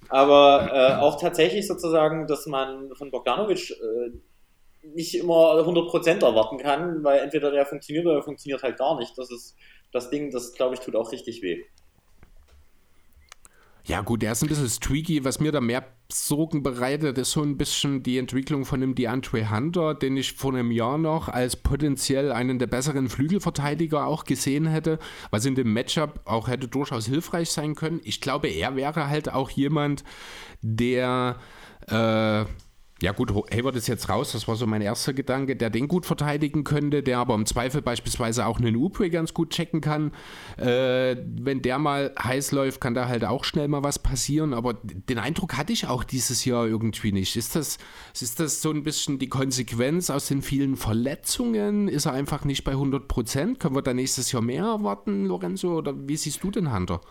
aber 0.09 0.69
äh, 0.71 1.01
auch 1.01 1.19
tatsächlich 1.19 1.67
sozusagen, 1.67 2.27
dass 2.27 2.45
man 2.45 2.93
von 2.95 3.11
Bogdanovic 3.11 3.71
äh, 3.71 4.11
nicht 4.93 5.15
immer 5.15 5.55
100% 5.55 6.23
erwarten 6.23 6.57
kann, 6.57 7.03
weil 7.03 7.19
entweder 7.19 7.51
der 7.51 7.65
funktioniert 7.65 8.05
oder 8.05 8.15
der 8.15 8.23
funktioniert 8.23 8.61
halt 8.61 8.77
gar 8.77 8.99
nicht. 8.99 9.17
Das 9.17 9.31
ist 9.31 9.55
das 9.91 10.09
Ding, 10.09 10.31
das 10.31 10.53
glaube 10.53 10.75
ich 10.75 10.81
tut 10.81 10.95
auch 10.95 11.11
richtig 11.11 11.41
weh. 11.41 11.63
Ja, 13.87 14.01
gut, 14.01 14.23
er 14.23 14.31
ist 14.31 14.41
ein 14.41 14.49
bisschen 14.49 14.67
streaky. 14.67 15.23
Was 15.25 15.39
mir 15.39 15.51
da 15.51 15.61
mehr 15.61 15.85
Sorgen 16.11 16.63
bereitet, 16.63 17.19
ist 17.19 17.31
so 17.31 17.43
ein 17.43 17.55
bisschen 17.55 18.01
die 18.01 18.17
Entwicklung 18.17 18.65
von 18.65 18.81
dem 18.81 18.95
DeAndre 18.95 19.51
Hunter, 19.51 19.93
den 19.93 20.17
ich 20.17 20.33
vor 20.33 20.53
einem 20.53 20.71
Jahr 20.71 20.97
noch 20.97 21.29
als 21.29 21.55
potenziell 21.55 22.31
einen 22.31 22.57
der 22.57 22.65
besseren 22.65 23.09
Flügelverteidiger 23.09 24.07
auch 24.07 24.23
gesehen 24.23 24.65
hätte, 24.65 24.97
was 25.29 25.45
in 25.45 25.53
dem 25.53 25.71
Matchup 25.71 26.21
auch 26.25 26.47
hätte 26.47 26.67
durchaus 26.67 27.05
hilfreich 27.05 27.51
sein 27.51 27.75
können. 27.75 28.01
Ich 28.03 28.21
glaube, 28.21 28.47
er 28.47 28.75
wäre 28.75 29.07
halt 29.07 29.31
auch 29.31 29.51
jemand, 29.51 30.03
der 30.63 31.37
äh, 31.87 32.45
ja 33.01 33.11
gut, 33.11 33.29
Hayward 33.29 33.75
ist 33.75 33.87
jetzt 33.87 34.07
raus, 34.07 34.31
das 34.31 34.47
war 34.47 34.55
so 34.55 34.65
mein 34.65 34.81
erster 34.81 35.13
Gedanke, 35.13 35.57
der 35.57 35.69
den 35.69 35.89
gut 35.89 36.05
verteidigen 36.05 36.63
könnte, 36.63 37.03
der 37.03 37.17
aber 37.17 37.35
im 37.35 37.45
Zweifel 37.45 37.81
beispielsweise 37.81 38.45
auch 38.45 38.57
einen 38.57 38.77
Upre 38.77 39.09
ganz 39.09 39.33
gut 39.33 39.49
checken 39.49 39.81
kann. 39.81 40.13
Äh, 40.57 41.17
wenn 41.25 41.61
der 41.61 41.77
mal 41.77 42.13
heiß 42.17 42.53
läuft, 42.53 42.79
kann 42.79 42.93
da 42.93 43.09
halt 43.09 43.25
auch 43.25 43.43
schnell 43.43 43.67
mal 43.67 43.83
was 43.83 43.99
passieren, 43.99 44.53
aber 44.53 44.75
den 44.81 45.19
Eindruck 45.19 45.57
hatte 45.57 45.73
ich 45.73 45.87
auch 45.87 46.05
dieses 46.05 46.45
Jahr 46.45 46.67
irgendwie 46.67 47.11
nicht. 47.11 47.35
Ist 47.35 47.57
das, 47.57 47.79
ist 48.19 48.39
das 48.39 48.61
so 48.61 48.71
ein 48.71 48.83
bisschen 48.83 49.19
die 49.19 49.29
Konsequenz 49.29 50.09
aus 50.09 50.27
den 50.27 50.41
vielen 50.41 50.77
Verletzungen? 50.77 51.89
Ist 51.89 52.05
er 52.05 52.13
einfach 52.13 52.45
nicht 52.45 52.63
bei 52.63 52.71
100 52.71 53.09
Prozent? 53.09 53.59
Können 53.59 53.75
wir 53.75 53.81
da 53.81 53.93
nächstes 53.93 54.31
Jahr 54.31 54.41
mehr 54.41 54.63
erwarten, 54.63 55.25
Lorenzo, 55.25 55.77
oder 55.77 55.93
wie 56.07 56.15
siehst 56.15 56.41
du 56.43 56.49
den 56.49 56.73
Hunter? 56.73 57.01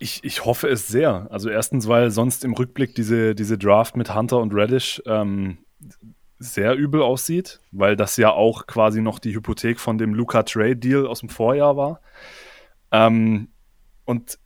Ich, 0.00 0.24
ich 0.24 0.44
hoffe 0.44 0.68
es 0.68 0.88
sehr. 0.88 1.28
Also 1.30 1.50
erstens, 1.50 1.86
weil 1.86 2.10
sonst 2.10 2.44
im 2.44 2.54
Rückblick 2.54 2.94
diese, 2.94 3.34
diese 3.34 3.58
Draft 3.58 3.96
mit 3.96 4.14
Hunter 4.14 4.38
und 4.38 4.54
Reddish 4.54 5.02
ähm, 5.06 5.58
sehr 6.38 6.74
übel 6.74 7.02
aussieht, 7.02 7.60
weil 7.70 7.96
das 7.96 8.16
ja 8.16 8.30
auch 8.30 8.66
quasi 8.66 9.02
noch 9.02 9.18
die 9.18 9.34
Hypothek 9.34 9.78
von 9.78 9.98
dem 9.98 10.14
Luca 10.14 10.42
Trade 10.42 10.76
Deal 10.76 11.06
aus 11.06 11.20
dem 11.20 11.28
Vorjahr 11.28 11.76
war. 11.76 12.00
Ähm, 12.90 13.48
und 14.06 14.38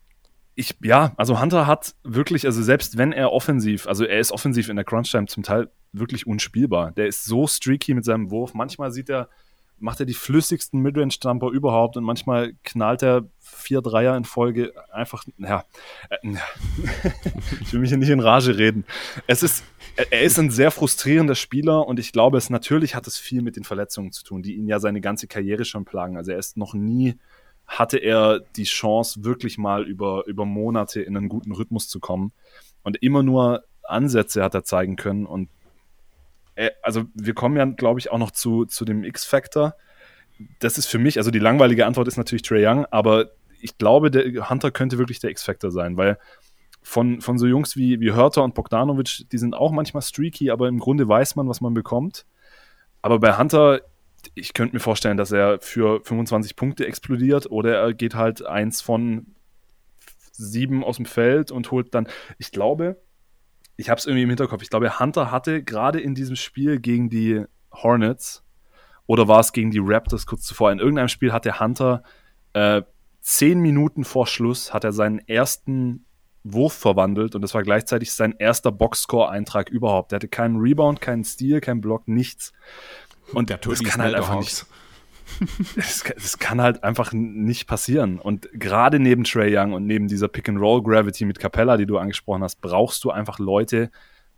ich, 0.57 0.77
ja, 0.83 1.13
also 1.17 1.41
Hunter 1.41 1.69
hat 1.69 1.95
wirklich, 2.03 2.47
also 2.47 2.63
selbst 2.63 2.99
wenn 2.99 3.13
er 3.13 3.33
offensiv, 3.33 3.87
also 3.87 4.05
er 4.05 4.19
ist 4.19 4.33
offensiv 4.33 4.69
in 4.69 4.77
der 4.77 4.85
Crunch-Time 4.85 5.27
zum 5.27 5.45
Teil 5.45 5.71
wirklich 5.93 6.27
unspielbar. 6.27 6.91
Der 6.91 7.07
ist 7.07 7.25
so 7.25 7.47
streaky 7.47 7.95
mit 7.95 8.05
seinem 8.05 8.31
Wurf. 8.31 8.55
Manchmal 8.55 8.91
sieht 8.91 9.09
er, 9.09 9.29
macht 9.85 10.01
er 10.01 10.07
die 10.07 10.15
flüssigsten 10.15 10.81
Midrange-Jumper 10.81 11.51
überhaupt 11.51 11.99
und 11.99 12.05
manchmal 12.05 12.55
knallt 12.65 13.03
er 13.03 13.29
vier 13.39 13.83
Dreier 13.83 14.17
in 14.17 14.25
Folge 14.25 14.73
einfach, 14.91 15.25
ja, 15.37 15.65
äh, 16.09 16.17
ich 17.61 17.71
will 17.71 17.81
mich 17.81 17.91
hier 17.91 17.99
nicht 17.99 18.09
in 18.09 18.21
Rage 18.21 18.57
reden. 18.57 18.87
Es 19.27 19.43
ist, 19.43 19.63
er, 19.97 20.23
ist 20.23 20.39
ein 20.39 20.51
sehr 20.51 20.71
frustrierender 20.71 21.35
Spieler 21.35 21.87
und 21.87 22.01
ich 22.01 22.13
glaube, 22.13 22.39
es 22.39 22.49
natürlich 22.49 22.95
hat 22.95 23.07
es 23.07 23.19
viel 23.19 23.43
mit 23.43 23.57
den 23.57 23.65
Verletzungen 23.65 24.11
zu 24.11 24.25
tun, 24.25 24.43
die 24.43 24.55
ihn 24.55 24.69
ja 24.69 24.81
seine 24.81 25.03
ganze 25.03 25.27
Karriere 25.27 25.67
schon 25.67 25.85
plagen. 25.85 26.17
Also 26.17 26.33
er 26.33 26.39
ist 26.39 26.57
noch 26.57 26.73
nie, 26.73 27.19
hatte 27.67 27.99
er 27.99 28.41
die 28.57 28.65
Chance, 28.65 29.23
wirklich 29.23 29.59
mal 29.59 29.85
über, 29.87 30.25
über 30.27 30.47
Monate 30.47 31.03
in 31.03 31.15
einen 31.15 31.29
guten 31.29 31.53
Rhythmus 31.53 31.89
zu 31.89 32.01
kommen. 32.01 32.33
Und 32.83 33.03
immer 33.03 33.23
nur 33.23 33.65
Ansätze 33.83 34.43
hat 34.43 34.55
er 34.55 34.65
zeigen 34.65 34.97
können. 34.97 35.27
Und 35.27 35.51
also 36.83 37.05
wir 37.15 37.35
kommen 37.35 37.57
ja, 37.57 37.65
glaube 37.65 38.01
ich, 38.01 38.11
auch 38.11 38.19
noch 38.19 38.31
zu, 38.31 38.65
zu 38.65 38.85
dem 38.85 39.05
X-Factor. 39.05 39.75
Das 40.59 40.79
ist 40.79 40.87
für 40.87 40.99
mich, 40.99 41.19
also 41.19 41.31
die 41.31 41.39
langweilige 41.39 41.87
Antwort 41.87 42.09
ist 42.09 42.17
natürlich 42.17 42.43
Trey 42.43 42.67
Young, 42.67 42.87
aber 42.87 43.31
ich 43.61 43.79
glaube, 43.79 44.11
der 44.11 44.51
Hunter 44.51 44.71
könnte 44.71 44.99
wirklich 44.99 45.21
der 45.21 45.31
X-Factor 45.31 45.71
sein, 45.71 45.97
weil 45.97 46.19
von, 46.83 47.23
von 47.23 47.39
so 47.39 47.47
Jungs 47.47 47.77
wie, 47.77 47.99
wie 48.01 48.13
Hörter 48.13 48.45
und 48.45 48.55
Bogdanovic, 48.55 49.27
die 49.33 49.39
sind 49.39 49.55
auch 49.55 49.73
manchmal 49.73 50.03
streaky, 50.03 50.51
aber 50.51 50.69
im 50.69 50.79
Grunde 50.79 51.09
weiß 51.09 51.35
man, 51.35 51.49
was 51.49 51.61
man 51.61 51.73
bekommt. 51.73 52.27
Aber 53.01 53.19
bei 53.19 53.39
Hunter, 53.39 53.81
ich 54.35 54.53
könnte 54.53 54.77
mir 54.77 54.81
vorstellen, 54.81 55.17
dass 55.17 55.33
er 55.33 55.61
für 55.61 56.03
25 56.05 56.57
Punkte 56.57 56.87
explodiert 56.87 57.51
oder 57.51 57.75
er 57.77 57.95
geht 57.95 58.15
halt 58.15 58.45
eins 58.45 58.83
von 58.83 59.35
sieben 60.33 60.85
aus 60.85 60.97
dem 60.97 61.07
Feld 61.07 61.51
und 61.51 61.71
holt 61.71 61.95
dann, 61.95 62.07
ich 62.39 62.51
glaube, 62.51 63.01
ich 63.77 63.91
habe 63.91 63.99
es 63.99 64.07
irgendwie 64.07 64.23
im 64.23 64.29
Hinterkopf, 64.29 64.63
ich 64.63 64.71
glaube, 64.71 64.99
Hunter 64.99 65.31
hatte 65.31 65.63
gerade 65.63 66.01
in 66.01 66.15
diesem 66.15 66.37
Spiel 66.37 66.81
gegen 66.81 67.09
die 67.09 67.45
Hornets 67.73 68.45
oder 69.07 69.29
war 69.29 69.41
es 69.41 69.53
gegen 69.53 69.71
die 69.71 69.81
Raptors 69.83 70.27
kurz 70.27 70.43
zuvor, 70.43 70.73
in 70.73 70.79
irgendeinem 70.79 71.09
Spiel 71.09 71.33
hatte 71.33 71.61
Hunter 71.61 72.03
äh, 72.53 72.83
zehn 73.21 73.61
Minuten 73.61 74.05
vor 74.05 74.27
Schluss 74.27 74.73
hat 74.73 74.85
er 74.85 74.93
seinen 74.93 75.19
ersten 75.19 76.05
Wurf 76.45 76.75
verwandelt 76.75 77.35
und 77.35 77.43
das 77.43 77.55
war 77.55 77.63
gleichzeitig 77.63 78.13
sein 78.13 78.35
erster 78.39 78.71
Boxscore-Eintrag 78.71 79.71
überhaupt. 79.71 80.13
Er 80.13 80.17
hatte 80.17 80.29
keinen 80.29 80.57
Rebound, 80.57 81.01
keinen 81.01 81.25
Steal, 81.25 81.61
keinen 81.63 81.81
Block, 81.81 82.07
nichts. 82.07 82.53
Und 83.33 83.49
der 83.49 83.57
das 83.57 83.83
kann 83.83 84.03
halt 84.03 84.15
einfach 84.15 84.39
nicht. 84.39 84.67
Das, 85.77 86.05
das, 86.15 86.39
kann 86.39 86.61
halt 86.61 86.85
einfach 86.85 87.13
nicht 87.13 87.67
passieren. 87.67 88.19
Und 88.19 88.49
gerade 88.53 88.99
neben 88.99 89.25
Trey 89.25 89.57
Young 89.57 89.73
und 89.73 89.87
neben 89.87 90.09
dieser 90.09 90.29
Pick-and-Roll-Gravity 90.29 91.25
mit 91.25 91.39
Capella, 91.39 91.77
die 91.77 91.87
du 91.87 91.99
angesprochen 91.99 92.43
hast, 92.43 92.61
brauchst 92.61 93.05
du 93.05 93.11
einfach 93.11 93.39
Leute, 93.39 93.91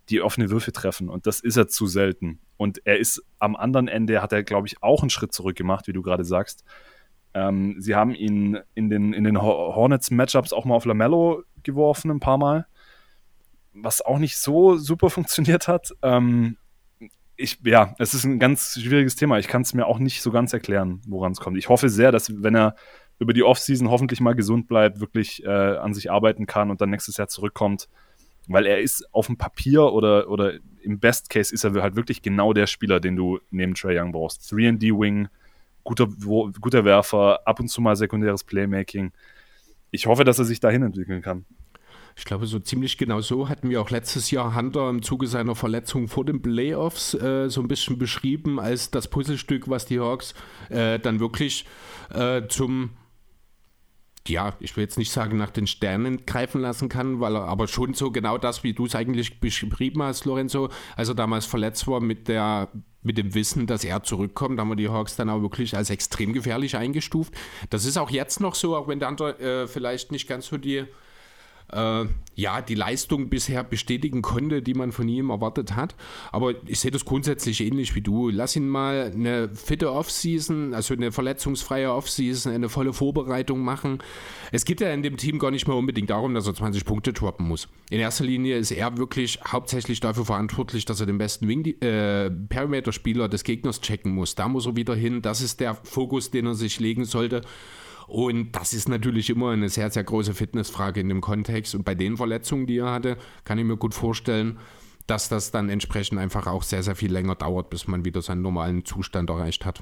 die 0.09 0.21
offene 0.21 0.49
Würfe 0.49 0.71
treffen. 0.71 1.09
Und 1.09 1.27
das 1.27 1.39
ist 1.39 1.57
er 1.57 1.67
zu 1.67 1.87
selten. 1.87 2.39
Und 2.55 2.81
er 2.85 2.97
ist 2.97 3.23
am 3.39 3.55
anderen 3.55 3.87
Ende, 3.87 4.21
hat 4.21 4.31
er, 4.31 4.43
glaube 4.43 4.67
ich, 4.67 4.81
auch 4.81 5.01
einen 5.01 5.09
Schritt 5.09 5.33
zurück 5.33 5.55
gemacht, 5.55 5.87
wie 5.87 5.93
du 5.93 6.01
gerade 6.01 6.23
sagst. 6.23 6.63
Ähm, 7.33 7.75
sie 7.79 7.95
haben 7.95 8.15
ihn 8.15 8.57
in 8.73 8.89
den, 8.89 9.13
in 9.13 9.23
den 9.23 9.41
Hornets-Matchups 9.41 10.53
auch 10.53 10.65
mal 10.65 10.75
auf 10.75 10.85
Lamello 10.85 11.43
geworfen, 11.63 12.09
ein 12.09 12.19
paar 12.19 12.37
Mal, 12.37 12.65
was 13.73 14.01
auch 14.01 14.17
nicht 14.17 14.37
so 14.37 14.77
super 14.77 15.09
funktioniert 15.09 15.67
hat. 15.67 15.93
Ähm, 16.01 16.57
ich, 17.37 17.59
ja, 17.63 17.95
es 17.99 18.13
ist 18.13 18.25
ein 18.25 18.39
ganz 18.39 18.79
schwieriges 18.81 19.15
Thema. 19.15 19.37
Ich 19.37 19.47
kann 19.47 19.61
es 19.61 19.73
mir 19.73 19.85
auch 19.85 19.99
nicht 19.99 20.21
so 20.21 20.31
ganz 20.31 20.51
erklären, 20.53 21.01
woran 21.07 21.31
es 21.31 21.39
kommt. 21.39 21.57
Ich 21.57 21.69
hoffe 21.69 21.87
sehr, 21.87 22.11
dass, 22.11 22.41
wenn 22.41 22.55
er 22.55 22.75
über 23.19 23.33
die 23.33 23.43
Offseason 23.43 23.89
hoffentlich 23.89 24.19
mal 24.19 24.33
gesund 24.33 24.67
bleibt, 24.67 24.99
wirklich 24.99 25.43
äh, 25.45 25.49
an 25.49 25.93
sich 25.93 26.11
arbeiten 26.11 26.47
kann 26.47 26.71
und 26.71 26.81
dann 26.81 26.89
nächstes 26.89 27.17
Jahr 27.17 27.27
zurückkommt. 27.27 27.87
Weil 28.47 28.65
er 28.65 28.79
ist 28.79 29.07
auf 29.13 29.27
dem 29.27 29.37
Papier 29.37 29.93
oder, 29.93 30.29
oder 30.29 30.53
im 30.81 30.99
Best 30.99 31.29
Case 31.29 31.53
ist 31.53 31.63
er 31.63 31.73
halt 31.81 31.95
wirklich 31.95 32.21
genau 32.21 32.53
der 32.53 32.65
Spieler, 32.65 32.99
den 32.99 33.15
du 33.15 33.39
neben 33.51 33.75
Trey 33.75 33.99
Young 33.99 34.13
brauchst. 34.13 34.41
3D-Wing, 34.51 35.27
guter, 35.83 36.07
guter 36.07 36.85
Werfer, 36.85 37.41
ab 37.45 37.59
und 37.59 37.67
zu 37.67 37.81
mal 37.81 37.95
sekundäres 37.95 38.43
Playmaking. 38.43 39.11
Ich 39.91 40.07
hoffe, 40.07 40.23
dass 40.23 40.39
er 40.39 40.45
sich 40.45 40.59
dahin 40.59 40.83
entwickeln 40.83 41.21
kann. 41.21 41.45
Ich 42.17 42.25
glaube, 42.25 42.47
so 42.47 42.57
ziemlich 42.57 42.97
genau 42.97 43.21
so 43.21 43.47
hatten 43.47 43.69
wir 43.69 43.79
auch 43.79 43.91
letztes 43.91 44.31
Jahr 44.31 44.55
Hunter 44.55 44.89
im 44.89 45.03
Zuge 45.03 45.27
seiner 45.27 45.55
Verletzung 45.55 46.07
vor 46.07 46.25
den 46.25 46.41
Playoffs 46.41 47.13
äh, 47.13 47.47
so 47.47 47.61
ein 47.61 47.67
bisschen 47.67 47.99
beschrieben 47.99 48.59
als 48.59 48.89
das 48.89 49.07
Puzzlestück, 49.07 49.69
was 49.69 49.85
die 49.85 49.99
Hawks 49.99 50.33
äh, 50.69 50.97
dann 50.97 51.19
wirklich 51.19 51.65
äh, 52.13 52.47
zum 52.47 52.89
ja, 54.27 54.55
ich 54.59 54.75
will 54.75 54.83
jetzt 54.83 54.97
nicht 54.97 55.11
sagen, 55.11 55.37
nach 55.37 55.51
den 55.51 55.67
Sternen 55.67 56.25
greifen 56.25 56.59
lassen 56.59 56.89
kann, 56.89 57.21
weil 57.21 57.35
er 57.35 57.45
aber 57.45 57.67
schon 57.69 57.93
so 57.93 58.11
genau 58.11 58.37
das, 58.37 58.61
wie 58.61 58.73
du 58.73 58.85
es 58.85 58.95
eigentlich 58.95 59.39
beschrieben 59.39 60.03
hast, 60.03 60.25
Lorenzo, 60.25 60.67
als 60.97 61.07
er 61.07 61.15
damals 61.15 61.45
verletzt 61.45 61.87
war 61.87 62.01
mit 62.01 62.27
der 62.27 62.69
mit 63.03 63.17
dem 63.17 63.33
Wissen, 63.35 63.67
dass 63.67 63.85
er 63.85 64.03
zurückkommt, 64.03 64.59
haben 64.59 64.67
wir 64.67 64.75
die 64.75 64.89
Hawks 64.89 65.15
dann 65.15 65.29
auch 65.29 65.41
wirklich 65.41 65.77
als 65.77 65.91
extrem 65.91 66.33
gefährlich 66.33 66.75
eingestuft. 66.75 67.33
Das 67.69 67.85
ist 67.85 67.95
auch 67.95 68.09
jetzt 68.09 68.41
noch 68.41 68.53
so, 68.53 68.75
auch 68.75 68.89
wenn 68.89 68.99
der 68.99 69.07
andere 69.07 69.39
äh, 69.39 69.67
vielleicht 69.67 70.11
nicht 70.11 70.27
ganz 70.27 70.47
so 70.47 70.57
die 70.57 70.87
äh, 71.71 72.05
ja, 72.35 72.61
die 72.61 72.75
Leistung 72.75 73.29
bisher 73.29 73.63
bestätigen 73.63 74.21
konnte, 74.21 74.61
die 74.61 74.75
man 74.75 74.91
von 74.91 75.09
ihm 75.09 75.31
erwartet 75.31 75.75
hat. 75.75 75.95
Aber 76.31 76.53
ich 76.67 76.79
sehe 76.79 76.91
das 76.91 77.03
grundsätzlich 77.03 77.61
ähnlich 77.61 77.95
wie 77.95 78.01
du. 78.01 78.29
Lass 78.29 78.55
ihn 78.55 78.69
mal 78.69 79.11
eine 79.13 79.49
fitte 79.49 79.91
Offseason, 79.91 80.75
also 80.75 80.93
eine 80.93 81.11
verletzungsfreie 81.11 81.91
Offseason, 81.91 82.53
eine 82.53 82.69
volle 82.69 82.93
Vorbereitung 82.93 83.61
machen. 83.61 83.99
Es 84.51 84.65
geht 84.65 84.81
ja 84.81 84.93
in 84.93 85.01
dem 85.01 85.17
Team 85.17 85.39
gar 85.39 85.49
nicht 85.49 85.67
mehr 85.67 85.75
unbedingt 85.75 86.11
darum, 86.11 86.35
dass 86.35 86.45
er 86.45 86.53
20 86.53 86.85
Punkte 86.85 87.11
droppen 87.11 87.47
muss. 87.47 87.67
In 87.89 87.99
erster 87.99 88.23
Linie 88.23 88.57
ist 88.57 88.71
er 88.71 88.97
wirklich 88.97 89.39
hauptsächlich 89.47 89.99
dafür 89.99 90.25
verantwortlich, 90.25 90.85
dass 90.85 90.99
er 90.99 91.07
den 91.07 91.17
besten 91.17 91.49
äh, 91.49 92.29
Perimeter-Spieler 92.29 93.29
des 93.29 93.43
Gegners 93.43 93.81
checken 93.81 94.13
muss. 94.13 94.35
Da 94.35 94.47
muss 94.47 94.67
er 94.67 94.75
wieder 94.75 94.95
hin. 94.95 95.23
Das 95.23 95.41
ist 95.41 95.59
der 95.59 95.73
Fokus, 95.73 96.29
den 96.29 96.45
er 96.45 96.53
sich 96.53 96.79
legen 96.79 97.05
sollte. 97.05 97.41
Und 98.07 98.53
das 98.53 98.73
ist 98.73 98.87
natürlich 98.87 99.29
immer 99.29 99.51
eine 99.51 99.69
sehr, 99.69 99.91
sehr 99.91 100.03
große 100.03 100.33
Fitnessfrage 100.33 101.01
in 101.01 101.09
dem 101.09 101.21
Kontext. 101.21 101.75
Und 101.75 101.83
bei 101.83 101.93
den 101.93 102.17
Verletzungen, 102.17 102.65
die 102.65 102.77
er 102.77 102.91
hatte, 102.91 103.17
kann 103.43 103.59
ich 103.59 103.65
mir 103.65 103.77
gut 103.77 103.93
vorstellen, 103.93 104.57
dass 105.07 105.29
das 105.29 105.51
dann 105.51 105.69
entsprechend 105.69 106.19
einfach 106.19 106.47
auch 106.47 106.63
sehr, 106.63 106.83
sehr 106.83 106.95
viel 106.95 107.11
länger 107.11 107.35
dauert, 107.35 107.69
bis 107.69 107.87
man 107.87 108.05
wieder 108.05 108.21
seinen 108.21 108.41
normalen 108.41 108.85
Zustand 108.85 109.29
erreicht 109.29 109.65
hat. 109.65 109.81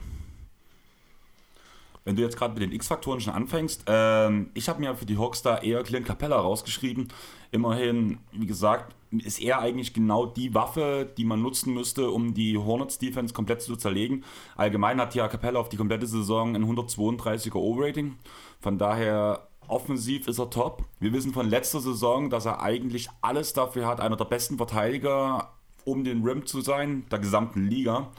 Wenn 2.06 2.16
du 2.16 2.22
jetzt 2.22 2.38
gerade 2.38 2.54
mit 2.54 2.62
den 2.62 2.72
X-Faktoren 2.72 3.20
schon 3.20 3.34
anfängst, 3.34 3.84
ähm, 3.88 4.52
ich 4.54 4.70
habe 4.70 4.80
mir 4.80 4.96
für 4.96 5.08
die 5.08 5.18
Hawks 5.18 5.42
da 5.42 5.58
eher 5.58 5.82
Clint 5.82 6.06
Capella 6.06 6.38
rausgeschrieben. 6.38 7.08
Immerhin, 7.52 8.20
wie 8.32 8.46
gesagt, 8.46 8.96
ist 9.12 9.42
er 9.42 9.60
eigentlich 9.60 9.92
genau 9.92 10.28
die 10.28 10.54
Waffe, 10.54 11.12
die 11.18 11.26
man 11.26 11.42
nutzen 11.42 11.74
müsste, 11.74 12.12
um 12.12 12.36
die 12.36 12.60
Hornets 12.60 13.00
Defense 13.00 13.34
komplett 13.34 13.64
zu 13.64 13.76
zerlegen. 13.76 14.24
Allgemein 14.56 15.02
hat 15.02 15.16
ja 15.16 15.28
Capella 15.28 15.60
auf 15.60 15.70
die 15.70 15.78
komplette 15.78 16.06
Saison 16.06 16.56
ein 16.56 16.64
132er 16.64 17.56
O-Rating. 17.56 18.16
Von 18.60 18.78
daher 18.78 19.48
offensiv 19.68 20.28
ist 20.28 20.38
er 20.38 20.52
top. 20.52 20.84
Wir 21.00 21.12
wissen 21.12 21.34
von 21.34 21.50
letzter 21.50 21.80
Saison, 21.80 22.30
dass 22.30 22.46
er 22.46 22.62
eigentlich 22.62 23.10
alles 23.22 23.54
dafür 23.54 23.88
hat, 23.88 24.00
einer 24.00 24.16
der 24.16 24.26
besten 24.26 24.58
Verteidiger 24.58 25.54
um 25.86 26.04
den 26.04 26.24
Rim 26.24 26.46
zu 26.46 26.62
sein, 26.62 27.06
der 27.10 27.20
gesamten 27.20 27.68
Liga. 27.68 28.12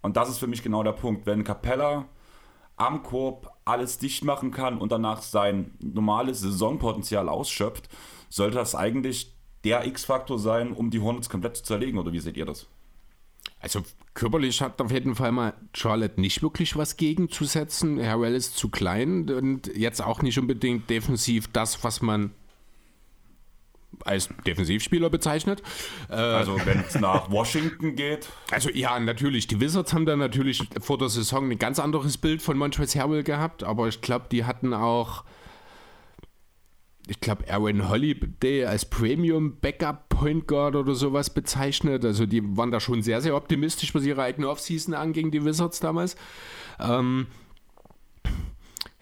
Und 0.00 0.16
das 0.16 0.28
ist 0.28 0.38
für 0.38 0.48
mich 0.48 0.62
genau 0.62 0.82
der 0.82 0.92
Punkt. 0.92 1.26
Wenn 1.26 1.44
Capella 1.44 2.06
am 2.76 3.02
Korb 3.02 3.50
alles 3.64 3.98
dicht 3.98 4.24
machen 4.24 4.50
kann 4.50 4.78
und 4.78 4.92
danach 4.92 5.22
sein 5.22 5.72
normales 5.80 6.40
Saisonpotenzial 6.40 7.28
ausschöpft, 7.28 7.88
sollte 8.28 8.56
das 8.56 8.74
eigentlich 8.74 9.34
der 9.64 9.86
X-Faktor 9.86 10.38
sein, 10.38 10.72
um 10.72 10.90
die 10.90 11.00
Hornets 11.00 11.28
komplett 11.28 11.56
zu 11.56 11.64
zerlegen, 11.64 11.98
oder 11.98 12.12
wie 12.12 12.18
seht 12.18 12.36
ihr 12.36 12.46
das? 12.46 12.66
Also 13.60 13.82
körperlich 14.14 14.60
hat 14.60 14.80
auf 14.80 14.90
jeden 14.90 15.14
Fall 15.14 15.30
mal 15.30 15.54
Charlotte 15.72 16.20
nicht 16.20 16.42
wirklich 16.42 16.76
was 16.76 16.96
gegenzusetzen. 16.96 18.04
Harrell 18.04 18.34
ist 18.34 18.56
zu 18.56 18.68
klein 18.68 19.30
und 19.30 19.68
jetzt 19.76 20.02
auch 20.02 20.20
nicht 20.22 20.38
unbedingt 20.38 20.90
defensiv 20.90 21.48
das, 21.52 21.84
was 21.84 22.02
man 22.02 22.32
als 24.12 24.28
Defensivspieler 24.46 25.10
bezeichnet. 25.10 25.62
Äh, 26.08 26.14
also 26.14 26.58
wenn 26.64 26.80
es 26.80 26.98
nach 26.98 27.30
Washington 27.30 27.96
geht. 27.96 28.28
Also 28.50 28.70
ja, 28.70 28.98
natürlich. 28.98 29.46
Die 29.46 29.60
Wizards 29.60 29.92
haben 29.92 30.06
da 30.06 30.16
natürlich 30.16 30.62
vor 30.80 30.98
der 30.98 31.08
Saison 31.08 31.50
ein 31.50 31.58
ganz 31.58 31.78
anderes 31.78 32.18
Bild 32.18 32.42
von 32.42 32.56
Montrezl 32.56 33.00
Harrell 33.00 33.22
gehabt, 33.22 33.64
aber 33.64 33.88
ich 33.88 34.00
glaube, 34.00 34.26
die 34.30 34.44
hatten 34.44 34.74
auch 34.74 35.24
ich 37.08 37.20
glaube, 37.20 37.44
Aaron 37.50 37.88
Holiday 37.88 38.64
als 38.64 38.84
Premium 38.84 39.58
Backup 39.60 40.08
Point 40.08 40.46
Guard 40.46 40.76
oder 40.76 40.94
sowas 40.94 41.30
bezeichnet. 41.30 42.04
Also 42.04 42.26
die 42.26 42.56
waren 42.56 42.70
da 42.70 42.78
schon 42.78 43.02
sehr, 43.02 43.20
sehr 43.20 43.34
optimistisch, 43.34 43.92
was 43.94 44.04
ihre 44.04 44.22
eigene 44.22 44.48
Offseason 44.48 44.94
anging, 44.94 45.32
die 45.32 45.44
Wizards 45.44 45.80
damals. 45.80 46.16
Ähm, 46.78 47.26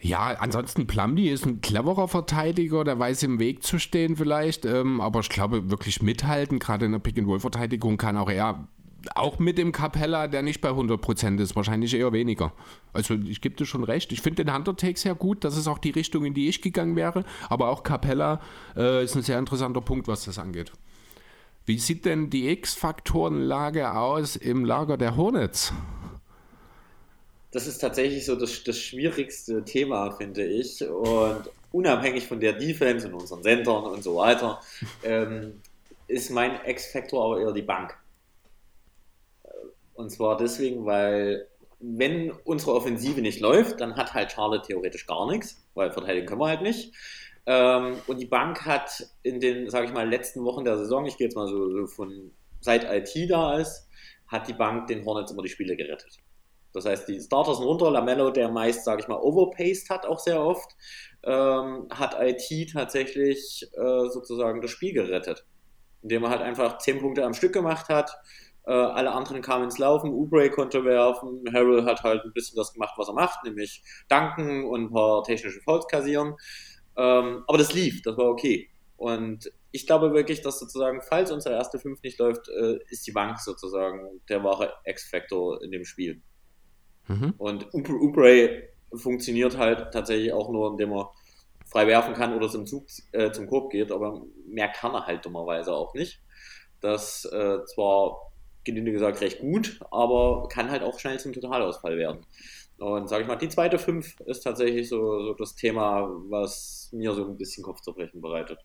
ja, 0.01 0.35
ansonsten 0.39 0.87
Plumlee 0.87 1.29
ist 1.29 1.45
ein 1.45 1.61
cleverer 1.61 2.07
Verteidiger, 2.07 2.83
der 2.83 2.97
weiß 2.97 3.21
im 3.23 3.39
Weg 3.39 3.63
zu 3.63 3.77
stehen 3.77 4.15
vielleicht, 4.15 4.65
ähm, 4.65 4.99
aber 4.99 5.19
ich 5.19 5.29
glaube 5.29 5.69
wirklich 5.69 6.01
mithalten, 6.01 6.57
gerade 6.57 6.85
in 6.85 6.91
der 6.91 6.99
Pick-and-Roll-Verteidigung 6.99 7.97
kann 7.97 8.17
auch 8.17 8.29
er, 8.29 8.67
auch 9.13 9.37
mit 9.37 9.59
dem 9.59 9.71
Capella, 9.71 10.27
der 10.27 10.41
nicht 10.41 10.59
bei 10.59 10.69
100% 10.69 11.39
ist, 11.39 11.55
wahrscheinlich 11.55 11.93
eher 11.93 12.11
weniger. 12.13 12.51
Also 12.93 13.13
ich 13.13 13.41
gebe 13.41 13.55
dir 13.55 13.65
schon 13.65 13.83
recht, 13.83 14.11
ich 14.11 14.21
finde 14.21 14.43
den 14.43 14.53
Hunter-Take 14.53 14.97
sehr 14.97 15.13
gut, 15.13 15.43
das 15.43 15.55
ist 15.55 15.67
auch 15.67 15.77
die 15.77 15.91
Richtung, 15.91 16.25
in 16.25 16.33
die 16.33 16.49
ich 16.49 16.63
gegangen 16.63 16.95
wäre, 16.95 17.23
aber 17.49 17.69
auch 17.69 17.83
Capella 17.83 18.41
äh, 18.75 19.03
ist 19.03 19.15
ein 19.15 19.21
sehr 19.21 19.37
interessanter 19.37 19.81
Punkt, 19.81 20.07
was 20.07 20.25
das 20.25 20.39
angeht. 20.39 20.71
Wie 21.67 21.77
sieht 21.77 22.05
denn 22.05 22.31
die 22.31 22.49
X-Faktorenlage 22.49 23.93
aus 23.93 24.35
im 24.35 24.65
Lager 24.65 24.97
der 24.97 25.15
Hornets? 25.15 25.73
Das 27.51 27.67
ist 27.67 27.79
tatsächlich 27.79 28.25
so 28.25 28.35
das, 28.35 28.63
das 28.63 28.77
schwierigste 28.77 29.63
Thema, 29.63 30.11
finde 30.11 30.45
ich. 30.45 30.81
Und 30.87 31.43
unabhängig 31.71 32.27
von 32.27 32.39
der 32.39 32.53
Defense 32.53 33.07
und 33.07 33.13
unseren 33.13 33.43
Centern 33.43 33.83
und 33.83 34.03
so 34.03 34.15
weiter, 34.15 34.61
ähm, 35.03 35.61
ist 36.07 36.29
mein 36.29 36.59
X-Factor 36.65 37.23
aber 37.23 37.41
eher 37.41 37.51
die 37.51 37.61
Bank. 37.61 37.97
Und 39.93 40.09
zwar 40.09 40.37
deswegen, 40.37 40.85
weil 40.85 41.47
wenn 41.79 42.31
unsere 42.43 42.73
Offensive 42.73 43.21
nicht 43.21 43.39
läuft, 43.39 43.81
dann 43.81 43.95
hat 43.95 44.13
halt 44.13 44.31
Charlotte 44.31 44.67
theoretisch 44.67 45.05
gar 45.05 45.29
nichts, 45.29 45.63
weil 45.73 45.91
verteidigen 45.91 46.27
können 46.27 46.41
wir 46.41 46.47
halt 46.47 46.61
nicht. 46.61 46.93
Ähm, 47.45 47.97
und 48.07 48.19
die 48.19 48.25
Bank 48.25 48.65
hat 48.65 49.07
in 49.23 49.39
den, 49.39 49.69
sage 49.69 49.87
ich 49.87 49.93
mal, 49.93 50.07
letzten 50.07 50.43
Wochen 50.43 50.63
der 50.63 50.77
Saison, 50.77 51.05
ich 51.05 51.17
gehe 51.17 51.27
jetzt 51.27 51.35
mal 51.35 51.47
so, 51.47 51.71
so 51.71 51.87
von 51.87 52.31
seit 52.61 52.83
IT 52.83 53.29
da 53.29 53.57
ist, 53.57 53.87
hat 54.27 54.47
die 54.47 54.53
Bank 54.53 54.87
den 54.87 55.03
Hornets 55.05 55.31
immer 55.31 55.41
die 55.41 55.49
Spiele 55.49 55.75
gerettet. 55.75 56.20
Das 56.73 56.85
heißt, 56.85 57.07
die 57.07 57.19
Starter 57.19 57.55
sind 57.55 57.65
runter, 57.65 57.91
Lamello, 57.91 58.31
der 58.31 58.49
meist, 58.49 58.85
sage 58.85 59.01
ich 59.01 59.07
mal, 59.07 59.19
overpaced 59.19 59.89
hat 59.89 60.05
auch 60.05 60.19
sehr 60.19 60.41
oft, 60.41 60.75
ähm, 61.23 61.87
hat 61.91 62.17
IT 62.19 62.71
tatsächlich 62.71 63.67
äh, 63.73 64.09
sozusagen 64.09 64.61
das 64.61 64.71
Spiel 64.71 64.93
gerettet. 64.93 65.45
Indem 66.01 66.23
er 66.23 66.29
halt 66.29 66.41
einfach 66.41 66.77
10 66.77 66.99
Punkte 66.99 67.25
am 67.25 67.33
Stück 67.33 67.53
gemacht 67.53 67.89
hat, 67.89 68.17
äh, 68.65 68.71
alle 68.71 69.11
anderen 69.11 69.41
kamen 69.41 69.65
ins 69.65 69.77
Laufen, 69.79 70.11
Ubre 70.11 70.49
konnte 70.49 70.85
werfen, 70.85 71.43
Harrell 71.51 71.85
hat 71.85 72.03
halt 72.03 72.23
ein 72.23 72.33
bisschen 72.33 72.55
das 72.55 72.73
gemacht, 72.73 72.93
was 72.97 73.07
er 73.07 73.13
macht, 73.13 73.43
nämlich 73.43 73.83
danken 74.07 74.65
und 74.65 74.85
ein 74.85 74.91
paar 74.91 75.23
technische 75.23 75.61
Fouls 75.61 75.87
kassieren. 75.87 76.35
Ähm, 76.95 77.43
aber 77.47 77.57
das 77.57 77.73
lief, 77.73 78.01
das 78.03 78.17
war 78.17 78.25
okay. 78.25 78.69
Und 78.97 79.51
ich 79.71 79.87
glaube 79.87 80.13
wirklich, 80.13 80.41
dass 80.41 80.59
sozusagen, 80.59 81.01
falls 81.01 81.31
unsere 81.31 81.55
erste 81.55 81.79
Fünf 81.79 82.03
nicht 82.03 82.19
läuft, 82.19 82.49
äh, 82.49 82.77
ist 82.89 83.07
die 83.07 83.11
Bank 83.11 83.39
sozusagen 83.39 84.21
der 84.29 84.43
wahre 84.43 84.73
X-Factor 84.85 85.63
in 85.63 85.71
dem 85.71 85.85
Spiel. 85.85 86.21
Mhm. 87.11 87.33
Und 87.37 87.73
Ubre 87.73 88.63
funktioniert 88.93 89.57
halt 89.57 89.91
tatsächlich 89.93 90.33
auch 90.33 90.49
nur, 90.49 90.71
indem 90.71 90.93
er 90.93 91.11
frei 91.65 91.87
werfen 91.87 92.13
kann 92.13 92.35
oder 92.35 92.49
zum, 92.49 92.65
Zug, 92.65 92.85
äh, 93.11 93.31
zum 93.31 93.47
Korb 93.47 93.71
geht, 93.71 93.91
aber 93.91 94.21
mehr 94.47 94.67
kann 94.67 94.93
er 94.93 95.05
halt 95.05 95.25
dummerweise 95.25 95.73
auch 95.73 95.93
nicht. 95.93 96.21
Das 96.81 97.25
äh, 97.25 97.63
zwar 97.65 98.31
gelinde 98.63 98.91
gesagt 98.91 99.21
recht 99.21 99.39
gut, 99.39 99.79
aber 99.89 100.47
kann 100.49 100.69
halt 100.69 100.83
auch 100.83 100.99
schnell 100.99 101.19
zum 101.19 101.33
Totalausfall 101.33 101.97
werden. 101.97 102.25
Und 102.77 103.07
sage 103.07 103.21
ich 103.21 103.27
mal, 103.27 103.35
die 103.35 103.49
zweite 103.49 103.77
Fünf 103.77 104.19
ist 104.21 104.41
tatsächlich 104.41 104.89
so, 104.89 105.23
so 105.23 105.33
das 105.33 105.55
Thema, 105.55 106.09
was 106.29 106.89
mir 106.91 107.13
so 107.13 107.25
ein 107.25 107.37
bisschen 107.37 107.63
Kopfzerbrechen 107.63 108.21
bereitet. 108.21 108.59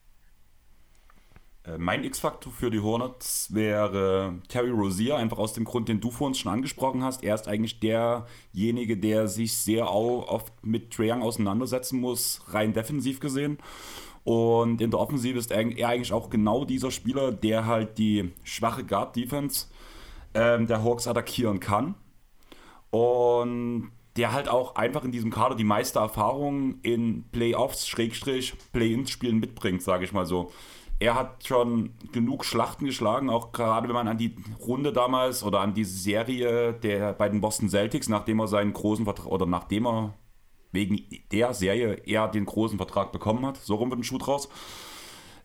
Äh, 1.66 1.78
mein 1.78 2.04
X-Faktor 2.04 2.52
für 2.52 2.70
die 2.70 2.80
Hornets 2.80 3.52
wäre 3.52 4.34
Terry 4.48 4.70
Rozier, 4.70 5.16
einfach 5.16 5.38
aus 5.38 5.52
dem 5.52 5.64
Grund, 5.64 5.88
den 5.88 6.00
du 6.00 6.10
vor 6.10 6.28
uns 6.28 6.38
schon 6.38 6.52
angesprochen 6.52 7.02
hast. 7.02 7.24
Er 7.24 7.34
ist 7.34 7.48
eigentlich 7.48 7.80
derjenige, 7.80 8.96
der 8.96 9.28
sich 9.28 9.56
sehr 9.56 9.90
oft 9.90 10.52
mit 10.64 10.92
Trae 10.92 11.12
Young 11.12 11.22
auseinandersetzen 11.22 12.00
muss, 12.00 12.42
rein 12.48 12.72
defensiv 12.72 13.20
gesehen. 13.20 13.58
Und 14.24 14.80
in 14.80 14.90
der 14.90 14.98
Offensive 14.98 15.38
ist 15.38 15.52
er 15.52 15.58
eigentlich 15.58 16.12
auch 16.12 16.30
genau 16.30 16.64
dieser 16.64 16.90
Spieler, 16.90 17.30
der 17.30 17.66
halt 17.66 17.98
die 17.98 18.32
schwache 18.42 18.82
Guard-Defense 18.84 19.66
ähm, 20.34 20.66
der 20.66 20.82
Hawks 20.82 21.06
attackieren 21.06 21.60
kann. 21.60 21.94
Und 22.90 23.92
der 24.16 24.32
halt 24.32 24.48
auch 24.48 24.74
einfach 24.74 25.04
in 25.04 25.12
diesem 25.12 25.30
Kader 25.30 25.54
die 25.54 25.64
meiste 25.64 25.98
Erfahrung 25.98 26.80
in 26.82 27.24
Playoffs, 27.30 27.86
Schrägstrich, 27.86 28.54
Play-ins-Spielen 28.72 29.38
mitbringt, 29.38 29.82
sage 29.82 30.04
ich 30.04 30.12
mal 30.12 30.26
so. 30.26 30.50
Er 30.98 31.14
hat 31.14 31.46
schon 31.46 31.90
genug 32.12 32.44
Schlachten 32.44 32.86
geschlagen, 32.86 33.28
auch 33.28 33.52
gerade 33.52 33.86
wenn 33.88 33.94
man 33.94 34.08
an 34.08 34.16
die 34.16 34.34
Runde 34.66 34.92
damals 34.92 35.42
oder 35.42 35.60
an 35.60 35.74
die 35.74 35.84
Serie 35.84 36.72
der 36.72 37.12
bei 37.12 37.28
den 37.28 37.42
Boston 37.42 37.68
Celtics, 37.68 38.08
nachdem 38.08 38.40
er 38.40 38.48
seinen 38.48 38.72
großen 38.72 39.04
Vertrag 39.04 39.26
oder 39.26 39.44
nachdem 39.44 39.86
er 39.86 40.14
wegen 40.72 41.00
der 41.32 41.52
Serie 41.52 41.94
eher 42.04 42.28
den 42.28 42.46
großen 42.46 42.78
Vertrag 42.78 43.12
bekommen 43.12 43.44
hat, 43.44 43.58
so 43.58 43.74
rum 43.74 43.90
wird 43.90 44.00
ein 44.00 44.04
Schuh 44.04 44.18
draus. 44.18 44.48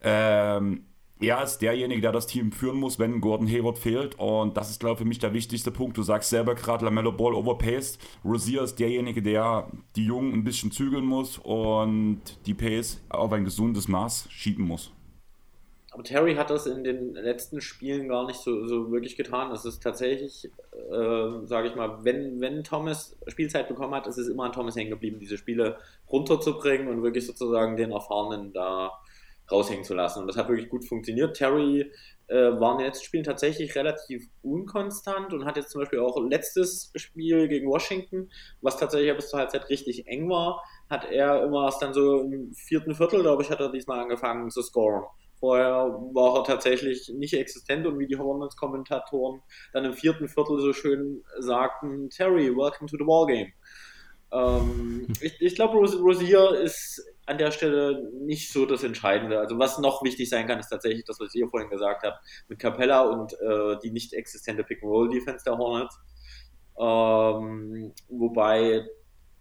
Ähm, 0.02 0.86
er 1.20 1.42
ist 1.42 1.58
derjenige, 1.58 2.00
der 2.00 2.12
das 2.12 2.26
Team 2.26 2.50
führen 2.50 2.78
muss, 2.78 2.98
wenn 2.98 3.20
Gordon 3.20 3.46
Hayward 3.46 3.78
fehlt. 3.78 4.18
Und 4.18 4.56
das 4.56 4.70
ist, 4.70 4.80
glaube 4.80 4.94
ich, 4.94 4.98
für 4.98 5.04
mich 5.04 5.20
der 5.20 5.32
wichtigste 5.32 5.70
Punkt. 5.70 5.96
Du 5.96 6.02
sagst 6.02 6.30
selber 6.30 6.56
gerade, 6.56 6.84
Lamello 6.84 7.12
Ball 7.12 7.34
overpaced. 7.34 8.00
Rosier 8.24 8.62
ist 8.62 8.80
derjenige, 8.80 9.22
der 9.22 9.70
die 9.94 10.06
Jungen 10.06 10.32
ein 10.32 10.44
bisschen 10.44 10.72
zügeln 10.72 11.04
muss 11.04 11.38
und 11.38 12.20
die 12.46 12.54
Pace 12.54 13.00
auf 13.08 13.32
ein 13.32 13.44
gesundes 13.44 13.86
Maß 13.86 14.26
schieben 14.30 14.66
muss. 14.66 14.90
Aber 15.92 16.04
Terry 16.04 16.36
hat 16.36 16.48
das 16.48 16.66
in 16.66 16.84
den 16.84 17.12
letzten 17.12 17.60
Spielen 17.60 18.08
gar 18.08 18.26
nicht 18.26 18.40
so, 18.40 18.66
so 18.66 18.90
wirklich 18.90 19.14
getan. 19.14 19.52
Es 19.52 19.66
ist 19.66 19.82
tatsächlich, 19.82 20.50
äh, 20.72 21.46
sage 21.46 21.68
ich 21.68 21.74
mal, 21.74 22.02
wenn, 22.02 22.40
wenn 22.40 22.64
Thomas 22.64 23.18
Spielzeit 23.26 23.68
bekommen 23.68 23.94
hat, 23.94 24.06
ist 24.06 24.16
es 24.16 24.28
immer 24.28 24.44
an 24.44 24.52
Thomas 24.52 24.74
hängen 24.74 24.88
geblieben, 24.88 25.20
diese 25.20 25.36
Spiele 25.36 25.76
runterzubringen 26.10 26.88
und 26.88 27.02
wirklich 27.02 27.26
sozusagen 27.26 27.76
den 27.76 27.92
Erfahrenen 27.92 28.54
da 28.54 28.92
raushängen 29.50 29.84
zu 29.84 29.92
lassen. 29.92 30.20
Und 30.20 30.28
das 30.28 30.38
hat 30.38 30.48
wirklich 30.48 30.70
gut 30.70 30.86
funktioniert. 30.86 31.36
Terry 31.36 31.92
äh, 32.28 32.34
war 32.34 32.72
in 32.72 32.78
den 32.78 32.86
letzten 32.86 33.04
Spielen 33.04 33.24
tatsächlich 33.24 33.74
relativ 33.74 34.26
unkonstant 34.42 35.34
und 35.34 35.44
hat 35.44 35.58
jetzt 35.58 35.72
zum 35.72 35.82
Beispiel 35.82 35.98
auch 35.98 36.18
letztes 36.26 36.90
Spiel 36.96 37.48
gegen 37.48 37.68
Washington, 37.68 38.30
was 38.62 38.78
tatsächlich 38.78 39.14
bis 39.14 39.28
zur 39.28 39.40
Halbzeit 39.40 39.68
richtig 39.68 40.06
eng 40.06 40.30
war, 40.30 40.64
hat 40.88 41.04
er 41.10 41.42
immer 41.42 41.66
erst 41.66 41.82
dann 41.82 41.92
so 41.92 42.22
im 42.22 42.54
vierten 42.54 42.94
Viertel, 42.94 43.20
glaube 43.20 43.42
ich, 43.42 43.50
hat 43.50 43.60
er 43.60 43.70
diesmal 43.70 44.00
angefangen 44.00 44.50
zu 44.50 44.62
scoren. 44.62 45.04
Vorher 45.42 45.88
war 46.14 46.36
er 46.36 46.44
tatsächlich 46.44 47.08
nicht 47.08 47.34
existent 47.34 47.84
und 47.84 47.98
wie 47.98 48.06
die 48.06 48.16
Hornets-Kommentatoren 48.16 49.42
dann 49.72 49.84
im 49.84 49.92
vierten 49.92 50.28
Viertel 50.28 50.60
so 50.60 50.72
schön 50.72 51.24
sagten, 51.40 52.10
Terry, 52.10 52.56
welcome 52.56 52.88
to 52.88 52.96
the 52.96 53.02
ballgame. 53.02 53.50
Ähm, 54.30 55.08
ich 55.20 55.42
ich 55.42 55.56
glaube, 55.56 55.78
Rosier 55.78 56.60
ist 56.60 57.04
an 57.26 57.38
der 57.38 57.50
Stelle 57.50 58.08
nicht 58.20 58.52
so 58.52 58.66
das 58.66 58.84
Entscheidende. 58.84 59.40
Also 59.40 59.58
was 59.58 59.80
noch 59.80 60.04
wichtig 60.04 60.30
sein 60.30 60.46
kann, 60.46 60.60
ist 60.60 60.68
tatsächlich 60.68 61.04
das, 61.06 61.18
was 61.18 61.34
ihr 61.34 61.48
vorhin 61.48 61.70
gesagt 61.70 62.04
habt, 62.04 62.24
mit 62.46 62.60
Capella 62.60 63.00
und 63.02 63.32
äh, 63.32 63.76
die 63.82 63.90
nicht 63.90 64.12
existente 64.12 64.62
Pick-and-Roll-Defense 64.62 65.42
der 65.44 65.58
Hornets. 65.58 65.98
Ähm, 66.78 67.92
wobei, 68.08 68.86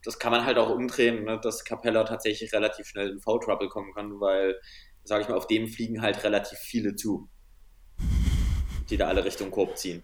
das 0.04 0.18
kann 0.18 0.32
man 0.32 0.48
halt 0.48 0.58
auch 0.58 0.72
umdrehen, 0.72 1.26
ne, 1.26 1.40
dass 1.40 1.64
Capella 1.64 2.06
tatsächlich 2.06 2.52
relativ 2.54 2.88
schnell 2.88 3.12
in 3.12 3.20
Foul-Trouble 3.20 3.70
kommen 3.70 3.94
kann, 3.94 4.20
weil, 4.20 4.60
sage 5.04 5.24
ich 5.24 5.30
mal, 5.30 5.36
auf 5.38 5.48
dem 5.48 5.68
fliegen 5.68 6.02
halt 6.02 6.24
relativ 6.24 6.58
viele 6.58 6.96
zu, 6.96 7.30
die 8.90 8.98
da 8.98 9.08
alle 9.08 9.26
Richtung 9.26 9.52
Korb 9.52 9.78
ziehen. 9.78 10.04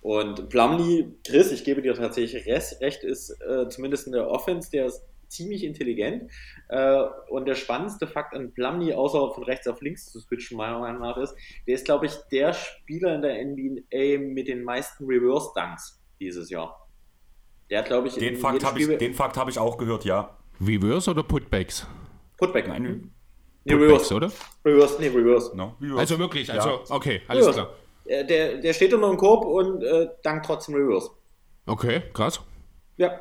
Und 0.00 0.50
Plumlee, 0.50 1.06
Chris, 1.26 1.50
ich 1.50 1.64
gebe 1.64 1.80
dir 1.80 1.94
tatsächlich 1.94 2.46
recht, 2.46 3.04
ist 3.04 3.30
äh, 3.40 3.68
zumindest 3.68 4.06
in 4.06 4.12
der 4.12 4.28
Offense, 4.28 4.70
der 4.70 4.86
ist 4.86 5.02
ziemlich 5.28 5.64
intelligent. 5.64 6.30
Äh, 6.68 7.04
und 7.28 7.46
der 7.46 7.54
spannendste 7.54 8.06
Fakt 8.06 8.34
an 8.34 8.52
Plumlee, 8.52 8.94
außer 8.94 9.32
von 9.32 9.44
rechts 9.44 9.66
auf 9.66 9.80
links 9.80 10.10
zu 10.12 10.20
switchen, 10.20 10.56
meiner 10.56 10.78
Meinung 10.78 11.02
nach, 11.02 11.16
ist, 11.16 11.34
der 11.66 11.74
ist, 11.74 11.84
glaube 11.84 12.06
ich, 12.06 12.12
der 12.30 12.52
Spieler 12.52 13.14
in 13.14 13.22
der 13.22 13.44
NBA 13.44 14.32
mit 14.32 14.48
den 14.48 14.62
meisten 14.64 15.04
Reverse 15.06 15.50
Dunks 15.54 16.02
dieses 16.20 16.50
Jahr. 16.50 16.88
Der 17.70 17.78
hat, 17.78 17.86
glaube 17.86 18.08
ich, 18.08 18.14
den 18.14 18.36
Fakt 18.36 18.64
habe 18.64 18.78
ich, 18.80 19.18
hab 19.18 19.48
ich 19.48 19.58
auch 19.58 19.78
gehört, 19.78 20.04
ja. 20.04 20.36
Reverse 20.60 21.10
oder 21.10 21.22
Putbacks? 21.22 21.86
Putback. 22.36 22.68
Nein, 22.68 22.82
mhm. 22.82 23.10
Nee, 23.64 23.74
Reverse, 23.74 24.14
oder? 24.14 24.30
Reverse, 24.64 24.96
nee, 25.00 25.08
Reverse. 25.08 25.56
No, 25.56 25.74
reverse. 25.80 26.00
Also 26.00 26.18
wirklich, 26.18 26.52
also, 26.52 26.68
ja. 26.68 26.80
okay, 26.90 27.22
alles 27.28 27.46
reverse. 27.46 27.68
klar. 28.06 28.24
Der, 28.26 28.58
der 28.58 28.72
steht 28.74 28.92
unter 28.92 29.08
dem 29.08 29.16
Korb 29.16 29.46
und 29.46 29.82
äh, 29.82 30.08
dankt 30.22 30.46
trotzdem 30.46 30.74
Reverse. 30.74 31.10
Okay, 31.66 32.02
krass. 32.12 32.40
Ja. 32.96 33.20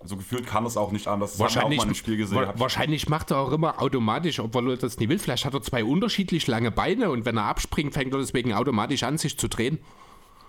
Also 0.00 0.16
gefühlt 0.16 0.46
kann 0.46 0.64
es 0.64 0.76
auch 0.76 0.92
nicht 0.92 1.06
anders. 1.06 1.32
Das 1.32 1.40
wahrscheinlich, 1.40 1.78
auch 1.78 1.84
mal 1.84 1.90
im 1.90 1.94
Spiel 1.94 2.16
gesehen. 2.16 2.38
Wa 2.38 2.54
wahrscheinlich 2.56 3.08
macht 3.08 3.30
er 3.30 3.38
auch 3.38 3.52
immer 3.52 3.82
automatisch, 3.82 4.40
obwohl 4.40 4.70
er 4.70 4.76
das 4.78 4.98
nie 4.98 5.08
will. 5.10 5.18
Vielleicht 5.18 5.44
hat 5.44 5.52
er 5.52 5.62
zwei 5.62 5.84
unterschiedlich 5.84 6.46
lange 6.46 6.70
Beine 6.70 7.10
und 7.10 7.26
wenn 7.26 7.36
er 7.36 7.44
abspringt, 7.44 7.92
fängt 7.92 8.12
er 8.14 8.18
deswegen 8.18 8.54
automatisch 8.54 9.02
an, 9.02 9.18
sich 9.18 9.38
zu 9.38 9.48
drehen. 9.48 9.78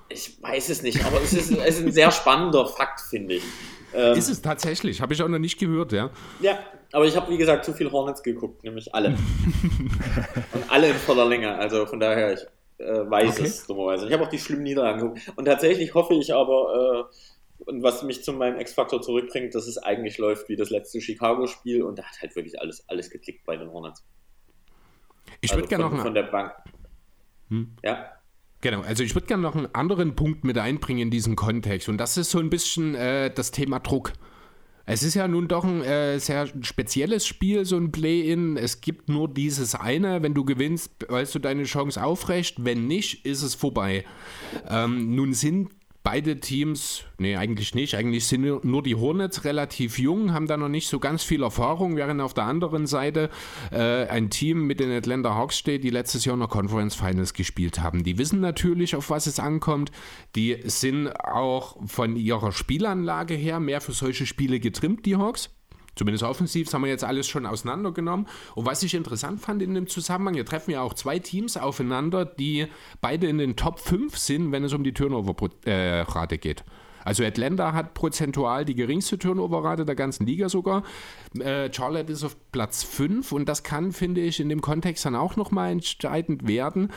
Ich 0.08 0.42
weiß 0.42 0.70
es 0.70 0.82
nicht, 0.84 1.04
aber 1.06 1.22
es 1.22 1.34
ist, 1.34 1.52
es 1.66 1.80
ist 1.80 1.86
ein 1.86 1.92
sehr 1.92 2.12
spannender 2.12 2.66
Fakt, 2.66 3.02
finde 3.02 3.36
ich. 3.36 3.44
Ähm, 3.94 4.18
ist 4.18 4.30
es 4.30 4.42
tatsächlich, 4.42 5.02
habe 5.02 5.14
ich 5.14 5.22
auch 5.22 5.28
noch 5.28 5.40
nicht 5.40 5.60
gehört, 5.60 5.92
ja. 5.92 6.12
Ja, 6.40 6.58
aber 6.92 7.06
ich 7.06 7.16
habe, 7.16 7.32
wie 7.32 7.38
gesagt, 7.38 7.66
zu 7.66 7.74
viel 7.74 7.92
Hornets 7.92 8.24
geguckt, 8.24 8.64
nämlich 8.64 8.94
alle. 8.94 9.10
und 10.54 10.72
alle 10.72 10.90
in 10.90 10.96
voller 10.96 11.26
Länge, 11.26 11.56
also 11.56 11.86
von 11.86 12.00
daher, 12.00 12.34
ich 12.34 12.42
äh, 12.78 13.10
weiß 13.10 13.32
okay. 13.32 13.44
es 13.44 13.68
dummerweise. 13.68 14.08
Ich 14.08 14.14
habe 14.14 14.24
auch 14.24 14.30
die 14.30 14.40
schlimmen 14.40 14.64
Niederlagen 14.64 15.02
geguckt. 15.02 15.34
Und 15.36 15.46
tatsächlich 15.46 15.94
hoffe 15.94 16.16
ich 16.16 16.34
aber, 16.34 17.08
äh, 17.10 17.66
und 17.66 17.84
was 17.84 18.04
mich 18.04 18.24
zu 18.24 18.34
meinem 18.34 18.60
X-Faktor 18.60 19.02
zurückbringt, 19.02 19.54
dass 19.54 19.68
es 19.68 19.78
eigentlich 19.78 20.18
läuft 20.18 20.50
wie 20.50 20.56
das 20.56 20.70
letzte 20.70 21.00
Chicago-Spiel 21.00 21.84
und 21.84 22.00
da 22.00 22.04
hat 22.04 22.22
halt 22.22 22.36
wirklich 22.36 22.60
alles, 22.60 22.88
alles 22.90 23.10
geklickt 23.10 23.46
bei 23.46 23.56
den 23.56 23.72
Hornets. 23.72 24.04
Ich 25.42 25.52
würde 25.52 25.64
also 25.64 25.70
gerne 25.70 25.84
noch 25.86 25.92
einen, 25.92 26.02
von 26.02 26.14
der 26.14 26.24
Bank. 26.24 26.54
Hm? 27.50 27.76
Ja. 27.84 28.12
Genau, 28.62 28.82
also 28.82 29.04
ich 29.04 29.16
würde 29.16 29.28
gerne 29.28 29.44
noch 29.44 29.56
einen 29.56 29.74
anderen 29.74 30.16
Punkt 30.16 30.44
mit 30.44 30.58
einbringen 30.58 31.02
in 31.02 31.12
diesem 31.12 31.36
Kontext 31.36 31.90
und 31.90 31.98
das 31.98 32.18
ist 32.18 32.32
so 32.32 32.40
ein 32.40 32.50
bisschen 32.50 32.96
äh, 32.96 33.32
das 33.34 33.52
Thema 33.52 33.80
Druck. 33.80 34.14
Es 34.92 35.04
ist 35.04 35.14
ja 35.14 35.26
nun 35.26 35.48
doch 35.48 35.64
ein 35.64 35.82
äh, 35.84 36.20
sehr 36.20 36.48
spezielles 36.64 37.26
Spiel, 37.26 37.64
so 37.64 37.78
ein 37.78 37.94
Play-In. 37.94 38.58
Es 38.58 38.82
gibt 38.82 39.08
nur 39.08 39.30
dieses 39.30 39.74
eine. 39.74 40.22
Wenn 40.22 40.34
du 40.34 40.44
gewinnst, 40.44 40.92
weißt 41.08 41.34
du 41.34 41.40
deine 41.40 41.64
Chance 41.64 42.04
aufrecht. 42.04 42.66
Wenn 42.66 42.88
nicht, 42.88 43.26
ist 43.26 43.42
es 43.42 43.56
vorbei. 43.56 44.04
Ähm, 44.68 45.16
nun 45.16 45.34
sind 45.34 45.70
beide 46.04 46.40
Teams, 46.40 47.04
nee, 47.18 47.36
eigentlich 47.36 47.76
nicht. 47.76 47.96
Eigentlich 47.96 48.26
sind 48.26 48.64
nur 48.64 48.84
die 48.84 48.96
Hornets 48.96 49.44
relativ 49.44 50.00
jung, 50.00 50.34
haben 50.34 50.48
da 50.48 50.58
noch 50.58 50.70
nicht 50.70 50.88
so 50.88 51.00
ganz 51.00 51.24
viel 51.24 51.44
Erfahrung, 51.44 51.96
während 51.96 52.22
auf 52.22 52.34
der 52.34 52.46
anderen 52.46 52.88
Seite 52.88 53.30
äh, 53.72 54.08
ein 54.08 54.30
Team 54.30 54.66
mit 54.66 54.80
den 54.80 54.92
Atlanta 54.92 55.36
Hawks 55.36 55.58
steht, 55.58 55.84
die 55.84 55.90
letztes 55.90 56.26
Jahr 56.26 56.38
noch 56.38 56.50
Conference 56.50 56.96
Finals 56.96 57.34
gespielt 57.34 57.80
haben. 57.80 58.04
Die 58.04 58.18
wissen 58.18 58.40
natürlich, 58.40 58.96
auf 58.96 59.10
was 59.10 59.28
es 59.28 59.40
ankommt. 59.40 59.92
Die 60.36 60.58
sind 60.64 61.08
auch 61.10 61.78
von 61.86 62.16
ihrer 62.16 62.52
Spielanlage 62.52 63.36
her 63.36 63.60
mehr 63.60 63.82
für 63.82 63.94
solche 63.94 64.26
Spiele 64.26 64.60
getrimmt, 64.60 65.06
die 65.06 65.18
Hawks. 65.18 65.50
Zumindest 66.02 66.24
offensiv, 66.24 66.74
haben 66.74 66.82
wir 66.82 66.90
jetzt 66.90 67.04
alles 67.04 67.28
schon 67.28 67.46
auseinandergenommen. 67.46 68.26
Und 68.56 68.66
was 68.66 68.82
ich 68.82 68.96
interessant 68.96 69.40
fand 69.40 69.62
in 69.62 69.76
dem 69.76 69.86
Zusammenhang, 69.86 70.34
hier 70.34 70.48
treffen 70.48 70.72
ja 70.72 70.82
auch 70.82 70.96
zwei 70.96 71.20
Teams 71.20 71.58
aufeinander, 71.58 72.26
die 72.26 72.66
beide 73.02 73.28
in 73.28 73.38
den 73.38 73.56
Top 73.56 73.80
5 73.80 74.18
sind, 74.18 74.52
wenn 74.52 74.64
es 74.64 74.74
um 74.74 74.84
die 74.84 74.96
Turnover-Rate 74.96 76.40
geht. 76.40 76.64
Also 77.04 77.24
Atlanta 77.24 77.74
hat 77.74 77.94
prozentual 77.94 78.66
die 78.66 78.74
geringste 78.74 79.20
Turnover-Rate 79.20 79.86
der 79.86 79.94
ganzen 79.94 80.26
Liga 80.26 80.50
sogar. 80.50 80.82
Äh, 81.38 81.72
Charlotte 81.72 82.12
ist 82.12 82.24
auf 82.24 82.36
Platz 82.52 82.82
5 82.82 83.32
und 83.32 83.48
das 83.48 83.62
kann, 83.62 83.92
finde 83.92 84.22
ich, 84.22 84.40
in 84.40 84.50
dem 84.50 84.62
Kontext 84.62 85.06
dann 85.06 85.16
auch 85.16 85.36
nochmal 85.36 85.72
entscheidend 85.72 86.48
werden. 86.48 86.92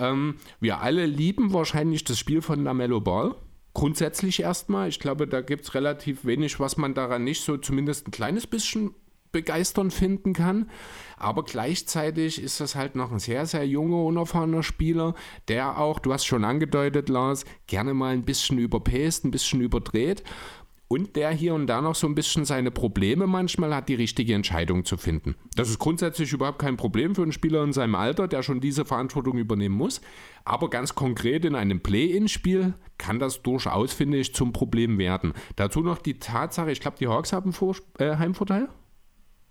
Ähm, 0.00 0.36
wir 0.60 0.78
alle 0.78 1.06
lieben 1.06 1.52
wahrscheinlich 1.52 2.04
das 2.04 2.20
Spiel 2.20 2.40
von 2.40 2.62
Lamello 2.62 3.00
Ball 3.00 3.34
grundsätzlich 3.74 4.40
erstmal. 4.40 4.88
Ich 4.88 5.00
glaube, 5.00 5.26
da 5.26 5.40
gibt 5.40 5.64
es 5.64 5.74
relativ 5.74 6.24
wenig, 6.24 6.60
was 6.60 6.76
man 6.76 6.94
daran 6.94 7.24
nicht 7.24 7.42
so 7.42 7.56
zumindest 7.56 8.08
ein 8.08 8.12
kleines 8.12 8.46
bisschen 8.46 8.94
begeistern 9.32 9.90
finden 9.90 10.32
kann. 10.32 10.70
Aber 11.18 11.42
gleichzeitig 11.42 12.40
ist 12.40 12.60
das 12.60 12.76
halt 12.76 12.94
noch 12.94 13.12
ein 13.12 13.18
sehr, 13.18 13.46
sehr 13.46 13.66
junger, 13.66 14.04
unerfahrener 14.04 14.62
Spieler, 14.62 15.14
der 15.48 15.78
auch, 15.78 15.98
du 15.98 16.12
hast 16.12 16.24
schon 16.24 16.44
angedeutet, 16.44 17.08
Lars, 17.08 17.44
gerne 17.66 17.94
mal 17.94 18.14
ein 18.14 18.24
bisschen 18.24 18.58
überpäst, 18.58 19.24
ein 19.24 19.32
bisschen 19.32 19.60
überdreht 19.60 20.22
und 20.94 21.16
der 21.16 21.32
hier 21.32 21.54
und 21.54 21.66
da 21.66 21.80
noch 21.80 21.96
so 21.96 22.06
ein 22.06 22.14
bisschen 22.14 22.44
seine 22.44 22.70
Probleme 22.70 23.26
manchmal 23.26 23.74
hat, 23.74 23.88
die 23.88 23.96
richtige 23.96 24.32
Entscheidung 24.32 24.84
zu 24.84 24.96
finden. 24.96 25.34
Das 25.56 25.68
ist 25.68 25.80
grundsätzlich 25.80 26.32
überhaupt 26.32 26.60
kein 26.60 26.76
Problem 26.76 27.16
für 27.16 27.22
einen 27.22 27.32
Spieler 27.32 27.64
in 27.64 27.72
seinem 27.72 27.96
Alter, 27.96 28.28
der 28.28 28.44
schon 28.44 28.60
diese 28.60 28.84
Verantwortung 28.84 29.36
übernehmen 29.36 29.74
muss. 29.74 30.00
Aber 30.44 30.70
ganz 30.70 30.94
konkret 30.94 31.44
in 31.44 31.56
einem 31.56 31.80
Play-In-Spiel 31.80 32.74
kann 32.96 33.18
das 33.18 33.42
durchaus, 33.42 33.92
finde 33.92 34.18
ich, 34.18 34.36
zum 34.36 34.52
Problem 34.52 34.96
werden. 34.98 35.32
Dazu 35.56 35.80
noch 35.80 35.98
die 35.98 36.20
Tatsache, 36.20 36.70
ich 36.70 36.78
glaube, 36.78 36.98
die 37.00 37.08
Hawks 37.08 37.32
haben 37.32 37.52
Vor 37.52 37.74
äh, 37.98 38.16
Heimvorteil. 38.16 38.68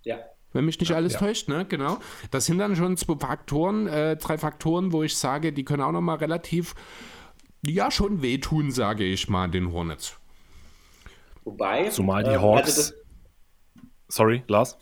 Ja. 0.02 0.16
Wenn 0.54 0.64
mich 0.64 0.80
nicht 0.80 0.92
alles 0.92 1.12
ja. 1.12 1.18
täuscht, 1.18 1.48
ne? 1.48 1.66
Genau. 1.68 1.98
Das 2.30 2.46
sind 2.46 2.56
dann 2.56 2.74
schon 2.74 2.96
zwei 2.96 3.16
Faktoren, 3.18 3.86
äh, 3.86 4.16
drei 4.16 4.38
Faktoren, 4.38 4.92
wo 4.92 5.02
ich 5.02 5.14
sage, 5.14 5.52
die 5.52 5.64
können 5.64 5.82
auch 5.82 5.92
nochmal 5.92 6.16
relativ, 6.16 6.74
ja, 7.66 7.90
schon 7.90 8.22
wehtun, 8.22 8.70
sage 8.70 9.04
ich 9.04 9.28
mal, 9.28 9.50
den 9.50 9.70
Hornets. 9.70 10.16
Wobei. 11.44 11.88
Zumal 11.88 12.24
die 12.24 12.30
äh, 12.30 12.38
Hawks. 12.38 12.74
Das, 12.74 12.94
sorry, 14.08 14.42
Lars. 14.48 14.78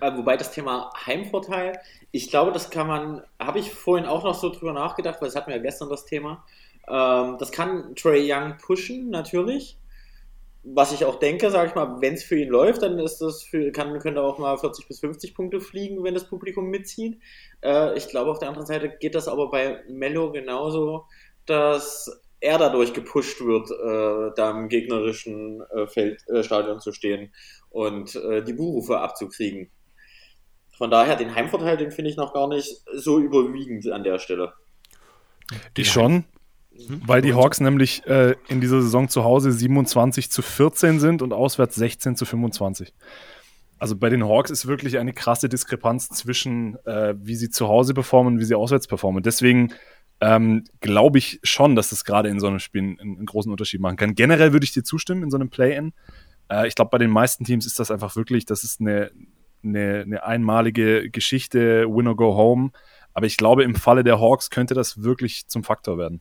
Äh, 0.00 0.16
wobei 0.16 0.36
das 0.36 0.52
Thema 0.52 0.90
Heimvorteil, 1.06 1.78
ich 2.10 2.28
glaube, 2.30 2.52
das 2.52 2.70
kann 2.70 2.86
man, 2.86 3.22
habe 3.40 3.58
ich 3.58 3.72
vorhin 3.72 4.06
auch 4.06 4.24
noch 4.24 4.34
so 4.34 4.50
drüber 4.50 4.72
nachgedacht, 4.72 5.20
weil 5.20 5.28
es 5.28 5.36
hatten 5.36 5.48
wir 5.48 5.56
ja 5.56 5.62
gestern 5.62 5.88
das 5.88 6.04
Thema. 6.04 6.44
Ähm, 6.88 7.36
das 7.38 7.52
kann 7.52 7.94
Trey 7.94 8.30
Young 8.30 8.56
pushen, 8.58 9.10
natürlich. 9.10 9.78
Was 10.64 10.92
ich 10.92 11.04
auch 11.04 11.20
denke, 11.20 11.50
sage 11.50 11.68
ich 11.68 11.74
mal, 11.76 12.00
wenn 12.00 12.14
es 12.14 12.24
für 12.24 12.36
ihn 12.36 12.48
läuft, 12.48 12.82
dann 12.82 12.98
ist 12.98 13.18
das 13.18 13.44
für, 13.44 13.70
kann, 13.70 13.96
könnte 14.00 14.20
auch 14.20 14.38
mal 14.38 14.58
40 14.58 14.88
bis 14.88 14.98
50 14.98 15.34
Punkte 15.34 15.60
fliegen, 15.60 16.02
wenn 16.02 16.14
das 16.14 16.28
Publikum 16.28 16.68
mitzieht. 16.68 17.20
Äh, 17.62 17.96
ich 17.96 18.08
glaube, 18.08 18.32
auf 18.32 18.40
der 18.40 18.48
anderen 18.48 18.66
Seite 18.66 18.88
geht 18.88 19.14
das 19.14 19.28
aber 19.28 19.50
bei 19.50 19.84
Mello 19.88 20.32
genauso, 20.32 21.06
dass 21.46 22.10
er 22.40 22.58
dadurch 22.58 22.92
gepusht 22.92 23.40
wird, 23.40 23.70
äh, 23.70 24.32
da 24.36 24.50
im 24.50 24.68
gegnerischen 24.68 25.62
äh, 25.74 25.86
Feld, 25.86 26.22
äh, 26.28 26.42
Stadion 26.42 26.80
zu 26.80 26.92
stehen 26.92 27.32
und 27.70 28.14
äh, 28.16 28.42
die 28.42 28.52
Buhrufe 28.52 29.00
abzukriegen. 29.00 29.70
Von 30.76 30.90
daher, 30.90 31.16
den 31.16 31.34
Heimvorteil, 31.34 31.76
den 31.76 31.90
finde 31.90 32.10
ich 32.10 32.16
noch 32.16 32.34
gar 32.34 32.48
nicht 32.48 32.82
so 32.94 33.18
überwiegend 33.18 33.90
an 33.90 34.04
der 34.04 34.18
Stelle. 34.18 34.52
Ich 35.76 35.90
schon, 35.90 36.24
mhm. 36.72 37.02
weil 37.06 37.22
die 37.22 37.34
Hawks 37.34 37.60
nämlich 37.60 38.04
äh, 38.06 38.34
in 38.48 38.60
dieser 38.60 38.82
Saison 38.82 39.08
zu 39.08 39.24
Hause 39.24 39.52
27 39.52 40.30
zu 40.30 40.42
14 40.42 41.00
sind 41.00 41.22
und 41.22 41.32
auswärts 41.32 41.76
16 41.76 42.16
zu 42.16 42.26
25. 42.26 42.92
Also 43.78 43.96
bei 43.96 44.08
den 44.08 44.24
Hawks 44.24 44.50
ist 44.50 44.66
wirklich 44.66 44.98
eine 44.98 45.12
krasse 45.12 45.48
Diskrepanz 45.48 46.08
zwischen, 46.08 46.76
äh, 46.86 47.14
wie 47.18 47.36
sie 47.36 47.50
zu 47.50 47.68
Hause 47.68 47.94
performen 47.94 48.34
und 48.34 48.40
wie 48.40 48.44
sie 48.44 48.54
auswärts 48.54 48.86
performen. 48.86 49.22
Deswegen 49.22 49.72
ähm, 50.20 50.64
glaube 50.80 51.18
ich 51.18 51.40
schon, 51.42 51.76
dass 51.76 51.90
das 51.90 52.04
gerade 52.04 52.28
in 52.28 52.40
so 52.40 52.46
einem 52.46 52.58
Spiel 52.58 52.82
einen, 52.82 53.00
einen, 53.00 53.26
großen 53.26 53.50
Unterschied 53.50 53.80
machen 53.80 53.96
kann. 53.96 54.14
Generell 54.14 54.52
würde 54.52 54.64
ich 54.64 54.72
dir 54.72 54.82
zustimmen 54.82 55.22
in 55.22 55.30
so 55.30 55.36
einem 55.36 55.50
Play-In. 55.50 55.92
Äh, 56.50 56.66
ich 56.68 56.74
glaube, 56.74 56.90
bei 56.90 56.98
den 56.98 57.10
meisten 57.10 57.44
Teams 57.44 57.66
ist 57.66 57.78
das 57.78 57.90
einfach 57.90 58.16
wirklich, 58.16 58.46
das 58.46 58.64
ist 58.64 58.80
eine, 58.80 59.10
eine, 59.62 60.02
eine 60.02 60.24
einmalige 60.24 61.10
Geschichte, 61.10 61.86
win 61.88 62.08
or 62.08 62.16
go 62.16 62.34
home. 62.34 62.70
Aber 63.12 63.26
ich 63.26 63.36
glaube, 63.36 63.64
im 63.64 63.74
Falle 63.74 64.04
der 64.04 64.20
Hawks 64.20 64.50
könnte 64.50 64.74
das 64.74 65.02
wirklich 65.02 65.48
zum 65.48 65.64
Faktor 65.64 65.98
werden. 65.98 66.20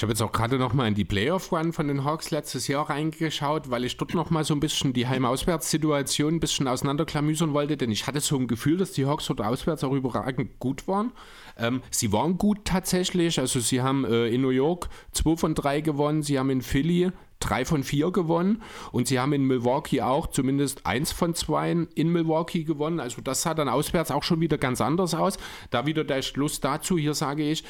Ich 0.00 0.02
habe 0.02 0.12
jetzt 0.12 0.22
auch 0.22 0.32
gerade 0.32 0.56
noch 0.56 0.72
mal 0.72 0.88
in 0.88 0.94
die 0.94 1.04
Playoff-Run 1.04 1.74
von 1.74 1.86
den 1.86 2.04
Hawks 2.04 2.30
letztes 2.30 2.68
Jahr 2.68 2.88
reingeschaut, 2.88 3.68
weil 3.68 3.84
ich 3.84 3.98
dort 3.98 4.14
noch 4.14 4.30
mal 4.30 4.44
so 4.44 4.54
ein 4.54 4.60
bisschen 4.60 4.94
die 4.94 5.06
Heim-Auswärts-Situation 5.06 6.36
ein 6.36 6.40
bisschen 6.40 6.68
auseinanderklamüsern 6.68 7.52
wollte, 7.52 7.76
denn 7.76 7.90
ich 7.90 8.06
hatte 8.06 8.20
so 8.20 8.38
ein 8.38 8.46
Gefühl, 8.46 8.78
dass 8.78 8.92
die 8.92 9.04
Hawks 9.04 9.26
dort 9.26 9.42
auswärts 9.42 9.84
auch 9.84 9.92
überragend 9.92 10.58
gut 10.58 10.88
waren. 10.88 11.12
Ähm, 11.58 11.82
sie 11.90 12.14
waren 12.14 12.38
gut 12.38 12.64
tatsächlich, 12.64 13.38
also 13.38 13.60
sie 13.60 13.82
haben 13.82 14.06
äh, 14.06 14.28
in 14.28 14.40
New 14.40 14.48
York 14.48 14.88
2 15.12 15.36
von 15.36 15.54
3 15.54 15.82
gewonnen, 15.82 16.22
sie 16.22 16.38
haben 16.38 16.48
in 16.48 16.62
Philly 16.62 17.12
3 17.40 17.66
von 17.66 17.84
4 17.84 18.10
gewonnen 18.10 18.62
und 18.92 19.06
sie 19.06 19.20
haben 19.20 19.34
in 19.34 19.44
Milwaukee 19.44 20.00
auch 20.00 20.28
zumindest 20.28 20.86
1 20.86 21.12
von 21.12 21.34
2 21.34 21.88
in 21.94 22.10
Milwaukee 22.10 22.64
gewonnen. 22.64 23.00
Also 23.00 23.20
das 23.20 23.42
sah 23.42 23.52
dann 23.52 23.68
auswärts 23.68 24.10
auch 24.10 24.22
schon 24.22 24.40
wieder 24.40 24.56
ganz 24.56 24.80
anders 24.80 25.12
aus. 25.12 25.36
Da 25.68 25.84
wieder 25.84 26.04
der 26.04 26.22
Schluss 26.22 26.58
dazu, 26.60 26.96
hier 26.96 27.12
sage 27.12 27.42
ich, 27.42 27.64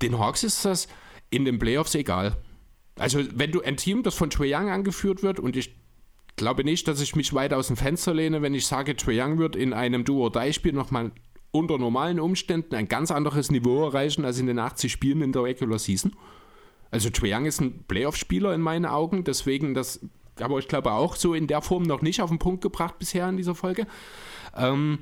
den 0.00 0.20
Hawks 0.20 0.44
ist 0.44 0.64
das 0.64 0.86
in 1.30 1.44
den 1.44 1.58
Playoffs 1.58 1.94
egal. 1.94 2.36
Also, 2.96 3.20
wenn 3.34 3.50
du 3.50 3.60
ein 3.62 3.76
Team, 3.76 4.02
das 4.02 4.14
von 4.14 4.30
Trae 4.30 4.54
Young 4.54 4.70
angeführt 4.70 5.22
wird, 5.22 5.40
und 5.40 5.56
ich 5.56 5.74
glaube 6.36 6.64
nicht, 6.64 6.86
dass 6.88 7.00
ich 7.00 7.16
mich 7.16 7.32
weit 7.34 7.52
aus 7.52 7.68
dem 7.68 7.76
Fenster 7.76 8.14
lehne, 8.14 8.42
wenn 8.42 8.54
ich 8.54 8.66
sage, 8.66 8.96
Trae 8.96 9.20
Young 9.20 9.38
wird 9.38 9.56
in 9.56 9.72
einem 9.72 10.04
Duo-Die-Spiel 10.04 10.72
nochmal 10.72 11.12
unter 11.50 11.78
normalen 11.78 12.18
Umständen 12.18 12.74
ein 12.74 12.88
ganz 12.88 13.10
anderes 13.10 13.50
Niveau 13.50 13.84
erreichen 13.84 14.24
als 14.24 14.38
in 14.38 14.46
den 14.46 14.58
80 14.58 14.90
Spielen 14.90 15.22
in 15.22 15.32
der 15.32 15.44
Regular 15.44 15.78
Season. 15.78 16.14
Also 16.90 17.10
Trae 17.10 17.32
Young 17.32 17.46
ist 17.46 17.60
ein 17.60 17.84
Playoff-Spieler 17.86 18.54
in 18.54 18.60
meinen 18.60 18.86
Augen, 18.86 19.24
deswegen 19.24 19.74
das, 19.74 20.00
aber 20.40 20.58
ich 20.58 20.68
glaube 20.68 20.92
auch 20.92 21.16
so 21.16 21.34
in 21.34 21.46
der 21.46 21.62
Form 21.62 21.84
noch 21.84 22.02
nicht 22.02 22.20
auf 22.22 22.30
den 22.30 22.38
Punkt 22.38 22.62
gebracht 22.62 22.98
bisher 22.98 23.28
in 23.28 23.36
dieser 23.36 23.54
Folge. 23.54 23.86
Ähm, 24.56 25.00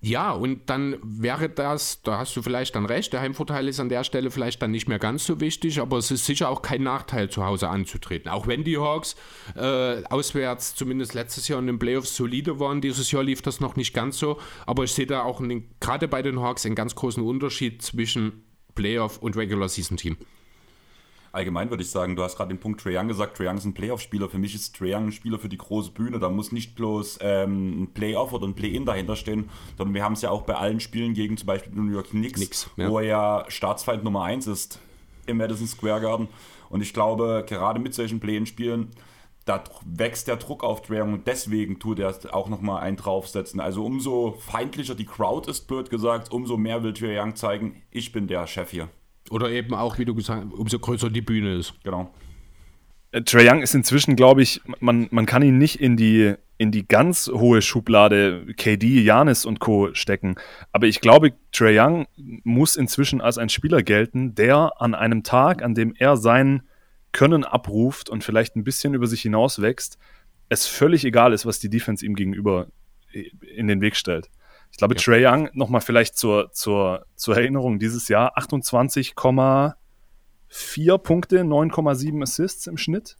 ja, 0.00 0.30
und 0.30 0.70
dann 0.70 0.96
wäre 1.02 1.48
das, 1.48 2.02
da 2.02 2.18
hast 2.18 2.36
du 2.36 2.42
vielleicht 2.42 2.76
dann 2.76 2.86
recht, 2.86 3.12
der 3.12 3.20
Heimvorteil 3.20 3.66
ist 3.66 3.80
an 3.80 3.88
der 3.88 4.04
Stelle 4.04 4.30
vielleicht 4.30 4.62
dann 4.62 4.70
nicht 4.70 4.88
mehr 4.88 5.00
ganz 5.00 5.24
so 5.24 5.40
wichtig, 5.40 5.80
aber 5.80 5.98
es 5.98 6.12
ist 6.12 6.24
sicher 6.24 6.50
auch 6.50 6.62
kein 6.62 6.84
Nachteil, 6.84 7.30
zu 7.30 7.44
Hause 7.44 7.68
anzutreten. 7.68 8.30
Auch 8.30 8.46
wenn 8.46 8.62
die 8.62 8.78
Hawks 8.78 9.16
äh, 9.56 10.04
auswärts 10.04 10.76
zumindest 10.76 11.14
letztes 11.14 11.48
Jahr 11.48 11.58
in 11.58 11.66
den 11.66 11.80
Playoffs 11.80 12.14
solide 12.14 12.60
waren, 12.60 12.80
dieses 12.80 13.10
Jahr 13.10 13.24
lief 13.24 13.42
das 13.42 13.58
noch 13.58 13.74
nicht 13.74 13.92
ganz 13.92 14.18
so, 14.18 14.38
aber 14.66 14.84
ich 14.84 14.92
sehe 14.92 15.06
da 15.06 15.22
auch 15.22 15.42
gerade 15.80 16.06
bei 16.06 16.22
den 16.22 16.40
Hawks 16.40 16.64
einen 16.64 16.76
ganz 16.76 16.94
großen 16.94 17.22
Unterschied 17.22 17.82
zwischen 17.82 18.44
Playoff 18.76 19.18
und 19.18 19.36
Regular 19.36 19.68
Season 19.68 19.96
Team 19.96 20.16
allgemein 21.38 21.70
würde 21.70 21.82
ich 21.82 21.90
sagen, 21.90 22.16
du 22.16 22.22
hast 22.22 22.36
gerade 22.36 22.52
den 22.52 22.60
Punkt 22.60 22.80
Trae 22.80 22.98
Young 22.98 23.08
gesagt, 23.08 23.36
Trae 23.36 23.48
Young 23.48 23.56
ist 23.56 23.64
ein 23.64 23.74
Playoff-Spieler. 23.74 24.28
Für 24.28 24.38
mich 24.38 24.54
ist 24.54 24.76
Trae 24.76 24.94
Young 24.94 25.06
ein 25.06 25.12
Spieler 25.12 25.38
für 25.38 25.48
die 25.48 25.56
große 25.56 25.92
Bühne. 25.92 26.18
Da 26.18 26.28
muss 26.28 26.52
nicht 26.52 26.74
bloß 26.74 27.20
ähm, 27.22 27.82
ein 27.82 27.94
Playoff 27.94 28.32
oder 28.32 28.46
ein 28.46 28.54
Play-In 28.54 28.84
dahinter 28.84 29.16
stehen, 29.16 29.48
sondern 29.76 29.94
wir 29.94 30.04
haben 30.04 30.12
es 30.12 30.22
ja 30.22 30.30
auch 30.30 30.42
bei 30.42 30.54
allen 30.54 30.80
Spielen 30.80 31.14
gegen 31.14 31.36
zum 31.36 31.46
Beispiel 31.46 31.72
New 31.74 31.92
York 31.92 32.10
Knicks, 32.10 32.40
Nix, 32.40 32.70
ja. 32.76 32.90
wo 32.90 32.98
er 32.98 33.04
ja 33.04 33.44
Staatsfeind 33.48 34.04
Nummer 34.04 34.24
1 34.24 34.46
ist 34.48 34.80
im 35.26 35.38
Madison 35.38 35.66
Square 35.66 36.00
Garden. 36.00 36.28
Und 36.68 36.82
ich 36.82 36.92
glaube, 36.92 37.44
gerade 37.46 37.78
mit 37.78 37.94
solchen 37.94 38.20
Play-In-Spielen, 38.20 38.90
da 39.44 39.64
wächst 39.86 40.28
der 40.28 40.36
Druck 40.36 40.62
auf 40.62 40.82
Trae 40.82 41.02
Young 41.02 41.14
und 41.14 41.26
deswegen 41.26 41.78
tut 41.78 41.98
er 41.98 42.14
auch 42.34 42.48
nochmal 42.48 42.82
einen 42.82 42.96
draufsetzen. 42.96 43.60
Also 43.60 43.84
umso 43.84 44.32
feindlicher 44.32 44.94
die 44.94 45.06
Crowd 45.06 45.50
ist, 45.50 45.68
blöd 45.68 45.88
gesagt, 45.88 46.32
umso 46.32 46.56
mehr 46.56 46.82
will 46.82 46.92
Trae 46.92 47.18
Young 47.20 47.36
zeigen, 47.36 47.82
ich 47.90 48.12
bin 48.12 48.26
der 48.26 48.46
Chef 48.46 48.70
hier. 48.70 48.88
Oder 49.30 49.50
eben 49.50 49.74
auch, 49.74 49.98
wie 49.98 50.04
du 50.04 50.14
gesagt 50.14 50.44
hast, 50.44 50.52
umso 50.52 50.78
größer 50.78 51.10
die 51.10 51.20
Bühne 51.20 51.56
ist. 51.56 51.74
Genau. 51.84 52.12
Äh, 53.12 53.22
Trae 53.22 53.48
Young 53.48 53.62
ist 53.62 53.74
inzwischen, 53.74 54.16
glaube 54.16 54.42
ich, 54.42 54.60
man, 54.80 55.08
man 55.10 55.26
kann 55.26 55.42
ihn 55.42 55.58
nicht 55.58 55.80
in 55.80 55.96
die, 55.96 56.34
in 56.58 56.70
die 56.70 56.86
ganz 56.86 57.28
hohe 57.28 57.62
Schublade 57.62 58.46
KD, 58.56 59.02
Janis 59.02 59.44
und 59.44 59.60
Co. 59.60 59.94
stecken. 59.94 60.36
Aber 60.72 60.86
ich 60.86 61.00
glaube, 61.00 61.32
Trae 61.52 61.78
Young 61.78 62.06
muss 62.16 62.76
inzwischen 62.76 63.20
als 63.20 63.38
ein 63.38 63.48
Spieler 63.48 63.82
gelten, 63.82 64.34
der 64.34 64.72
an 64.78 64.94
einem 64.94 65.22
Tag, 65.22 65.62
an 65.62 65.74
dem 65.74 65.94
er 65.96 66.16
sein 66.16 66.62
Können 67.12 67.44
abruft 67.44 68.10
und 68.10 68.22
vielleicht 68.22 68.56
ein 68.56 68.64
bisschen 68.64 68.94
über 68.94 69.06
sich 69.06 69.22
hinaus 69.22 69.62
wächst, 69.62 69.98
es 70.50 70.66
völlig 70.66 71.04
egal 71.04 71.32
ist, 71.32 71.46
was 71.46 71.58
die 71.58 71.70
Defense 71.70 72.04
ihm 72.04 72.14
gegenüber 72.14 72.68
in 73.12 73.66
den 73.66 73.80
Weg 73.80 73.96
stellt. 73.96 74.30
Ich 74.70 74.78
glaube, 74.78 74.94
ja. 74.94 75.00
Trey 75.00 75.26
Young, 75.26 75.50
nochmal 75.54 75.80
vielleicht 75.80 76.16
zur, 76.16 76.52
zur, 76.52 77.06
zur 77.16 77.36
Erinnerung, 77.36 77.78
dieses 77.78 78.08
Jahr 78.08 78.36
28,8 78.38 79.74
4 80.48 80.98
Punkte, 80.98 81.40
9,7 81.40 82.22
Assists 82.22 82.66
im 82.66 82.78
Schnitt. 82.78 83.16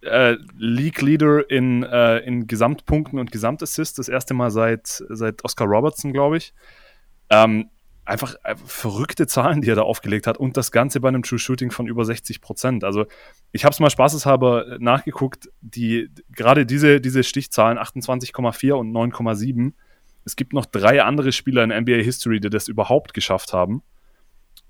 Äh, 0.00 0.36
League 0.56 1.02
Leader 1.02 1.50
in, 1.50 1.82
äh, 1.82 2.18
in 2.18 2.46
Gesamtpunkten 2.46 3.18
und 3.18 3.32
Gesamtassists, 3.32 3.96
das 3.96 4.08
erste 4.08 4.32
Mal 4.32 4.50
seit, 4.50 4.86
seit 5.08 5.44
Oscar 5.44 5.66
Robertson, 5.66 6.12
glaube 6.12 6.38
ich. 6.38 6.54
Ähm, 7.30 7.68
einfach, 8.04 8.36
einfach, 8.42 8.66
verrückte 8.66 9.26
Zahlen, 9.26 9.60
die 9.60 9.70
er 9.70 9.74
da 9.74 9.82
aufgelegt 9.82 10.26
hat 10.26 10.38
und 10.38 10.56
das 10.56 10.72
Ganze 10.72 11.00
bei 11.00 11.08
einem 11.08 11.22
True 11.22 11.38
Shooting 11.38 11.70
von 11.70 11.86
über 11.86 12.04
60 12.04 12.40
Prozent. 12.40 12.84
Also 12.84 13.06
ich 13.52 13.64
habe 13.64 13.72
es 13.72 13.80
mal 13.80 13.90
spaßeshalber 13.90 14.78
nachgeguckt, 14.78 15.50
die, 15.60 16.08
gerade 16.30 16.64
diese, 16.64 17.00
diese 17.00 17.22
Stichzahlen 17.22 17.76
28,4 17.76 18.72
und 18.72 18.92
9,7. 18.92 19.72
Es 20.24 20.36
gibt 20.36 20.52
noch 20.52 20.66
drei 20.66 21.02
andere 21.02 21.32
Spieler 21.32 21.64
in 21.64 21.70
NBA 21.70 22.02
History, 22.02 22.40
die 22.40 22.50
das 22.50 22.68
überhaupt 22.68 23.14
geschafft 23.14 23.52
haben. 23.52 23.82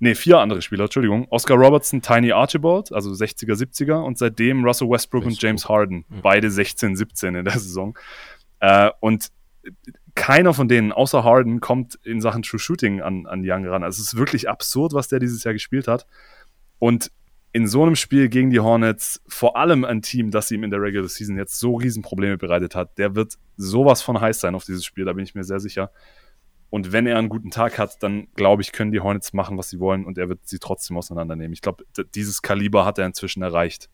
Ne, 0.01 0.15
vier 0.15 0.39
andere 0.39 0.63
Spieler, 0.63 0.85
Entschuldigung. 0.85 1.27
Oscar 1.31 1.57
Robertson, 1.57 2.03
Tiny 2.03 2.31
Archibald, 2.31 2.93
also 2.93 3.11
60er, 3.11 3.55
70er 3.55 4.05
und 4.05 4.17
seitdem 4.17 4.65
Russell 4.65 4.89
Westbrook, 4.89 5.25
Westbrook. 5.25 5.25
und 5.25 5.43
James 5.43 5.69
Harden, 5.69 6.05
ja. 6.09 6.21
beide 6.23 6.51
16, 6.51 6.95
17 6.95 7.35
in 7.35 7.45
der 7.45 7.59
Saison. 7.59 7.99
Äh, 8.61 8.91
und 9.01 9.29
keiner 10.15 10.55
von 10.55 10.69
denen, 10.69 10.93
außer 10.93 11.25
Harden, 11.25 11.61
kommt 11.61 11.97
in 12.05 12.21
Sachen 12.21 12.43
True 12.43 12.61
Shooting 12.61 13.01
an, 13.01 13.27
an 13.27 13.43
Young 13.45 13.67
ran. 13.67 13.83
Also 13.83 14.01
es 14.01 14.09
ist 14.09 14.17
wirklich 14.17 14.49
absurd, 14.49 14.93
was 14.93 15.09
der 15.09 15.19
dieses 15.19 15.45
Jahr 15.45 15.55
gespielt 15.55 15.89
hat. 15.89 16.07
Und 16.79 17.11
in 17.53 17.67
so 17.67 17.83
einem 17.83 17.97
Spiel 17.97 18.29
gegen 18.29 18.51
die 18.51 18.61
Hornets, 18.61 19.23
vor 19.27 19.57
allem 19.57 19.85
ein 19.85 20.03
Team, 20.03 20.31
das 20.31 20.51
ihm 20.51 20.65
in 20.65 20.71
der 20.71 20.81
Regular 20.81 21.09
Season 21.09 21.37
jetzt 21.37 21.59
so 21.59 21.77
Riesenprobleme 21.77 22.37
bereitet 22.37 22.75
hat, 22.75 22.99
der 22.99 23.15
wird 23.15 23.35
sowas 23.57 24.03
von 24.03 24.21
heiß 24.21 24.41
sein 24.41 24.55
auf 24.55 24.65
dieses 24.65 24.85
Spiel, 24.85 25.05
da 25.05 25.13
bin 25.13 25.25
ich 25.25 25.35
mir 25.35 25.45
sehr 25.45 25.61
sicher. 25.61 25.91
Und 26.71 26.93
wenn 26.93 27.07
er 27.07 27.17
einen 27.17 27.31
guten 27.31 27.51
Tag 27.51 27.79
hat, 27.79 28.03
dann 28.03 28.29
glaube 28.35 28.61
ich, 28.61 28.73
können 28.73 28.93
die 28.93 29.01
Hornets 29.01 29.33
machen, 29.33 29.57
was 29.57 29.71
sie 29.71 29.81
wollen 29.81 30.05
und 30.05 30.19
er 30.19 30.29
wird 30.29 30.47
sie 30.47 30.59
trotzdem 30.59 30.99
auseinandernehmen. 30.99 31.55
Ich 31.55 31.63
glaube, 31.63 31.85
dieses 32.15 32.43
Kaliber 32.43 32.85
hat 32.85 32.99
er 32.99 33.07
inzwischen 33.07 33.43
erreicht. 33.43 33.89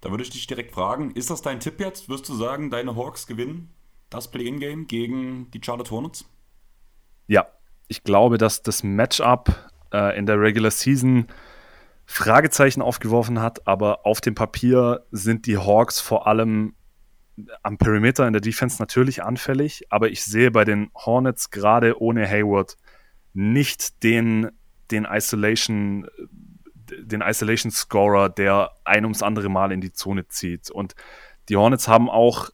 Da 0.00 0.10
würde 0.10 0.22
ich 0.22 0.30
dich 0.30 0.46
direkt 0.46 0.72
fragen, 0.72 1.10
ist 1.12 1.30
das 1.30 1.42
dein 1.42 1.58
Tipp 1.58 1.80
jetzt? 1.80 2.08
Wirst 2.08 2.28
du 2.28 2.34
sagen, 2.34 2.70
deine 2.70 2.94
Hawks 2.94 3.26
gewinnen 3.26 3.70
das 4.10 4.30
Play-In-Game 4.30 4.86
gegen 4.86 5.50
die 5.50 5.60
Charlotte 5.64 5.90
Hornets? 5.90 6.24
Ja, 7.26 7.46
ich 7.88 8.04
glaube, 8.04 8.38
dass 8.38 8.62
das 8.62 8.82
Matchup 8.82 9.54
äh, 9.92 10.16
in 10.18 10.26
der 10.26 10.40
Regular 10.40 10.70
Season 10.70 11.26
Fragezeichen 12.04 12.82
aufgeworfen 12.82 13.40
hat, 13.40 13.66
aber 13.66 14.06
auf 14.06 14.20
dem 14.20 14.34
Papier 14.34 15.06
sind 15.10 15.46
die 15.46 15.58
Hawks 15.58 16.00
vor 16.00 16.26
allem 16.26 16.74
am 17.62 17.78
Perimeter 17.78 18.26
in 18.26 18.32
der 18.32 18.42
Defense 18.42 18.80
natürlich 18.80 19.22
anfällig, 19.22 19.86
aber 19.90 20.10
ich 20.10 20.22
sehe 20.22 20.50
bei 20.50 20.64
den 20.64 20.90
Hornets 20.94 21.50
gerade 21.50 22.00
ohne 22.00 22.28
Hayward 22.28 22.76
nicht 23.32 24.02
den, 24.02 24.50
den 24.90 25.06
Isolation, 25.10 26.06
den 26.90 27.22
Isolation 27.22 27.72
Scorer, 27.72 28.28
der 28.28 28.72
ein 28.84 29.04
ums 29.04 29.22
andere 29.22 29.48
Mal 29.48 29.72
in 29.72 29.80
die 29.80 29.92
Zone 29.92 30.28
zieht. 30.28 30.70
Und 30.70 30.94
die 31.48 31.56
Hornets 31.56 31.88
haben 31.88 32.10
auch 32.10 32.50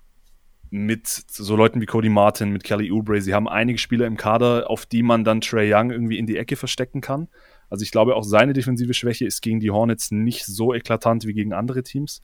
mit 0.70 1.07
so 1.07 1.57
Leuten 1.57 1.80
wie 1.80 1.86
Cody 1.86 2.11
Martin, 2.11 2.51
mit 2.51 2.62
Kelly 2.62 2.92
Oubre, 2.92 3.20
sie 3.20 3.34
haben 3.34 3.49
einige 3.49 3.78
Spieler 3.78 4.07
im 4.07 4.16
Kader, 4.16 4.70
auf 4.70 4.86
die 4.86 5.03
man 5.03 5.24
dann 5.24 5.40
Trey 5.40 5.72
Young 5.72 5.90
irgendwie 5.90 6.18
in 6.18 6.26
die 6.26 6.36
Ecke 6.36 6.57
verstecken 6.57 7.01
kann. 7.01 7.28
Also 7.71 7.83
ich 7.83 7.91
glaube, 7.91 8.16
auch 8.16 8.25
seine 8.25 8.53
defensive 8.53 8.95
Schwäche 8.95 9.27
ist 9.27 9.43
gegen 9.43 9.61
die 9.61 9.71
Hornets 9.71 10.11
nicht 10.11 10.45
so 10.47 10.75
eklatant 10.75 11.27
wie 11.27 11.35
gegen 11.35 11.53
andere 11.53 11.83
Teams. 11.83 12.23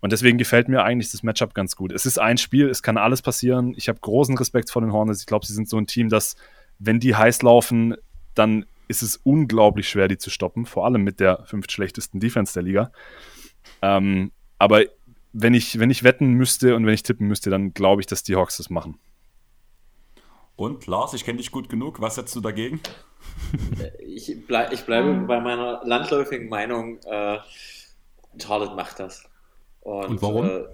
Und 0.00 0.12
deswegen 0.12 0.36
gefällt 0.36 0.68
mir 0.68 0.82
eigentlich 0.82 1.12
das 1.12 1.22
Matchup 1.22 1.54
ganz 1.54 1.76
gut. 1.76 1.92
Es 1.92 2.06
ist 2.06 2.18
ein 2.18 2.36
Spiel, 2.36 2.68
es 2.68 2.82
kann 2.82 2.98
alles 2.98 3.22
passieren. 3.22 3.72
Ich 3.76 3.88
habe 3.88 4.00
großen 4.00 4.36
Respekt 4.36 4.68
vor 4.70 4.82
den 4.82 4.92
Hornets. 4.92 5.20
Ich 5.20 5.26
glaube, 5.26 5.46
sie 5.46 5.54
sind 5.54 5.68
so 5.68 5.78
ein 5.78 5.86
Team, 5.86 6.08
das, 6.08 6.34
wenn 6.80 6.98
die 6.98 7.14
heiß 7.14 7.42
laufen, 7.42 7.94
dann 8.34 8.66
ist 8.88 9.02
es 9.02 9.16
unglaublich 9.16 9.88
schwer, 9.88 10.08
die 10.08 10.18
zu 10.18 10.28
stoppen. 10.28 10.66
Vor 10.66 10.84
allem 10.86 11.04
mit 11.04 11.20
der 11.20 11.44
fünft 11.46 11.70
schlechtesten 11.70 12.18
Defense 12.18 12.52
der 12.52 12.64
Liga. 12.64 12.92
Ähm, 13.80 14.32
aber 14.58 14.82
wenn 15.32 15.54
ich, 15.54 15.78
wenn 15.78 15.90
ich 15.90 16.02
wetten 16.02 16.32
müsste 16.32 16.74
und 16.74 16.84
wenn 16.84 16.94
ich 16.94 17.04
tippen 17.04 17.28
müsste, 17.28 17.50
dann 17.50 17.72
glaube 17.72 18.02
ich, 18.02 18.06
dass 18.06 18.24
die 18.24 18.34
Hawks 18.34 18.56
das 18.56 18.70
machen. 18.70 18.98
Und 20.62 20.86
Lars, 20.86 21.12
ich 21.12 21.24
kenne 21.24 21.38
dich 21.38 21.50
gut 21.50 21.68
genug. 21.68 22.00
Was 22.00 22.14
setzt 22.14 22.36
du 22.36 22.40
dagegen? 22.40 22.80
Ich, 23.98 24.46
bleib, 24.46 24.72
ich 24.72 24.84
bleibe 24.84 25.12
bei 25.26 25.40
meiner 25.40 25.80
landläufigen 25.84 26.48
Meinung. 26.48 27.00
Äh, 27.04 27.38
Charlotte 28.40 28.76
macht 28.76 29.00
das. 29.00 29.28
Und, 29.80 30.04
und 30.04 30.22
warum? 30.22 30.46
Äh, 30.46 30.64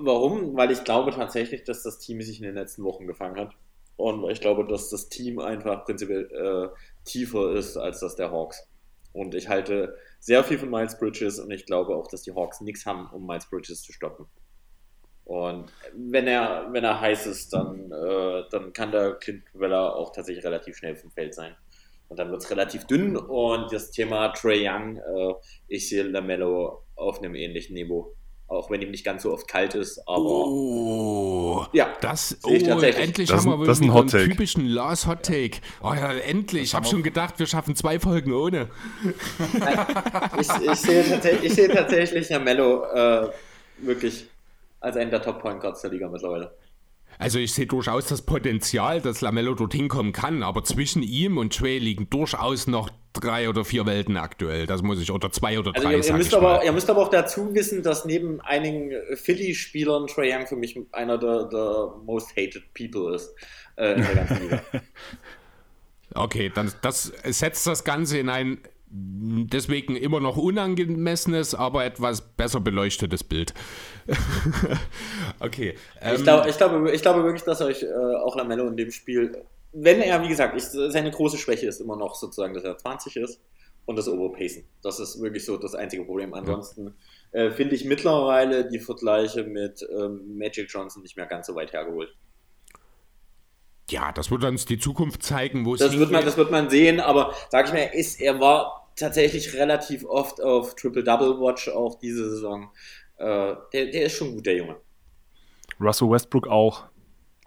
warum? 0.00 0.56
Weil 0.56 0.72
ich 0.72 0.82
glaube 0.82 1.12
tatsächlich, 1.12 1.62
dass 1.62 1.84
das 1.84 2.00
Team 2.00 2.20
sich 2.22 2.38
in 2.38 2.44
den 2.44 2.56
letzten 2.56 2.82
Wochen 2.82 3.06
gefangen 3.06 3.38
hat. 3.38 3.54
Und 3.94 4.28
ich 4.28 4.40
glaube, 4.40 4.66
dass 4.66 4.90
das 4.90 5.08
Team 5.08 5.38
einfach 5.38 5.84
prinzipiell 5.84 6.28
äh, 6.32 6.76
tiefer 7.04 7.52
ist 7.52 7.76
als 7.76 8.00
das 8.00 8.16
der 8.16 8.32
Hawks. 8.32 8.66
Und 9.12 9.36
ich 9.36 9.48
halte 9.48 9.96
sehr 10.18 10.42
viel 10.42 10.58
von 10.58 10.70
Miles 10.70 10.98
Bridges 10.98 11.38
und 11.38 11.52
ich 11.52 11.66
glaube 11.66 11.94
auch, 11.94 12.08
dass 12.08 12.22
die 12.22 12.34
Hawks 12.34 12.60
nichts 12.60 12.84
haben, 12.84 13.08
um 13.12 13.28
Miles 13.28 13.48
Bridges 13.48 13.82
zu 13.82 13.92
stoppen. 13.92 14.26
Und 15.24 15.72
wenn 15.94 16.26
er, 16.26 16.68
wenn 16.72 16.84
er 16.84 17.00
heiß 17.00 17.26
ist, 17.26 17.52
dann, 17.52 17.90
äh, 17.92 18.42
dann 18.50 18.72
kann 18.72 18.90
der 18.90 19.14
Clint 19.14 19.44
Weller 19.54 19.94
auch 19.94 20.12
tatsächlich 20.12 20.44
relativ 20.44 20.76
schnell 20.76 20.96
vom 20.96 21.10
Feld 21.10 21.34
sein. 21.34 21.54
Und 22.08 22.18
dann 22.18 22.30
wird 22.30 22.42
es 22.42 22.50
relativ 22.50 22.86
dünn 22.86 23.16
und 23.16 23.72
das 23.72 23.90
Thema 23.90 24.28
Trey 24.28 24.68
Young, 24.68 24.98
äh, 24.98 25.34
ich 25.68 25.88
sehe 25.88 26.02
Lamello 26.02 26.84
auf 26.94 27.18
einem 27.18 27.34
ähnlichen 27.34 27.74
Niveau 27.74 28.14
auch 28.52 28.70
wenn 28.70 28.82
ihm 28.82 28.90
nicht 28.90 29.04
ganz 29.04 29.22
so 29.22 29.32
oft 29.32 29.48
kalt 29.48 29.74
ist, 29.74 29.98
aber 30.06 30.18
oh, 30.20 31.66
ja, 31.72 31.96
das 32.00 32.36
oh, 32.44 32.50
endlich 32.50 33.30
das, 33.30 33.46
haben 33.46 33.60
wir 33.60 33.66
das 33.66 33.80
einen 33.80 34.06
typischen 34.06 34.66
Lars 34.66 35.06
Hot 35.06 35.22
Take. 35.22 35.58
Oh 35.82 35.94
ja, 35.94 36.12
endlich. 36.12 36.64
Ich 36.64 36.74
habe 36.74 36.86
schon 36.86 37.02
gedacht, 37.02 37.38
wir 37.38 37.46
schaffen 37.46 37.74
zwei 37.74 37.98
Folgen 37.98 38.32
ohne. 38.32 38.68
ich, 40.38 40.48
ich, 40.70 40.76
sehe 40.76 41.38
ich, 41.42 41.54
sehe 41.54 41.68
tatsächlich 41.68 42.28
Herr 42.28 42.40
Mello 42.40 42.84
äh, 42.84 43.30
wirklich 43.78 44.26
als 44.82 44.96
einen 44.96 45.10
der 45.10 45.22
Top 45.22 45.40
Point 45.40 45.60
Guards 45.60 45.80
der 45.80 45.90
Liga 45.90 46.08
mittlerweile. 46.08 46.52
Also 47.18 47.38
ich 47.38 47.52
sehe 47.52 47.66
durchaus 47.66 48.06
das 48.06 48.22
Potenzial, 48.22 49.00
dass 49.00 49.20
Lamello 49.20 49.54
dorthin 49.54 49.88
kommen 49.88 50.12
kann, 50.12 50.42
aber 50.42 50.64
zwischen 50.64 51.02
ihm 51.02 51.38
und 51.38 51.56
Trey 51.56 51.78
liegen 51.78 52.08
durchaus 52.10 52.66
noch 52.66 52.90
drei 53.12 53.48
oder 53.48 53.64
vier 53.64 53.86
Welten 53.86 54.16
aktuell. 54.16 54.66
Das 54.66 54.82
muss 54.82 55.00
ich, 55.00 55.10
oder 55.12 55.30
zwei 55.30 55.58
oder 55.58 55.72
also 55.74 55.86
drei. 55.86 55.96
Also 55.96 56.08
ihr, 56.08 56.14
ihr, 56.14 56.18
müsst 56.18 56.34
aber, 56.34 56.64
ihr 56.64 56.72
müsst 56.72 56.90
aber 56.90 57.02
auch 57.02 57.10
dazu 57.10 57.54
wissen, 57.54 57.82
dass 57.82 58.04
neben 58.04 58.40
einigen 58.40 58.92
Philly-Spielern 59.14 60.06
Trey 60.06 60.34
Young 60.34 60.46
für 60.46 60.56
mich 60.56 60.78
einer 60.92 61.18
der, 61.18 61.44
der 61.44 61.94
most 62.04 62.30
hated 62.36 62.62
people 62.74 63.14
ist 63.14 63.34
äh, 63.76 63.92
in 63.92 64.02
der 64.02 64.14
ganzen 64.14 64.42
Liga. 64.42 64.62
okay, 66.14 66.50
dann 66.52 66.72
das 66.80 67.12
setzt 67.24 67.66
das 67.66 67.84
Ganze 67.84 68.18
in 68.18 68.30
ein 68.30 68.58
deswegen 68.94 69.96
immer 69.96 70.20
noch 70.20 70.36
unangemessenes, 70.36 71.54
aber 71.54 71.84
etwas 71.84 72.20
besser 72.20 72.60
beleuchtetes 72.60 73.24
Bild. 73.24 73.54
okay. 75.40 75.74
Ähm, 76.00 76.16
ich, 76.16 76.22
glaub, 76.22 76.46
ich, 76.46 76.56
glaube, 76.56 76.92
ich 76.92 77.02
glaube 77.02 77.24
wirklich, 77.24 77.42
dass 77.42 77.62
euch 77.62 77.82
äh, 77.82 78.16
auch 78.22 78.36
Lamello 78.36 78.68
in 78.68 78.76
dem 78.76 78.90
Spiel, 78.90 79.44
wenn 79.72 80.00
er, 80.02 80.22
wie 80.22 80.28
gesagt, 80.28 80.56
ich, 80.56 80.64
seine 80.64 81.10
große 81.10 81.38
Schwäche 81.38 81.66
ist 81.66 81.80
immer 81.80 81.96
noch 81.96 82.14
sozusagen, 82.14 82.52
dass 82.52 82.64
er 82.64 82.76
20 82.76 83.16
ist 83.16 83.40
und 83.86 83.96
das 83.96 84.08
Overpacen. 84.08 84.64
Das 84.82 85.00
ist 85.00 85.20
wirklich 85.22 85.46
so 85.46 85.56
das 85.56 85.74
einzige 85.74 86.04
Problem. 86.04 86.34
Ansonsten 86.34 86.94
äh, 87.32 87.50
finde 87.50 87.74
ich 87.74 87.86
mittlerweile 87.86 88.68
die 88.68 88.78
Vergleiche 88.78 89.44
mit 89.44 89.86
ähm, 89.90 90.36
Magic 90.36 90.66
Johnson 90.68 91.02
nicht 91.02 91.16
mehr 91.16 91.26
ganz 91.26 91.46
so 91.46 91.54
weit 91.54 91.72
hergeholt. 91.72 92.14
Ja, 93.90 94.12
das 94.12 94.30
wird 94.30 94.44
uns 94.44 94.64
die 94.66 94.78
Zukunft 94.78 95.22
zeigen, 95.22 95.64
wo 95.64 95.74
es 95.74 95.80
das 95.80 95.98
wird 95.98 96.10
man, 96.10 96.24
Das 96.24 96.36
wird 96.36 96.50
man 96.50 96.70
sehen, 96.70 97.00
aber 97.00 97.34
sag 97.50 97.66
ich 97.66 97.72
mal, 97.72 97.78
er, 97.78 97.94
ist, 97.94 98.20
er 98.20 98.38
war 98.38 98.81
tatsächlich 98.96 99.54
relativ 99.54 100.04
oft 100.04 100.42
auf 100.42 100.74
Triple-Double-Watch 100.74 101.68
auch 101.68 101.98
diese 101.98 102.30
Saison. 102.30 102.70
Äh, 103.16 103.54
der, 103.72 103.86
der 103.86 104.04
ist 104.04 104.16
schon 104.16 104.34
gut, 104.34 104.46
der 104.46 104.56
Junge. 104.56 104.76
Russell 105.80 106.10
Westbrook 106.10 106.48
auch. 106.48 106.84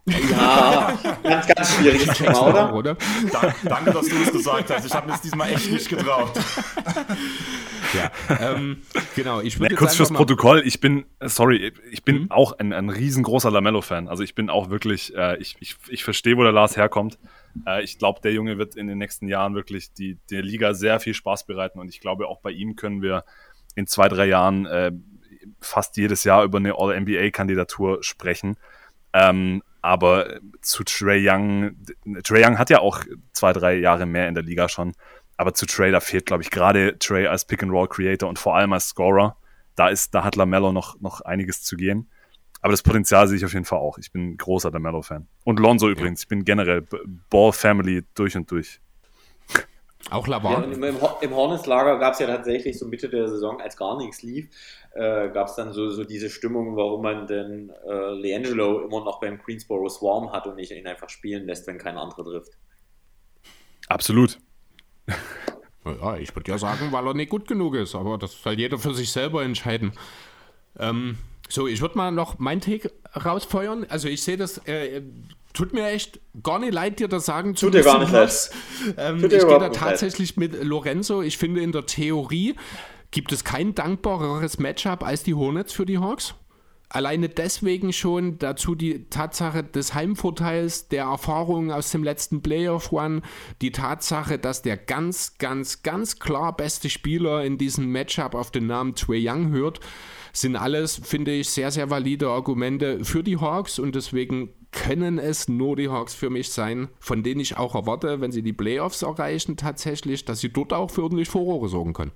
Ja, 0.07 0.95
ganz, 1.23 1.47
ganz 1.47 1.75
schwieriges 1.75 2.07
Thema, 2.17 2.47
oder? 2.47 2.73
oder? 2.75 2.97
Da, 3.31 3.55
danke, 3.63 3.91
dass 3.91 4.07
du 4.07 4.15
es 4.15 4.31
gesagt 4.31 4.69
hast. 4.69 4.85
Ich 4.85 4.93
habe 4.93 5.07
mir 5.07 5.15
es 5.15 5.21
diesmal 5.21 5.51
echt 5.51 5.71
nicht 5.71 5.89
getraut. 5.89 6.31
ja, 7.93 8.11
ähm, 8.39 8.83
genau. 9.15 9.41
Ich 9.41 9.59
würde 9.59 9.73
ja, 9.73 9.79
kurz 9.79 9.95
fürs 9.95 10.11
Protokoll. 10.11 10.61
Ich 10.63 10.79
bin, 10.79 11.05
sorry, 11.21 11.73
ich 11.89 12.03
bin 12.03 12.23
mhm. 12.23 12.31
auch 12.31 12.59
ein, 12.59 12.71
ein 12.71 12.89
riesengroßer 12.89 13.49
Lamello-Fan. 13.49 14.07
Also 14.07 14.21
ich 14.21 14.35
bin 14.35 14.51
auch 14.51 14.69
wirklich, 14.69 15.15
äh, 15.15 15.37
ich, 15.37 15.55
ich, 15.59 15.75
ich 15.89 16.03
verstehe, 16.03 16.37
wo 16.37 16.43
der 16.43 16.51
Lars 16.51 16.77
herkommt. 16.77 17.17
Äh, 17.65 17.83
ich 17.83 17.97
glaube, 17.97 18.21
der 18.21 18.33
Junge 18.33 18.57
wird 18.57 18.75
in 18.75 18.87
den 18.87 18.97
nächsten 18.97 19.27
Jahren 19.27 19.55
wirklich 19.55 19.93
die, 19.93 20.17
der 20.29 20.41
Liga 20.41 20.73
sehr 20.73 20.99
viel 20.99 21.13
Spaß 21.13 21.45
bereiten 21.45 21.79
und 21.79 21.89
ich 21.89 21.99
glaube, 21.99 22.27
auch 22.27 22.39
bei 22.39 22.51
ihm 22.51 22.75
können 22.75 23.01
wir 23.01 23.23
in 23.75 23.87
zwei, 23.87 24.07
drei 24.07 24.25
Jahren 24.25 24.65
äh, 24.65 24.91
fast 25.59 25.97
jedes 25.97 26.23
Jahr 26.23 26.43
über 26.43 26.57
eine 26.57 26.77
All-NBA-Kandidatur 26.77 28.03
sprechen. 28.03 28.57
Ähm, 29.13 29.63
aber 29.81 30.39
zu 30.61 30.83
Trey 30.83 31.23
Young, 31.29 31.75
Trey 32.23 32.43
Young 32.43 32.57
hat 32.57 32.69
ja 32.69 32.79
auch 32.79 33.01
zwei, 33.33 33.53
drei 33.53 33.75
Jahre 33.75 34.05
mehr 34.05 34.27
in 34.27 34.33
der 34.33 34.43
Liga 34.43 34.67
schon. 34.67 34.93
Aber 35.37 35.53
zu 35.53 35.65
Trey, 35.65 35.91
da 35.91 35.99
fehlt, 35.99 36.25
glaube 36.25 36.43
ich, 36.43 36.49
gerade 36.49 36.97
Trey 36.97 37.27
als 37.27 37.45
Pick-and-Roll-Creator 37.45 38.27
und 38.27 38.39
vor 38.39 38.55
allem 38.55 38.73
als 38.73 38.89
Scorer. 38.89 39.37
Da, 39.75 39.89
ist, 39.89 40.15
da 40.15 40.23
hat 40.23 40.37
LaMelo 40.37 40.71
noch, 40.71 40.99
noch 41.01 41.21
einiges 41.21 41.61
zu 41.61 41.75
gehen. 41.75 42.09
Aber 42.65 42.71
das 42.71 42.81
Potenzial 42.81 43.27
sehe 43.27 43.37
ich 43.37 43.45
auf 43.45 43.53
jeden 43.53 43.63
Fall 43.65 43.77
auch. 43.77 43.99
Ich 43.99 44.11
bin 44.11 44.37
großer 44.37 44.71
LaMelo-Fan. 44.71 45.27
Und 45.43 45.59
Lonzo 45.59 45.87
übrigens. 45.87 46.23
Ich 46.23 46.27
bin 46.27 46.43
generell 46.43 46.83
Ball-Family 47.29 48.05
durch 48.15 48.35
und 48.35 48.49
durch. 48.49 48.79
Auch 50.09 50.25
Lavar. 50.25 50.63
Ja, 50.63 50.73
im, 50.73 50.83
im 50.83 51.35
Hornets-Lager 51.35 51.99
gab 51.99 52.13
es 52.13 52.19
ja 52.21 52.25
tatsächlich 52.25 52.79
so 52.79 52.87
Mitte 52.87 53.07
der 53.07 53.27
Saison, 53.27 53.61
als 53.61 53.77
gar 53.77 53.99
nichts 53.99 54.23
lief, 54.23 54.49
äh, 54.95 55.29
gab 55.29 55.49
es 55.49 55.53
dann 55.53 55.73
so, 55.73 55.91
so 55.91 56.05
diese 56.05 56.31
Stimmung, 56.31 56.75
warum 56.75 57.03
man 57.03 57.27
denn 57.27 57.71
äh, 57.87 58.13
Leangelo 58.13 58.81
immer 58.81 59.05
noch 59.05 59.19
beim 59.19 59.37
Greensboro 59.37 59.87
Swarm 59.87 60.31
hat 60.31 60.47
und 60.47 60.55
nicht 60.55 60.71
ihn 60.71 60.87
einfach 60.87 61.09
spielen 61.09 61.45
lässt, 61.45 61.67
wenn 61.67 61.77
kein 61.77 61.99
anderer 61.99 62.23
trifft. 62.23 62.57
Absolut. 63.89 64.39
Ja, 65.85 66.17
ich 66.17 66.35
würde 66.35 66.49
ja 66.49 66.57
sagen, 66.57 66.91
weil 66.91 67.05
er 67.05 67.13
nicht 67.13 67.29
gut 67.29 67.47
genug 67.47 67.75
ist, 67.75 67.93
aber 67.93 68.17
das 68.17 68.41
soll 68.41 68.53
jeder 68.53 68.79
für 68.79 68.95
sich 68.95 69.11
selber 69.11 69.43
entscheiden. 69.43 69.91
Ähm, 70.79 71.19
so, 71.49 71.67
ich 71.67 71.81
würde 71.81 71.97
mal 71.97 72.11
noch 72.11 72.39
mein 72.39 72.61
Take 72.61 72.91
rausfeuern. 73.15 73.85
Also 73.89 74.07
ich 74.07 74.23
sehe 74.23 74.37
das, 74.37 74.57
äh, 74.67 75.01
tut 75.53 75.73
mir 75.73 75.87
echt 75.87 76.19
gar 76.43 76.59
nicht 76.59 76.73
leid, 76.73 76.99
dir 76.99 77.07
das 77.07 77.25
sagen 77.25 77.55
zu 77.55 77.67
tut 77.67 77.75
müssen. 77.75 77.85
Tut 77.99 78.09
dir 78.09 78.13
gar 78.13 78.25
nicht 78.25 78.49
ähm, 78.97 79.23
Ich 79.23 79.29
gehe 79.29 79.59
da 79.59 79.69
tatsächlich 79.69 80.35
leid. 80.35 80.53
mit 80.53 80.63
Lorenzo. 80.63 81.21
Ich 81.21 81.37
finde 81.37 81.61
in 81.61 81.71
der 81.71 81.85
Theorie 81.85 82.55
gibt 83.11 83.31
es 83.31 83.43
kein 83.43 83.73
dankbareres 83.75 84.59
Matchup 84.59 85.03
als 85.03 85.23
die 85.23 85.33
Hornets 85.33 85.71
für 85.71 85.85
die 85.85 85.99
Hawks. 85.99 86.35
Alleine 86.89 87.29
deswegen 87.29 87.93
schon 87.93 88.37
dazu 88.37 88.75
die 88.75 89.09
Tatsache 89.09 89.63
des 89.63 89.95
Heimvorteils, 89.95 90.87
der 90.87 91.05
Erfahrungen 91.05 91.71
aus 91.71 91.91
dem 91.91 92.03
letzten 92.03 92.41
Playoff 92.41 92.91
One, 92.91 93.21
die 93.61 93.71
Tatsache, 93.71 94.37
dass 94.37 94.61
der 94.61 94.77
ganz, 94.77 95.37
ganz, 95.37 95.81
ganz 95.81 96.19
klar 96.19 96.55
beste 96.55 96.89
Spieler 96.89 97.43
in 97.43 97.57
diesem 97.57 97.91
Matchup 97.91 98.35
auf 98.35 98.51
den 98.51 98.67
Namen 98.67 98.95
Trey 98.95 99.27
Young 99.27 99.51
hört, 99.51 99.79
sind 100.35 100.55
alles, 100.55 100.99
finde 101.03 101.31
ich, 101.31 101.49
sehr, 101.49 101.71
sehr 101.71 101.89
valide 101.89 102.29
Argumente 102.29 103.03
für 103.05 103.23
die 103.23 103.37
Hawks 103.37 103.79
und 103.79 103.95
deswegen 103.95 104.49
können 104.71 105.17
es 105.17 105.47
nur 105.47 105.77
die 105.77 105.89
Hawks 105.89 106.13
für 106.13 106.29
mich 106.29 106.51
sein, 106.51 106.89
von 106.99 107.23
denen 107.23 107.39
ich 107.39 107.57
auch 107.57 107.75
erwarte, 107.75 108.19
wenn 108.19 108.33
sie 108.33 108.43
die 108.43 108.53
Playoffs 108.53 109.01
erreichen, 109.01 109.55
tatsächlich, 109.55 110.25
dass 110.25 110.41
sie 110.41 110.51
dort 110.51 110.73
auch 110.73 110.91
für 110.91 111.03
ordentlich 111.03 111.29
Furore 111.29 111.69
sorgen 111.69 111.93
können. 111.93 112.11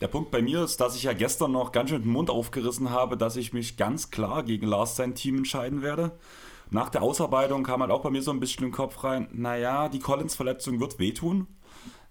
Der 0.00 0.08
Punkt 0.08 0.30
bei 0.30 0.42
mir 0.42 0.64
ist, 0.64 0.80
dass 0.80 0.96
ich 0.96 1.04
ja 1.04 1.12
gestern 1.12 1.52
noch 1.52 1.70
ganz 1.70 1.90
schön 1.90 2.02
den 2.02 2.10
Mund 2.10 2.30
aufgerissen 2.30 2.90
habe, 2.90 3.16
dass 3.16 3.36
ich 3.36 3.52
mich 3.52 3.76
ganz 3.76 4.10
klar 4.10 4.42
gegen 4.42 4.66
Lars 4.66 4.96
sein 4.96 5.14
Team 5.14 5.38
entscheiden 5.38 5.82
werde. 5.82 6.12
Nach 6.70 6.88
der 6.88 7.02
Ausarbeitung 7.02 7.62
kam 7.62 7.82
halt 7.82 7.90
auch 7.90 8.02
bei 8.02 8.10
mir 8.10 8.22
so 8.22 8.30
ein 8.30 8.40
bisschen 8.40 8.64
im 8.64 8.72
Kopf 8.72 9.04
rein, 9.04 9.28
naja, 9.32 9.88
die 9.88 10.00
Collins-Verletzung 10.00 10.80
wird 10.80 10.98
wehtun. 10.98 11.46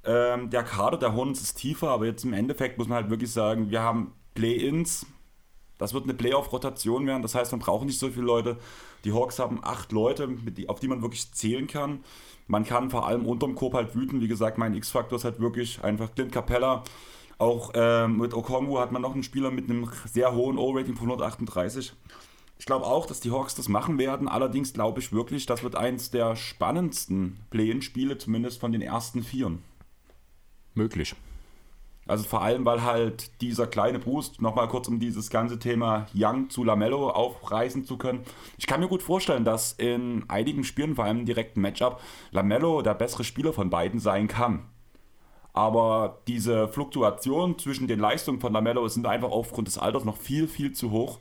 Ähm, 0.06 0.50
der 0.50 0.64
Kader 0.64 0.98
der 0.98 1.14
Hornets 1.14 1.42
ist 1.42 1.56
tiefer, 1.56 1.90
aber 1.90 2.06
jetzt 2.06 2.24
im 2.24 2.34
Endeffekt 2.34 2.78
muss 2.78 2.88
man 2.88 2.98
halt 2.98 3.10
wirklich 3.10 3.32
sagen, 3.32 3.70
wir 3.70 3.82
haben 3.82 4.14
Play-Ins. 4.36 5.06
Das 5.78 5.94
wird 5.94 6.04
eine 6.04 6.14
Playoff-Rotation 6.14 7.08
werden, 7.08 7.22
das 7.22 7.36
heißt, 7.36 7.52
man 7.52 7.60
braucht 7.60 7.86
nicht 7.86 8.00
so 8.00 8.10
viele 8.10 8.26
Leute. 8.26 8.58
Die 9.06 9.12
Hawks 9.12 9.40
haben 9.40 9.60
acht 9.64 9.92
Leute, 9.92 10.30
auf 10.68 10.80
die 10.80 10.88
man 10.88 11.02
wirklich 11.02 11.32
zählen 11.34 11.68
kann. 11.68 12.04
Man 12.48 12.64
kann 12.64 12.90
vor 12.90 13.08
allem 13.08 13.26
unterm 13.26 13.56
Korb 13.56 13.74
halt 13.74 13.96
wüten. 13.96 14.22
Wie 14.22 14.28
gesagt, 14.28 14.58
mein 14.58 14.74
X-Faktor 14.76 15.18
ist 15.18 15.26
halt 15.26 15.40
wirklich 15.40 15.84
einfach 15.84 16.14
Clint 16.14 16.32
Capella 16.32 16.84
auch 17.38 17.74
äh, 17.74 18.08
mit 18.08 18.34
Okongu 18.34 18.80
hat 18.80 18.92
man 18.92 19.02
noch 19.02 19.14
einen 19.14 19.24
Spieler 19.24 19.52
mit 19.52 19.70
einem 19.70 19.90
sehr 20.06 20.34
hohen 20.34 20.58
O-Rating 20.58 20.96
von 20.96 21.08
138. 21.08 21.94
Ich 22.58 22.66
glaube 22.66 22.86
auch, 22.86 23.06
dass 23.06 23.20
die 23.20 23.32
Hawks 23.32 23.56
das 23.56 23.68
machen 23.68 23.98
werden. 23.98 24.28
Allerdings 24.30 24.74
glaube 24.74 25.02
ich 25.02 25.12
wirklich, 25.12 25.46
das 25.46 25.64
wird 25.64 25.76
eins 25.76 26.12
der 26.12 26.36
spannendsten 26.36 27.38
Play-In-Spiele, 27.50 28.18
zumindest 28.18 28.62
von 28.62 28.72
den 28.72 28.82
ersten 28.82 29.24
Vieren. 29.24 29.62
Möglich. 30.76 31.16
Also 32.06 32.26
vor 32.26 32.42
allem, 32.42 32.66
weil 32.66 32.84
halt 32.84 33.42
dieser 33.42 33.66
kleine 33.66 33.98
Boost, 33.98 34.42
nochmal 34.42 34.68
kurz 34.68 34.90
um 34.90 35.00
dieses 35.00 35.30
ganze 35.30 35.58
Thema 35.58 36.08
Young 36.14 36.50
zu 36.50 36.64
Lamello 36.64 37.10
aufreißen 37.10 37.86
zu 37.86 37.98
können. 37.98 38.24
Ich 38.58 38.68
kann 38.68 38.82
mir 38.82 38.90
gut 38.90 39.02
vorstellen, 39.02 39.46
dass 39.46 39.72
in 39.74 40.26
einigen 40.28 40.66
Spielen, 40.66 40.96
vor 40.96 41.06
allem 41.06 41.20
im 41.20 41.26
direkten 41.26 41.62
Matchup, 41.62 42.02
Lamello 42.32 42.82
der 42.82 42.94
bessere 42.94 43.24
Spieler 43.24 43.54
von 43.54 43.70
beiden 43.70 44.00
sein 44.02 44.28
kann. 44.28 44.66
Aber 45.54 46.22
diese 46.28 46.68
Fluktuation 46.68 47.58
zwischen 47.58 47.88
den 47.88 48.00
Leistungen 48.00 48.42
von 48.42 48.52
Lamello 48.52 48.88
sind 48.88 49.06
einfach 49.06 49.30
aufgrund 49.30 49.68
des 49.68 49.78
Alters 49.78 50.04
noch 50.04 50.18
viel, 50.18 50.48
viel 50.48 50.74
zu 50.74 50.92
hoch. 50.92 51.20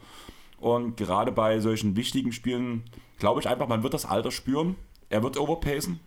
Und 0.59 0.97
gerade 0.97 1.31
bei 1.31 1.61
solchen 1.61 1.97
wichtigen 1.97 2.33
Spielen 2.33 2.85
glaube 3.19 3.41
ich 3.41 3.49
einfach, 3.49 3.69
man 3.69 3.83
wird 3.83 3.95
das 3.95 4.07
Alter 4.07 4.31
spüren. 4.31 4.77
Er 5.11 5.23
wird 5.23 5.39
overpacen. 5.39 6.01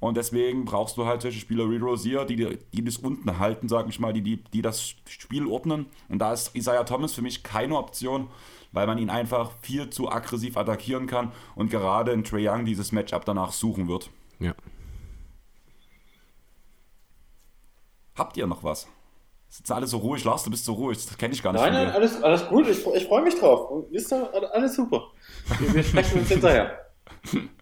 Und 0.00 0.16
deswegen 0.16 0.64
brauchst 0.64 0.96
du 0.96 1.04
halt 1.04 1.20
solche 1.20 1.38
Spieler 1.38 1.70
wie 1.70 1.76
Rosier, 1.76 2.24
die, 2.24 2.58
die 2.72 2.84
das 2.84 2.96
unten 2.96 3.38
halten, 3.38 3.68
sag 3.68 3.86
ich 3.88 4.00
mal, 4.00 4.14
die, 4.14 4.22
die, 4.22 4.42
die 4.42 4.62
das 4.62 4.94
Spiel 5.06 5.46
ordnen. 5.46 5.86
Und 6.08 6.20
da 6.20 6.32
ist 6.32 6.56
Isaiah 6.56 6.84
Thomas 6.84 7.12
für 7.12 7.20
mich 7.20 7.42
keine 7.42 7.76
Option, 7.76 8.28
weil 8.72 8.86
man 8.86 8.96
ihn 8.96 9.10
einfach 9.10 9.52
viel 9.60 9.90
zu 9.90 10.10
aggressiv 10.10 10.56
attackieren 10.56 11.06
kann 11.06 11.32
und 11.54 11.70
gerade 11.70 12.12
in 12.12 12.24
Trae 12.24 12.48
Young 12.48 12.64
dieses 12.64 12.92
Matchup 12.92 13.26
danach 13.26 13.52
suchen 13.52 13.88
wird. 13.88 14.10
Ja. 14.38 14.54
Habt 18.16 18.38
ihr 18.38 18.46
noch 18.46 18.64
was? 18.64 18.88
Sitzen 19.50 19.72
alle 19.72 19.86
so 19.86 19.98
ruhig, 19.98 20.24
Lars, 20.24 20.44
du 20.44 20.50
bist 20.50 20.64
so 20.64 20.74
ruhig, 20.74 20.96
das 20.96 21.18
kenne 21.18 21.34
ich 21.34 21.42
gar 21.42 21.52
nicht. 21.52 21.60
Nein, 21.60 21.72
nein, 21.72 21.90
alles, 21.90 22.22
alles 22.22 22.46
gut, 22.46 22.68
ich, 22.68 22.86
ich 22.86 23.06
freue 23.06 23.22
mich 23.22 23.34
drauf. 23.38 23.84
Wisst 23.90 24.12
ihr, 24.12 24.30
alles 24.54 24.76
super. 24.76 25.08
Wir, 25.58 25.74
wir 25.74 25.82
sprechen 25.82 26.20
uns 26.20 26.28
hinterher. 26.28 26.86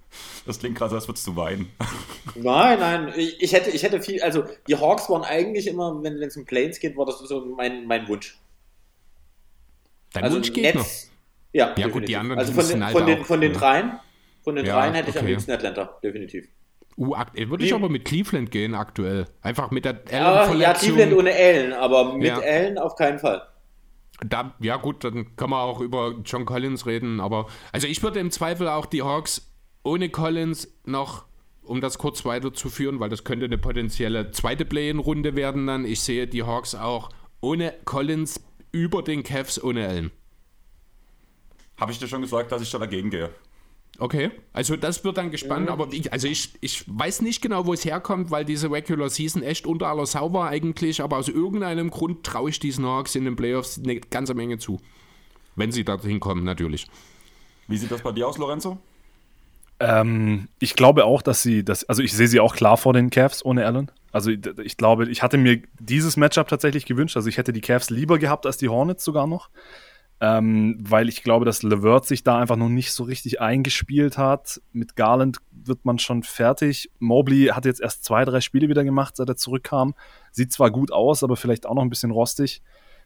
Das 0.48 0.58
klingt 0.58 0.78
gerade 0.78 0.88
so, 0.88 0.96
als 0.96 1.06
würdest 1.06 1.26
du 1.26 1.36
weinen. 1.36 1.70
Nein, 2.34 2.78
nein, 2.78 3.12
ich, 3.16 3.52
hätte, 3.52 3.68
ich 3.68 3.82
hätte 3.82 4.00
viel, 4.00 4.22
also 4.22 4.44
die 4.66 4.76
Hawks 4.76 5.10
waren 5.10 5.22
eigentlich 5.22 5.66
immer, 5.66 6.02
wenn 6.02 6.22
es 6.22 6.36
um 6.38 6.46
Planes 6.46 6.80
geht, 6.80 6.96
war 6.96 7.04
das 7.04 7.18
so 7.18 7.44
mein, 7.44 7.86
mein 7.86 8.08
Wunsch. 8.08 8.38
Dein 10.12 10.24
also 10.24 10.36
Wunsch 10.36 10.52
geht 10.52 10.62
Netz, 10.62 10.74
noch? 10.74 10.86
Ja, 11.52 11.66
ja 11.66 11.74
definitiv. 11.74 11.92
gut, 11.92 12.08
die 12.08 12.16
anderen 12.16 12.38
Also 12.38 12.52
von, 12.52 12.66
den, 12.66 12.82
von, 12.88 13.06
den, 13.06 13.24
von 13.24 13.40
den 13.42 13.52
dreien, 13.52 13.98
von 14.42 14.56
den 14.56 14.64
ja, 14.64 14.74
dreien 14.74 14.94
hätte 14.94 15.08
okay. 15.08 15.18
ich 15.18 15.22
am 15.22 15.26
liebsten 15.26 15.50
Atlanta, 15.50 15.98
definitiv. 16.02 16.48
Uh, 16.96 17.14
würde 17.34 17.64
ich 17.64 17.74
aber 17.74 17.90
mit 17.90 18.06
Cleveland 18.06 18.50
gehen 18.50 18.74
aktuell. 18.74 19.26
Einfach 19.42 19.70
mit 19.70 19.84
der 19.84 20.00
Allen-Verletzung. 20.10 20.60
Ja, 20.60 20.72
ja, 20.72 20.74
Cleveland 20.74 21.12
ohne 21.12 21.32
Allen, 21.34 21.72
aber 21.74 22.14
mit 22.14 22.28
ja. 22.28 22.38
Allen 22.38 22.78
auf 22.78 22.96
keinen 22.96 23.18
Fall. 23.18 23.42
Da, 24.26 24.54
ja 24.60 24.76
gut, 24.76 25.04
dann 25.04 25.36
kann 25.36 25.50
man 25.50 25.60
auch 25.60 25.80
über 25.80 26.14
John 26.24 26.46
Collins 26.46 26.86
reden, 26.86 27.20
aber 27.20 27.48
also 27.72 27.86
ich 27.86 28.02
würde 28.02 28.18
im 28.18 28.30
Zweifel 28.30 28.68
auch 28.68 28.86
die 28.86 29.02
Hawks 29.02 29.47
ohne 29.88 30.10
Collins 30.10 30.68
noch, 30.84 31.24
um 31.62 31.80
das 31.80 31.98
kurz 31.98 32.24
weiterzuführen, 32.24 33.00
weil 33.00 33.08
das 33.08 33.24
könnte 33.24 33.46
eine 33.46 33.58
potenzielle 33.58 34.30
zweite 34.30 34.64
Play-in-Runde 34.64 35.34
werden 35.34 35.66
dann. 35.66 35.84
Ich 35.84 36.00
sehe 36.00 36.26
die 36.26 36.42
Hawks 36.42 36.74
auch 36.74 37.10
ohne 37.40 37.74
Collins 37.84 38.40
über 38.70 39.02
den 39.02 39.22
Cavs 39.22 39.62
ohne 39.62 39.88
Allen. 39.88 40.10
Habe 41.78 41.92
ich 41.92 41.98
dir 41.98 42.08
schon 42.08 42.22
gesagt, 42.22 42.52
dass 42.52 42.60
ich 42.60 42.70
da 42.70 42.78
dagegen 42.78 43.10
gehe? 43.10 43.30
Okay, 44.00 44.30
also 44.52 44.76
das 44.76 45.02
wird 45.02 45.16
dann 45.16 45.30
gespannt, 45.30 45.70
aber 45.70 45.88
ich, 45.90 46.12
also 46.12 46.28
ich, 46.28 46.52
ich 46.60 46.84
weiß 46.86 47.22
nicht 47.22 47.40
genau, 47.40 47.66
wo 47.66 47.72
es 47.72 47.84
herkommt, 47.84 48.30
weil 48.30 48.44
diese 48.44 48.70
Regular 48.70 49.08
Season 49.08 49.42
echt 49.42 49.66
unter 49.66 49.88
aller 49.88 50.06
Sau 50.06 50.32
war 50.32 50.50
eigentlich, 50.50 51.02
aber 51.02 51.16
aus 51.16 51.28
irgendeinem 51.28 51.90
Grund 51.90 52.24
traue 52.24 52.50
ich 52.50 52.60
diesen 52.60 52.84
Hawks 52.84 53.16
in 53.16 53.24
den 53.24 53.34
Playoffs 53.34 53.80
eine 53.82 53.98
ganze 53.98 54.34
Menge 54.34 54.58
zu. 54.58 54.78
Wenn 55.56 55.72
sie 55.72 55.84
dorthin 55.84 56.20
kommen, 56.20 56.44
natürlich. 56.44 56.86
Wie 57.66 57.76
sieht 57.76 57.90
das 57.90 58.02
bei 58.02 58.12
dir 58.12 58.28
aus, 58.28 58.38
Lorenzo? 58.38 58.78
Ähm, 59.80 60.48
ich 60.58 60.74
glaube 60.74 61.04
auch, 61.04 61.22
dass 61.22 61.42
sie, 61.42 61.64
das, 61.64 61.88
also 61.88 62.02
ich 62.02 62.12
sehe 62.12 62.28
sie 62.28 62.40
auch 62.40 62.54
klar 62.54 62.76
vor 62.76 62.92
den 62.92 63.10
Cavs 63.10 63.44
ohne 63.44 63.66
Allen. 63.66 63.90
Also 64.10 64.30
ich, 64.30 64.76
glaube, 64.76 65.08
ich 65.08 65.22
hatte 65.22 65.36
mir 65.36 65.62
dieses 65.78 66.16
Matchup 66.16 66.48
tatsächlich 66.48 66.86
gewünscht. 66.86 67.16
Also 67.16 67.28
ich 67.28 67.36
hätte 67.36 67.52
die 67.52 67.60
Cavs 67.60 67.90
lieber 67.90 68.18
gehabt 68.18 68.46
als 68.46 68.56
die 68.56 68.68
Hornets 68.68 69.04
sogar 69.04 69.26
noch 69.26 69.50
ähm, 70.20 70.76
weil 70.80 71.08
ich 71.08 71.22
glaube, 71.22 71.44
dass 71.44 71.62
Levert 71.62 72.06
sich 72.06 72.24
da 72.24 72.38
einfach 72.38 72.56
noch 72.56 72.68
nicht 72.68 72.92
so 72.92 73.04
richtig 73.04 73.40
eingespielt 73.40 74.18
hat. 74.18 74.60
Mit 74.72 74.96
Garland 74.96 75.38
wird 75.52 75.84
man 75.84 75.98
schon 75.98 76.24
fertig. 76.24 76.90
Mobley 76.98 77.46
hat 77.46 77.64
jetzt 77.64 77.80
erst 77.80 78.04
zwei, 78.04 78.24
drei 78.24 78.40
Spiele 78.40 78.68
wieder 78.68 78.82
gemacht, 78.82 79.16
seit 79.16 79.28
er 79.28 79.36
zurückkam. 79.36 79.94
Sieht 80.32 80.52
zwar 80.52 80.70
gut 80.70 80.92
aus, 80.92 81.22
aber 81.22 81.36
vielleicht 81.36 81.66
auch 81.66 81.74
noch 81.74 81.82
ein 81.82 81.90
bisschen 81.90 82.10
rostig. 82.10 82.62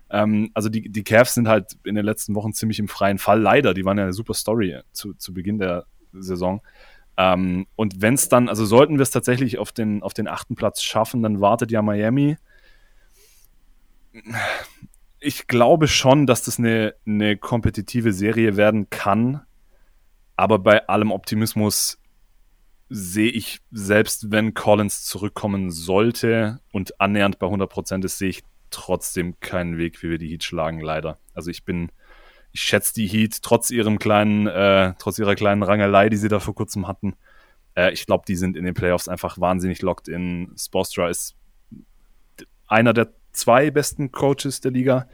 Ähm, 0.08 0.50
also 0.54 0.70
die, 0.70 0.90
die 0.90 1.04
Cavs 1.04 1.34
sind 1.34 1.48
halt 1.48 1.76
in 1.84 1.96
den 1.96 2.04
letzten 2.04 2.34
Wochen 2.34 2.54
ziemlich 2.54 2.78
im 2.78 2.88
freien 2.88 3.18
Fall. 3.18 3.40
Leider, 3.40 3.74
die 3.74 3.84
waren 3.84 3.98
ja 3.98 4.04
eine 4.04 4.14
super 4.14 4.34
Story 4.34 4.80
zu, 4.92 5.12
zu 5.14 5.34
Beginn 5.34 5.58
der 5.58 5.84
Saison. 6.12 6.60
Ähm, 7.16 7.66
und 7.76 8.00
wenn 8.00 8.14
es 8.14 8.28
dann, 8.28 8.48
also 8.48 8.64
sollten 8.64 8.98
wir 8.98 9.02
es 9.02 9.10
tatsächlich 9.10 9.58
auf 9.58 9.72
den, 9.72 10.02
auf 10.02 10.14
den 10.14 10.28
achten 10.28 10.54
Platz 10.54 10.82
schaffen, 10.82 11.22
dann 11.22 11.40
wartet 11.40 11.70
ja 11.70 11.82
Miami 11.82 12.36
ich 15.20 15.46
glaube 15.46 15.88
schon, 15.88 16.26
dass 16.26 16.42
das 16.42 16.58
eine, 16.58 16.94
eine 17.06 17.36
kompetitive 17.36 18.12
Serie 18.12 18.56
werden 18.56 18.90
kann. 18.90 19.42
Aber 20.36 20.58
bei 20.58 20.88
allem 20.88 21.12
Optimismus 21.12 21.98
sehe 22.88 23.30
ich, 23.30 23.60
selbst 23.70 24.30
wenn 24.30 24.54
Collins 24.54 25.04
zurückkommen 25.04 25.70
sollte 25.70 26.60
und 26.72 27.00
annähernd 27.00 27.38
bei 27.38 27.46
100% 27.46 28.04
ist, 28.04 28.18
sehe 28.18 28.30
ich 28.30 28.42
trotzdem 28.70 29.38
keinen 29.40 29.78
Weg, 29.78 30.02
wie 30.02 30.10
wir 30.10 30.18
die 30.18 30.28
Heat 30.28 30.44
schlagen, 30.44 30.80
leider. 30.80 31.18
Also 31.34 31.50
ich 31.50 31.64
bin, 31.64 31.90
ich 32.52 32.60
schätze 32.60 32.94
die 32.94 33.06
Heat 33.06 33.42
trotz 33.42 33.70
ihrem 33.70 33.98
kleinen, 33.98 34.46
äh, 34.46 34.94
trotz 34.98 35.18
ihrer 35.18 35.34
kleinen 35.34 35.62
Rangelei, 35.62 36.08
die 36.08 36.16
sie 36.16 36.28
da 36.28 36.40
vor 36.40 36.54
kurzem 36.54 36.86
hatten. 36.86 37.14
Äh, 37.74 37.92
ich 37.92 38.06
glaube, 38.06 38.24
die 38.26 38.36
sind 38.36 38.56
in 38.56 38.64
den 38.64 38.74
Playoffs 38.74 39.08
einfach 39.08 39.38
wahnsinnig 39.40 39.82
locked 39.82 40.08
in. 40.08 40.52
Spostra 40.58 41.08
ist 41.08 41.34
einer 42.66 42.92
der 42.92 43.08
zwei 43.32 43.70
besten 43.70 44.12
Coaches 44.12 44.60
der 44.60 44.72
Liga. 44.72 45.08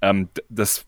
Ähm, 0.00 0.28
das, 0.48 0.84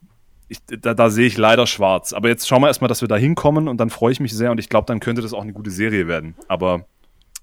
ich, 0.49 0.59
da, 0.65 0.93
da 0.93 1.09
sehe 1.09 1.27
ich 1.27 1.37
leider 1.37 1.67
schwarz. 1.67 2.13
Aber 2.13 2.27
jetzt 2.27 2.47
schauen 2.47 2.61
wir 2.61 2.67
erstmal, 2.67 2.89
dass 2.89 3.01
wir 3.01 3.07
da 3.07 3.15
hinkommen 3.15 3.67
und 3.67 3.77
dann 3.77 3.89
freue 3.89 4.11
ich 4.11 4.19
mich 4.19 4.33
sehr 4.33 4.51
und 4.51 4.59
ich 4.59 4.69
glaube, 4.69 4.85
dann 4.87 4.99
könnte 4.99 5.21
das 5.21 5.33
auch 5.33 5.41
eine 5.41 5.53
gute 5.53 5.71
Serie 5.71 6.07
werden. 6.07 6.35
Aber 6.47 6.85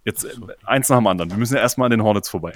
Jetzt 0.04 0.24
äh, 0.24 0.30
eins 0.64 0.88
nach 0.88 0.98
dem 0.98 1.06
anderen. 1.06 1.30
Wir 1.30 1.38
müssen 1.38 1.54
ja 1.54 1.60
erstmal 1.60 1.86
an 1.86 1.92
den 1.92 2.02
Hornets 2.02 2.28
vorbei. 2.28 2.52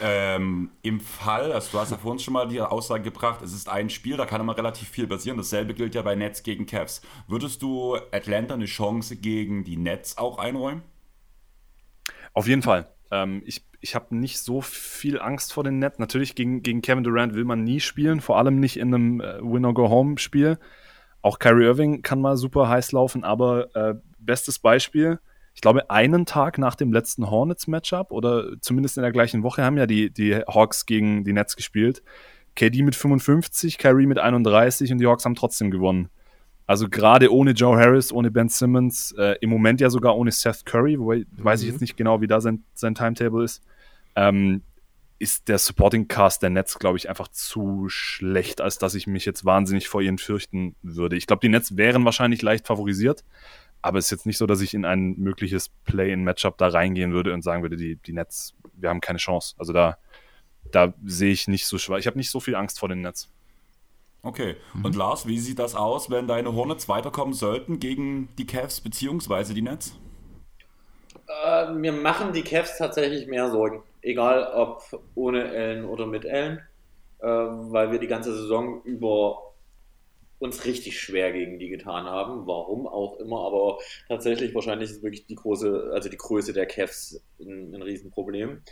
Ähm, 0.00 0.70
Im 0.82 1.00
Fall, 1.00 1.52
also 1.52 1.70
du 1.72 1.78
hast 1.78 1.90
ja 1.90 1.96
vorhin 1.96 2.18
schon 2.18 2.34
mal 2.34 2.46
die 2.48 2.60
Aussage 2.60 3.02
gebracht, 3.02 3.40
es 3.42 3.54
ist 3.54 3.68
ein 3.68 3.88
Spiel, 3.88 4.16
da 4.16 4.26
kann 4.26 4.40
immer 4.40 4.56
relativ 4.56 4.88
viel 4.88 5.06
passieren. 5.06 5.38
Dasselbe 5.38 5.74
gilt 5.74 5.94
ja 5.94 6.02
bei 6.02 6.14
Nets 6.14 6.42
gegen 6.42 6.66
Cavs. 6.66 7.00
Würdest 7.28 7.62
du 7.62 7.96
Atlanta 8.12 8.54
eine 8.54 8.66
Chance 8.66 9.16
gegen 9.16 9.64
die 9.64 9.76
Nets 9.76 10.18
auch 10.18 10.38
einräumen? 10.38 10.82
Auf 12.34 12.46
jeden 12.46 12.62
Fall. 12.62 12.88
Ähm, 13.10 13.42
ich 13.46 13.64
ich 13.80 13.94
habe 13.94 14.16
nicht 14.16 14.40
so 14.40 14.60
viel 14.60 15.20
Angst 15.20 15.52
vor 15.52 15.64
den 15.64 15.78
Nets. 15.78 15.98
Natürlich 15.98 16.34
gegen, 16.34 16.62
gegen 16.62 16.82
Kevin 16.82 17.04
Durant 17.04 17.34
will 17.34 17.44
man 17.44 17.62
nie 17.62 17.80
spielen, 17.80 18.20
vor 18.20 18.36
allem 18.36 18.58
nicht 18.58 18.76
in 18.78 18.92
einem 18.92 19.20
äh, 19.20 19.38
Win-or-Go-Home-Spiel. 19.40 20.58
Auch 21.22 21.38
Kyrie 21.38 21.64
Irving 21.64 22.02
kann 22.02 22.20
mal 22.20 22.36
super 22.36 22.68
heiß 22.68 22.92
laufen, 22.92 23.24
aber 23.24 23.74
äh, 23.74 23.94
bestes 24.18 24.58
Beispiel, 24.58 25.20
ich 25.56 25.62
glaube, 25.62 25.88
einen 25.88 26.26
Tag 26.26 26.58
nach 26.58 26.74
dem 26.74 26.92
letzten 26.92 27.30
Hornets-Matchup 27.30 28.12
oder 28.12 28.60
zumindest 28.60 28.98
in 28.98 29.02
der 29.02 29.10
gleichen 29.10 29.42
Woche 29.42 29.64
haben 29.64 29.78
ja 29.78 29.86
die, 29.86 30.10
die 30.10 30.34
Hawks 30.34 30.84
gegen 30.84 31.24
die 31.24 31.32
Nets 31.32 31.56
gespielt. 31.56 32.02
KD 32.54 32.82
mit 32.82 32.94
55, 32.94 33.78
Kyrie 33.78 34.04
mit 34.04 34.18
31 34.18 34.92
und 34.92 34.98
die 34.98 35.06
Hawks 35.06 35.24
haben 35.24 35.34
trotzdem 35.34 35.70
gewonnen. 35.70 36.10
Also 36.66 36.90
gerade 36.90 37.32
ohne 37.32 37.52
Joe 37.52 37.78
Harris, 37.78 38.12
ohne 38.12 38.30
Ben 38.30 38.50
Simmons, 38.50 39.14
äh, 39.16 39.36
im 39.40 39.48
Moment 39.48 39.80
ja 39.80 39.88
sogar 39.88 40.14
ohne 40.18 40.30
Seth 40.30 40.66
Curry, 40.66 41.00
wobei 41.00 41.20
mhm. 41.20 41.26
weiß 41.38 41.62
ich 41.62 41.68
mhm. 41.68 41.72
jetzt 41.72 41.80
nicht 41.80 41.96
genau, 41.96 42.20
wie 42.20 42.26
da 42.26 42.42
sein, 42.42 42.62
sein 42.74 42.94
Timetable 42.94 43.42
ist, 43.42 43.62
ähm, 44.14 44.62
ist 45.18 45.48
der 45.48 45.56
Supporting 45.56 46.06
Cast 46.06 46.42
der 46.42 46.50
Nets, 46.50 46.78
glaube 46.78 46.98
ich, 46.98 47.08
einfach 47.08 47.28
zu 47.28 47.88
schlecht, 47.88 48.60
als 48.60 48.76
dass 48.76 48.94
ich 48.94 49.06
mich 49.06 49.24
jetzt 49.24 49.46
wahnsinnig 49.46 49.88
vor 49.88 50.02
ihnen 50.02 50.18
fürchten 50.18 50.76
würde. 50.82 51.16
Ich 51.16 51.26
glaube, 51.26 51.40
die 51.40 51.48
Nets 51.48 51.78
wären 51.78 52.04
wahrscheinlich 52.04 52.42
leicht 52.42 52.66
favorisiert, 52.66 53.24
aber 53.82 53.98
es 53.98 54.06
ist 54.06 54.10
jetzt 54.10 54.26
nicht 54.26 54.38
so, 54.38 54.46
dass 54.46 54.60
ich 54.60 54.74
in 54.74 54.84
ein 54.84 55.16
mögliches 55.18 55.68
Play-in-Matchup 55.84 56.58
da 56.58 56.68
reingehen 56.68 57.12
würde 57.12 57.32
und 57.32 57.42
sagen 57.42 57.62
würde, 57.62 57.76
die, 57.76 57.96
die 57.96 58.12
Nets, 58.12 58.54
wir 58.74 58.88
haben 58.88 59.00
keine 59.00 59.18
Chance. 59.18 59.54
Also 59.58 59.72
da, 59.72 59.98
da 60.72 60.94
sehe 61.04 61.32
ich 61.32 61.48
nicht 61.48 61.66
so 61.66 61.78
schwer. 61.78 61.98
Ich 61.98 62.06
habe 62.06 62.18
nicht 62.18 62.30
so 62.30 62.40
viel 62.40 62.56
Angst 62.56 62.80
vor 62.80 62.88
den 62.88 63.00
Nets. 63.00 63.30
Okay. 64.22 64.56
Mhm. 64.74 64.84
Und 64.84 64.96
Lars, 64.96 65.26
wie 65.26 65.38
sieht 65.38 65.58
das 65.58 65.74
aus, 65.74 66.10
wenn 66.10 66.26
deine 66.26 66.52
Hornets 66.54 66.88
weiterkommen 66.88 67.34
sollten 67.34 67.78
gegen 67.78 68.28
die 68.36 68.46
Cavs 68.46 68.80
bzw. 68.80 69.54
die 69.54 69.62
Nets? 69.62 69.96
Äh, 71.44 71.72
mir 71.72 71.92
machen 71.92 72.32
die 72.32 72.42
Cavs 72.42 72.78
tatsächlich 72.78 73.28
mehr 73.28 73.50
Sorgen. 73.50 73.82
Egal 74.02 74.52
ob 74.54 74.82
ohne 75.14 75.52
Ellen 75.52 75.84
oder 75.84 76.06
mit 76.06 76.24
Ellen. 76.24 76.60
Äh, 77.18 77.26
weil 77.26 77.92
wir 77.92 77.98
die 77.98 78.08
ganze 78.08 78.36
Saison 78.36 78.82
über 78.82 79.38
uns 80.38 80.64
richtig 80.64 81.00
schwer 81.00 81.32
gegen 81.32 81.58
die 81.58 81.68
getan 81.68 82.04
haben. 82.04 82.46
Warum 82.46 82.86
auch 82.86 83.18
immer, 83.18 83.46
aber 83.46 83.78
tatsächlich 84.08 84.54
wahrscheinlich 84.54 84.90
ist 84.90 85.02
wirklich 85.02 85.26
die 85.26 85.34
große, 85.34 85.90
also 85.92 86.08
die 86.08 86.16
Größe 86.16 86.52
der 86.52 86.66
Cavs 86.66 87.22
ein, 87.40 87.74
ein 87.74 87.82
Riesenproblem. 87.82 88.62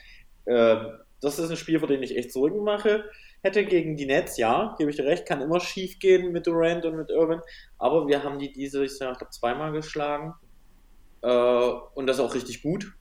Äh, 0.46 0.76
das 1.20 1.38
ist 1.38 1.50
ein 1.50 1.56
Spiel, 1.56 1.78
vor 1.78 1.88
dem 1.88 2.02
ich 2.02 2.16
echt 2.16 2.32
Sorgen 2.32 2.64
mache. 2.64 3.04
Hätte 3.42 3.64
gegen 3.64 3.96
die 3.96 4.06
Nets, 4.06 4.36
ja, 4.36 4.74
gebe 4.78 4.90
ich 4.90 4.96
dir 4.96 5.04
recht, 5.04 5.26
kann 5.26 5.40
immer 5.40 5.60
schief 5.60 5.98
gehen 5.98 6.32
mit 6.32 6.46
Durant 6.46 6.84
und 6.84 6.96
mit 6.96 7.10
Irvin, 7.10 7.40
aber 7.78 8.08
wir 8.08 8.22
haben 8.22 8.38
die 8.38 8.52
diese, 8.52 8.84
ich 8.84 8.98
glaube, 8.98 9.28
zweimal 9.30 9.72
geschlagen. 9.72 10.34
Äh, 11.22 11.28
und 11.94 12.06
das 12.06 12.20
auch 12.20 12.34
richtig 12.34 12.62
gut. 12.62 12.92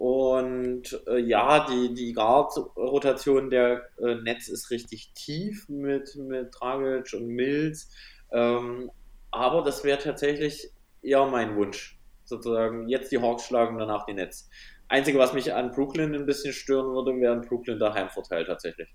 Und 0.00 0.98
äh, 1.08 1.18
ja, 1.18 1.66
die, 1.66 1.92
die 1.92 2.14
Guard-Rotation 2.14 3.50
der 3.50 3.82
äh, 3.98 4.14
Netz 4.14 4.48
ist 4.48 4.70
richtig 4.70 5.12
tief 5.12 5.68
mit, 5.68 6.16
mit 6.16 6.54
Dragic 6.58 7.12
und 7.12 7.26
Mills. 7.26 7.90
Ähm, 8.32 8.90
aber 9.30 9.60
das 9.60 9.84
wäre 9.84 9.98
tatsächlich 9.98 10.70
eher 11.02 11.26
mein 11.26 11.54
Wunsch. 11.54 12.00
Sozusagen 12.24 12.88
jetzt 12.88 13.12
die 13.12 13.20
Hawks 13.20 13.44
schlagen, 13.44 13.76
danach 13.76 14.06
die 14.06 14.14
Netz. 14.14 14.48
Einzige, 14.88 15.18
was 15.18 15.34
mich 15.34 15.52
an 15.52 15.70
Brooklyn 15.70 16.14
ein 16.14 16.24
bisschen 16.24 16.54
stören 16.54 16.94
würde, 16.94 17.20
wäre 17.20 17.34
ein 17.34 17.42
Brooklyn 17.42 17.78
der 17.78 17.92
Heimvorteil 17.92 18.46
tatsächlich. 18.46 18.88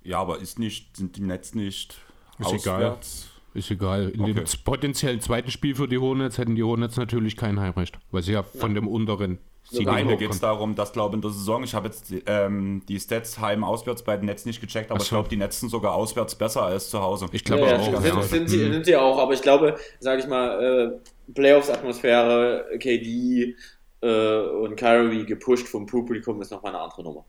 Ja, 0.00 0.20
aber 0.20 0.38
ist 0.38 0.58
nicht, 0.58 0.96
sind 0.96 1.18
die 1.18 1.24
Netz 1.24 1.54
nicht 1.54 1.98
ist 2.38 2.46
auswärts? 2.46 3.26
Egal. 3.26 3.58
Ist 3.58 3.70
egal. 3.70 4.08
In 4.08 4.22
okay. 4.22 4.32
dem 4.32 4.44
potenziellen 4.64 5.20
zweiten 5.20 5.50
Spiel 5.50 5.74
für 5.74 5.88
die 5.88 5.98
Hornets 5.98 6.38
hätten 6.38 6.54
die 6.54 6.62
Hornets 6.62 6.96
natürlich 6.96 7.36
kein 7.36 7.60
Heimrecht, 7.60 7.98
weil 8.10 8.22
sie 8.22 8.32
ja 8.32 8.42
von 8.42 8.70
ja. 8.70 8.80
dem 8.80 8.88
unteren 8.88 9.40
Nein, 9.72 10.06
mir 10.06 10.16
geht 10.16 10.30
es 10.30 10.40
darum, 10.40 10.74
dass 10.74 10.92
glaube 10.92 11.16
in 11.16 11.22
der 11.22 11.30
Saison, 11.30 11.62
ich 11.62 11.74
habe 11.74 11.88
jetzt 11.88 12.12
ähm, 12.26 12.82
die 12.88 12.98
Stats 12.98 13.38
heim-auswärts 13.38 14.02
bei 14.02 14.16
den 14.16 14.26
Netz 14.26 14.44
nicht 14.44 14.60
gecheckt, 14.60 14.90
aber 14.90 15.00
so. 15.00 15.04
ich 15.04 15.10
glaube, 15.10 15.28
die 15.28 15.36
Netz 15.36 15.60
sind 15.60 15.68
sogar 15.68 15.94
auswärts 15.94 16.34
besser 16.34 16.62
als 16.62 16.90
zu 16.90 17.00
Hause. 17.00 17.26
Ich 17.32 17.44
glaube 17.44 17.66
ja, 17.66 17.76
auch. 17.76 18.00
Sind, 18.00 18.04
ja. 18.04 18.22
sind, 18.22 18.50
sie, 18.50 18.56
mhm. 18.58 18.72
sind 18.72 18.86
sie 18.86 18.96
auch, 18.96 19.18
aber 19.18 19.32
ich 19.32 19.42
glaube, 19.42 19.76
sage 20.00 20.22
ich 20.22 20.28
mal, 20.28 21.00
äh, 21.28 21.32
Playoffs-Atmosphäre, 21.32 22.66
KD 22.78 23.56
äh, 24.00 24.38
und 24.40 24.76
Kyrie 24.76 25.24
gepusht 25.24 25.68
vom 25.68 25.86
Publikum 25.86 26.40
ist 26.42 26.50
nochmal 26.50 26.74
eine 26.74 26.82
andere 26.82 27.02
Nummer 27.02 27.24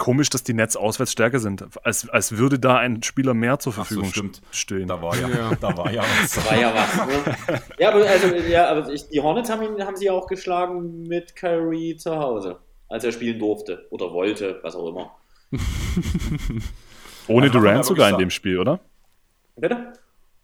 komisch, 0.00 0.30
dass 0.30 0.42
die 0.42 0.54
Netz 0.54 0.74
auswärts 0.74 1.12
stärker 1.12 1.38
sind. 1.38 1.64
Als, 1.84 2.08
als 2.08 2.36
würde 2.36 2.58
da 2.58 2.78
ein 2.78 3.04
Spieler 3.04 3.34
mehr 3.34 3.60
zur 3.60 3.72
Verfügung 3.72 4.10
so, 4.12 4.24
stehen. 4.50 4.88
Da 4.88 5.00
war 5.00 5.16
ja, 5.16 5.28
ja. 5.28 5.54
Da 5.60 5.76
war 5.76 5.92
ja 5.92 6.02
was. 6.02 6.34
Da 6.34 6.50
war 6.50 6.58
ja 6.58 6.74
was. 6.74 7.06
Ne? 7.06 7.62
ja, 7.78 7.88
aber, 7.90 8.04
also, 8.04 8.34
ja, 8.34 8.68
aber 8.68 8.88
ich, 8.88 9.08
die 9.08 9.20
Hornets 9.20 9.50
haben, 9.50 9.62
ihn, 9.62 9.86
haben 9.86 9.96
sie 9.96 10.10
auch 10.10 10.26
geschlagen 10.26 11.02
mit 11.02 11.36
Kyrie 11.36 11.96
zu 11.96 12.16
Hause, 12.16 12.58
als 12.88 13.04
er 13.04 13.12
spielen 13.12 13.38
durfte 13.38 13.86
oder 13.90 14.10
wollte, 14.12 14.58
was 14.62 14.74
auch 14.74 14.88
immer. 14.88 15.16
Ohne 17.28 17.50
Durant 17.50 17.84
sogar 17.84 18.10
in 18.10 18.18
dem 18.18 18.30
Spiel, 18.30 18.58
oder? 18.58 18.80
Bitte? 19.54 19.92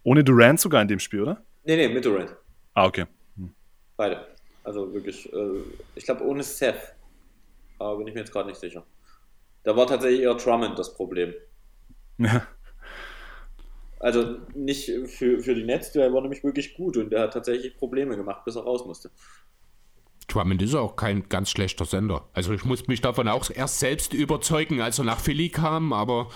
Ohne 0.04 0.22
Durant 0.22 0.60
sogar 0.60 0.82
in 0.82 0.88
dem 0.88 1.00
Spiel, 1.00 1.22
oder? 1.22 1.42
Nee, 1.64 1.76
nee, 1.76 1.88
mit 1.88 2.04
Durant. 2.04 2.36
Ah, 2.74 2.84
okay. 2.84 3.06
Hm. 3.36 3.52
Beide. 3.96 4.26
Also 4.62 4.92
wirklich, 4.92 5.32
äh, 5.32 5.62
ich 5.94 6.04
glaube 6.04 6.24
ohne 6.24 6.42
Seth. 6.42 6.94
Aber 7.78 7.96
bin 7.96 8.06
ich 8.06 8.14
mir 8.14 8.20
jetzt 8.20 8.32
gerade 8.32 8.48
nicht 8.48 8.60
sicher. 8.60 8.84
Da 9.66 9.76
war 9.76 9.88
tatsächlich 9.88 10.20
eher 10.20 10.34
Drummond 10.34 10.78
das 10.78 10.94
Problem. 10.94 11.34
Ja. 12.18 12.46
Also 13.98 14.36
nicht 14.54 14.84
für, 15.06 15.40
für 15.40 15.54
die 15.56 15.64
Netz, 15.64 15.90
der 15.90 16.12
war 16.12 16.20
nämlich 16.20 16.44
wirklich 16.44 16.74
gut 16.74 16.96
und 16.96 17.10
der 17.10 17.22
hat 17.22 17.32
tatsächlich 17.32 17.76
Probleme 17.76 18.16
gemacht, 18.16 18.44
bis 18.44 18.54
er 18.54 18.62
raus 18.62 18.86
musste. 18.86 19.10
Drummond 20.28 20.62
ist 20.62 20.76
auch 20.76 20.94
kein 20.94 21.28
ganz 21.28 21.50
schlechter 21.50 21.84
Sender. 21.84 22.28
Also 22.32 22.52
ich 22.52 22.64
musste 22.64 22.88
mich 22.88 23.00
davon 23.00 23.26
auch 23.26 23.50
erst 23.50 23.80
selbst 23.80 24.14
überzeugen, 24.14 24.80
als 24.80 25.00
er 25.00 25.04
nach 25.04 25.18
Philly 25.18 25.48
kam, 25.48 25.92
aber 25.92 26.30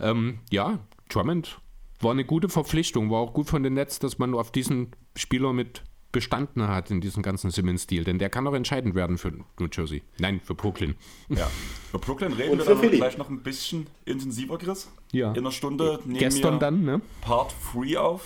ähm, 0.00 0.38
ja, 0.52 0.78
Drummond 1.08 1.58
war 1.98 2.12
eine 2.12 2.24
gute 2.24 2.48
Verpflichtung, 2.48 3.10
war 3.10 3.18
auch 3.18 3.32
gut 3.32 3.48
von 3.48 3.64
den 3.64 3.74
Netz, 3.74 3.98
dass 3.98 4.18
man 4.18 4.34
auf 4.34 4.52
diesen 4.52 4.92
Spieler 5.16 5.52
mit 5.52 5.82
bestanden 6.18 6.66
hat 6.66 6.90
in 6.90 7.00
diesem 7.00 7.22
ganzen 7.22 7.52
Simmons-Stil, 7.52 8.02
denn 8.02 8.18
der 8.18 8.28
kann 8.28 8.44
auch 8.48 8.52
entscheidend 8.54 8.96
werden 8.96 9.18
für 9.18 9.30
New 9.30 9.68
Jersey. 9.70 10.02
Nein, 10.18 10.40
für 10.42 10.56
Brooklyn. 10.56 10.96
Ja, 11.28 11.48
für 11.92 12.00
Brooklyn 12.00 12.32
reden 12.32 12.50
Und 12.50 12.58
wir 12.58 12.74
dann 12.74 12.78
vielleicht 12.80 13.18
noch 13.18 13.28
ein 13.28 13.40
bisschen 13.44 13.86
intensiver, 14.04 14.58
Chris. 14.58 14.90
Ja. 15.12 15.30
In 15.30 15.38
einer 15.38 15.52
Stunde 15.52 16.00
nehmen 16.04 16.18
Gestern 16.18 16.54
wir 16.54 16.58
dann, 16.58 16.82
ne? 16.82 17.00
Part 17.20 17.54
3 17.72 18.00
auf. 18.00 18.24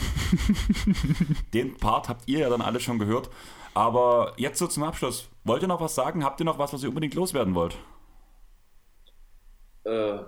Den 1.52 1.76
Part 1.76 2.08
habt 2.08 2.26
ihr 2.26 2.38
ja 2.38 2.48
dann 2.48 2.62
alle 2.62 2.80
schon 2.80 2.98
gehört. 2.98 3.28
Aber 3.74 4.32
jetzt 4.38 4.58
so 4.58 4.66
zum 4.68 4.84
Abschluss. 4.84 5.28
Wollt 5.44 5.60
ihr 5.60 5.68
noch 5.68 5.82
was 5.82 5.94
sagen? 5.94 6.24
Habt 6.24 6.40
ihr 6.40 6.46
noch 6.46 6.58
was, 6.58 6.72
was 6.72 6.82
ihr 6.82 6.88
unbedingt 6.88 7.12
loswerden 7.12 7.54
wollt? 7.54 7.76
Äh, 9.84 10.18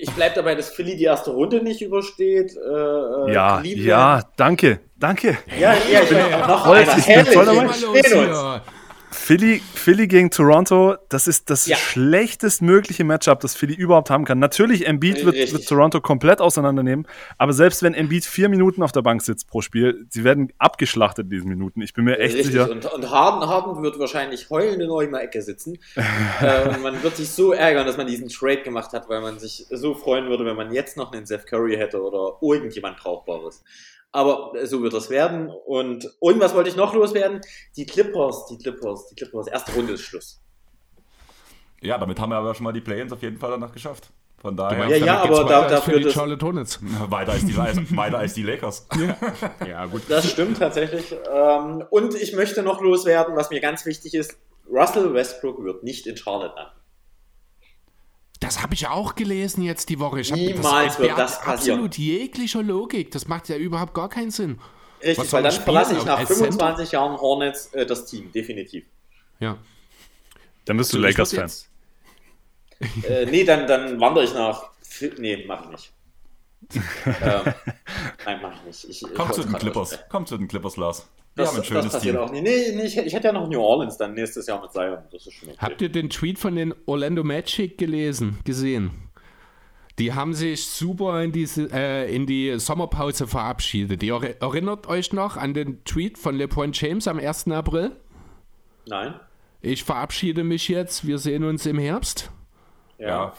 ich 0.00 0.10
bleibe 0.12 0.34
dabei, 0.36 0.54
dass 0.54 0.70
Philly 0.70 0.96
die 0.96 1.04
erste 1.04 1.30
Runde 1.30 1.62
nicht 1.62 1.82
übersteht. 1.82 2.56
Äh, 2.56 3.32
ja, 3.32 3.60
Cleveland. 3.60 3.86
ja, 3.86 4.22
danke, 4.36 4.80
danke. 4.96 5.38
Ja, 5.58 5.74
ja, 5.90 6.02
ich 6.02 6.08
bin 6.08 6.18
ja, 6.18 6.46
noch 6.46 6.66
einer. 6.66 6.98
Ich 6.98 7.06
bin 7.06 7.26
voll 7.26 7.46
dabei. 7.46 8.60
Philly, 9.24 9.62
Philly 9.74 10.06
gegen 10.06 10.30
Toronto, 10.30 10.96
das 11.08 11.26
ist 11.26 11.48
das 11.48 11.64
ja. 11.64 11.76
schlechtestmögliche 11.76 13.04
Matchup, 13.04 13.40
das 13.40 13.54
Philly 13.56 13.72
überhaupt 13.72 14.10
haben 14.10 14.26
kann. 14.26 14.38
Natürlich, 14.38 14.86
Embiid 14.86 15.24
wird, 15.24 15.50
wird, 15.50 15.66
Toronto 15.66 16.02
komplett 16.02 16.42
auseinandernehmen, 16.42 17.06
aber 17.38 17.54
selbst 17.54 17.82
wenn 17.82 17.94
Embiid 17.94 18.26
vier 18.26 18.50
Minuten 18.50 18.82
auf 18.82 18.92
der 18.92 19.00
Bank 19.00 19.22
sitzt 19.22 19.48
pro 19.48 19.62
Spiel, 19.62 20.04
sie 20.10 20.24
werden 20.24 20.52
abgeschlachtet 20.58 21.24
in 21.24 21.30
diesen 21.30 21.48
Minuten. 21.48 21.80
Ich 21.80 21.94
bin 21.94 22.04
mir 22.04 22.18
echt 22.18 22.34
Richtig. 22.34 22.52
sicher. 22.52 22.70
Und, 22.70 22.84
und 22.84 23.10
Harden, 23.10 23.48
Harden 23.48 23.82
wird 23.82 23.98
wahrscheinlich 23.98 24.50
heulend 24.50 24.82
in 24.82 24.90
eurer 24.90 25.22
Ecke 25.22 25.40
sitzen. 25.40 25.78
äh, 26.42 26.76
man 26.82 27.02
wird 27.02 27.16
sich 27.16 27.30
so 27.30 27.54
ärgern, 27.54 27.86
dass 27.86 27.96
man 27.96 28.06
diesen 28.06 28.28
Trade 28.28 28.60
gemacht 28.60 28.92
hat, 28.92 29.08
weil 29.08 29.22
man 29.22 29.38
sich 29.38 29.64
so 29.70 29.94
freuen 29.94 30.28
würde, 30.28 30.44
wenn 30.44 30.56
man 30.56 30.70
jetzt 30.70 30.98
noch 30.98 31.14
einen 31.14 31.24
Seth 31.24 31.46
Curry 31.46 31.76
hätte 31.76 32.02
oder 32.02 32.36
irgendjemand 32.42 32.98
Brauchbares. 32.98 33.64
Aber 34.14 34.52
so 34.62 34.80
wird 34.80 34.92
das 34.92 35.10
werden. 35.10 35.50
Und 35.50 36.08
irgendwas 36.22 36.54
wollte 36.54 36.70
ich 36.70 36.76
noch 36.76 36.94
loswerden. 36.94 37.40
Die 37.76 37.84
Clippers, 37.84 38.46
die 38.46 38.56
Clippers, 38.58 39.08
die 39.08 39.16
Clippers. 39.16 39.48
Erste 39.48 39.72
Runde 39.74 39.94
ist 39.94 40.02
Schluss. 40.02 40.40
Ja, 41.82 41.98
damit 41.98 42.20
haben 42.20 42.30
wir 42.30 42.36
aber 42.36 42.54
schon 42.54 42.62
mal 42.62 42.72
die 42.72 42.80
Play-ins 42.80 43.12
auf 43.12 43.22
jeden 43.22 43.38
Fall 43.38 43.50
danach 43.50 43.72
geschafft. 43.72 44.10
Von 44.40 44.56
daher. 44.56 44.86
Ja, 44.86 45.04
ja, 45.04 45.22
aber 45.22 45.42
da, 45.44 45.66
dafür 45.66 45.98
die 46.00 46.10
Charlotte 46.10 46.46
Hornets. 46.46 46.78
Weiter 47.08 47.32
als 47.32 47.44
die, 47.44 47.56
weiter 47.56 48.18
als 48.18 48.34
die 48.34 48.44
Lakers. 48.44 48.86
Ja. 48.94 49.66
ja, 49.66 49.86
gut. 49.86 50.02
Das 50.08 50.30
stimmt 50.30 50.58
tatsächlich. 50.58 51.12
Ähm, 51.32 51.82
und 51.90 52.14
ich 52.14 52.34
möchte 52.34 52.62
noch 52.62 52.80
loswerden, 52.80 53.34
was 53.34 53.50
mir 53.50 53.60
ganz 53.60 53.84
wichtig 53.84 54.14
ist. 54.14 54.38
Russell 54.70 55.12
Westbrook 55.12 55.64
wird 55.64 55.82
nicht 55.82 56.06
in 56.06 56.16
Charlotte 56.16 56.54
landen. 56.54 56.83
Das 58.40 58.62
habe 58.62 58.74
ich 58.74 58.88
auch 58.88 59.14
gelesen 59.14 59.62
jetzt 59.62 59.88
die 59.88 59.98
Woche. 59.98 60.20
Ich 60.20 60.32
Niemals 60.32 60.94
das, 60.94 60.98
wird 60.98 61.18
das 61.18 61.40
passieren. 61.40 61.78
Absolut 61.78 61.98
jeglicher 61.98 62.62
Logik. 62.62 63.10
Das 63.10 63.28
macht 63.28 63.48
ja 63.48 63.56
überhaupt 63.56 63.94
gar 63.94 64.08
keinen 64.08 64.30
Sinn. 64.30 64.60
Richtig, 65.02 65.32
weil 65.32 65.42
dann 65.42 65.52
verlasse 65.52 65.96
ich 65.96 66.04
nach 66.04 66.26
25 66.26 66.92
Jahren 66.92 67.20
Hornets 67.20 67.66
äh, 67.74 67.84
das 67.84 68.06
Team, 68.06 68.32
definitiv. 68.32 68.84
Ja. 69.38 69.58
Dann 70.64 70.76
bist 70.76 70.92
du 70.92 70.98
Lakers-Fan. 70.98 71.50
Äh, 73.08 73.26
nee, 73.26 73.44
dann, 73.44 73.66
dann 73.66 74.00
wandere 74.00 74.24
ich 74.24 74.34
nach. 74.34 74.70
Nee, 75.18 75.44
mach 75.46 75.64
ich 75.64 75.70
nicht. 75.70 75.92
ähm, 77.06 77.54
nein, 78.24 78.38
mach 78.42 78.54
ich 78.56 78.62
nicht. 78.64 79.02
Ich, 79.02 79.14
Komm 79.14 79.32
zu 79.32 79.42
den 79.42 79.54
Clippers. 79.54 79.98
Komm 80.08 80.26
zu 80.26 80.38
den 80.38 80.48
Clippers, 80.48 80.76
Lars. 80.76 81.06
Das, 81.36 81.52
schönes 81.66 81.84
das 81.84 81.92
passiert 81.94 82.14
Team. 82.14 82.24
auch 82.24 82.30
nicht. 82.30 82.42
Nee, 82.42 82.72
nee 82.76 82.84
ich, 82.84 82.96
ich, 82.96 83.12
hätte 83.12 83.26
ja 83.28 83.32
noch 83.32 83.48
New 83.48 83.60
Orleans 83.60 83.96
dann 83.96 84.14
nächstes 84.14 84.46
Jahr 84.46 84.60
mit 84.60 84.72
Zion. 84.72 84.98
Das 85.10 85.26
ist 85.26 85.32
schon 85.32 85.48
okay. 85.48 85.58
Habt 85.58 85.82
ihr 85.82 85.88
den 85.88 86.08
Tweet 86.08 86.38
von 86.38 86.54
den 86.54 86.74
Orlando 86.86 87.24
Magic 87.24 87.76
gelesen, 87.76 88.38
gesehen? 88.44 88.92
Die 89.98 90.12
haben 90.12 90.34
sich 90.34 90.66
super 90.66 91.22
in, 91.22 91.32
diese, 91.32 91.70
äh, 91.72 92.14
in 92.14 92.26
die 92.26 92.58
Sommerpause 92.58 93.26
verabschiedet. 93.26 94.02
Ihr 94.02 94.36
erinnert 94.40 94.88
euch 94.88 95.12
noch 95.12 95.36
an 95.36 95.54
den 95.54 95.84
Tweet 95.84 96.18
von 96.18 96.36
LeBron 96.36 96.72
James 96.72 97.06
am 97.08 97.18
1. 97.18 97.48
April? 97.48 97.92
Nein. 98.86 99.14
Ich 99.60 99.82
verabschiede 99.82 100.44
mich 100.44 100.68
jetzt. 100.68 101.06
Wir 101.06 101.18
sehen 101.18 101.44
uns 101.44 101.66
im 101.66 101.78
Herbst. 101.78 102.30
Ja. 102.98 103.32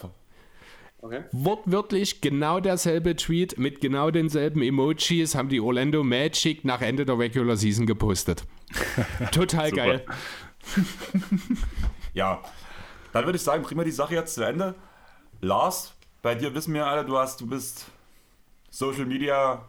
Okay. 1.06 1.22
Wortwörtlich 1.30 2.20
genau 2.20 2.58
derselbe 2.58 3.14
Tweet 3.14 3.58
mit 3.58 3.80
genau 3.80 4.10
denselben 4.10 4.60
Emojis 4.60 5.36
haben 5.36 5.48
die 5.48 5.60
Orlando 5.60 6.02
Magic 6.02 6.64
nach 6.64 6.80
Ende 6.80 7.06
der 7.06 7.16
Regular 7.16 7.56
Season 7.56 7.86
gepostet. 7.86 8.42
Total 9.30 9.70
geil. 9.70 10.04
ja, 12.12 12.42
dann 13.12 13.24
würde 13.24 13.36
ich 13.36 13.42
sagen, 13.42 13.62
bringen 13.62 13.78
wir 13.78 13.84
die 13.84 13.92
Sache 13.92 14.14
jetzt 14.16 14.34
zu 14.34 14.42
Ende. 14.42 14.74
Lars, 15.40 15.94
bei 16.22 16.34
dir 16.34 16.52
wissen 16.56 16.74
wir 16.74 16.88
alle, 16.88 17.04
du 17.04 17.16
hast, 17.16 17.40
du 17.40 17.46
bist 17.46 17.86
Social 18.68 19.06
Media 19.06 19.68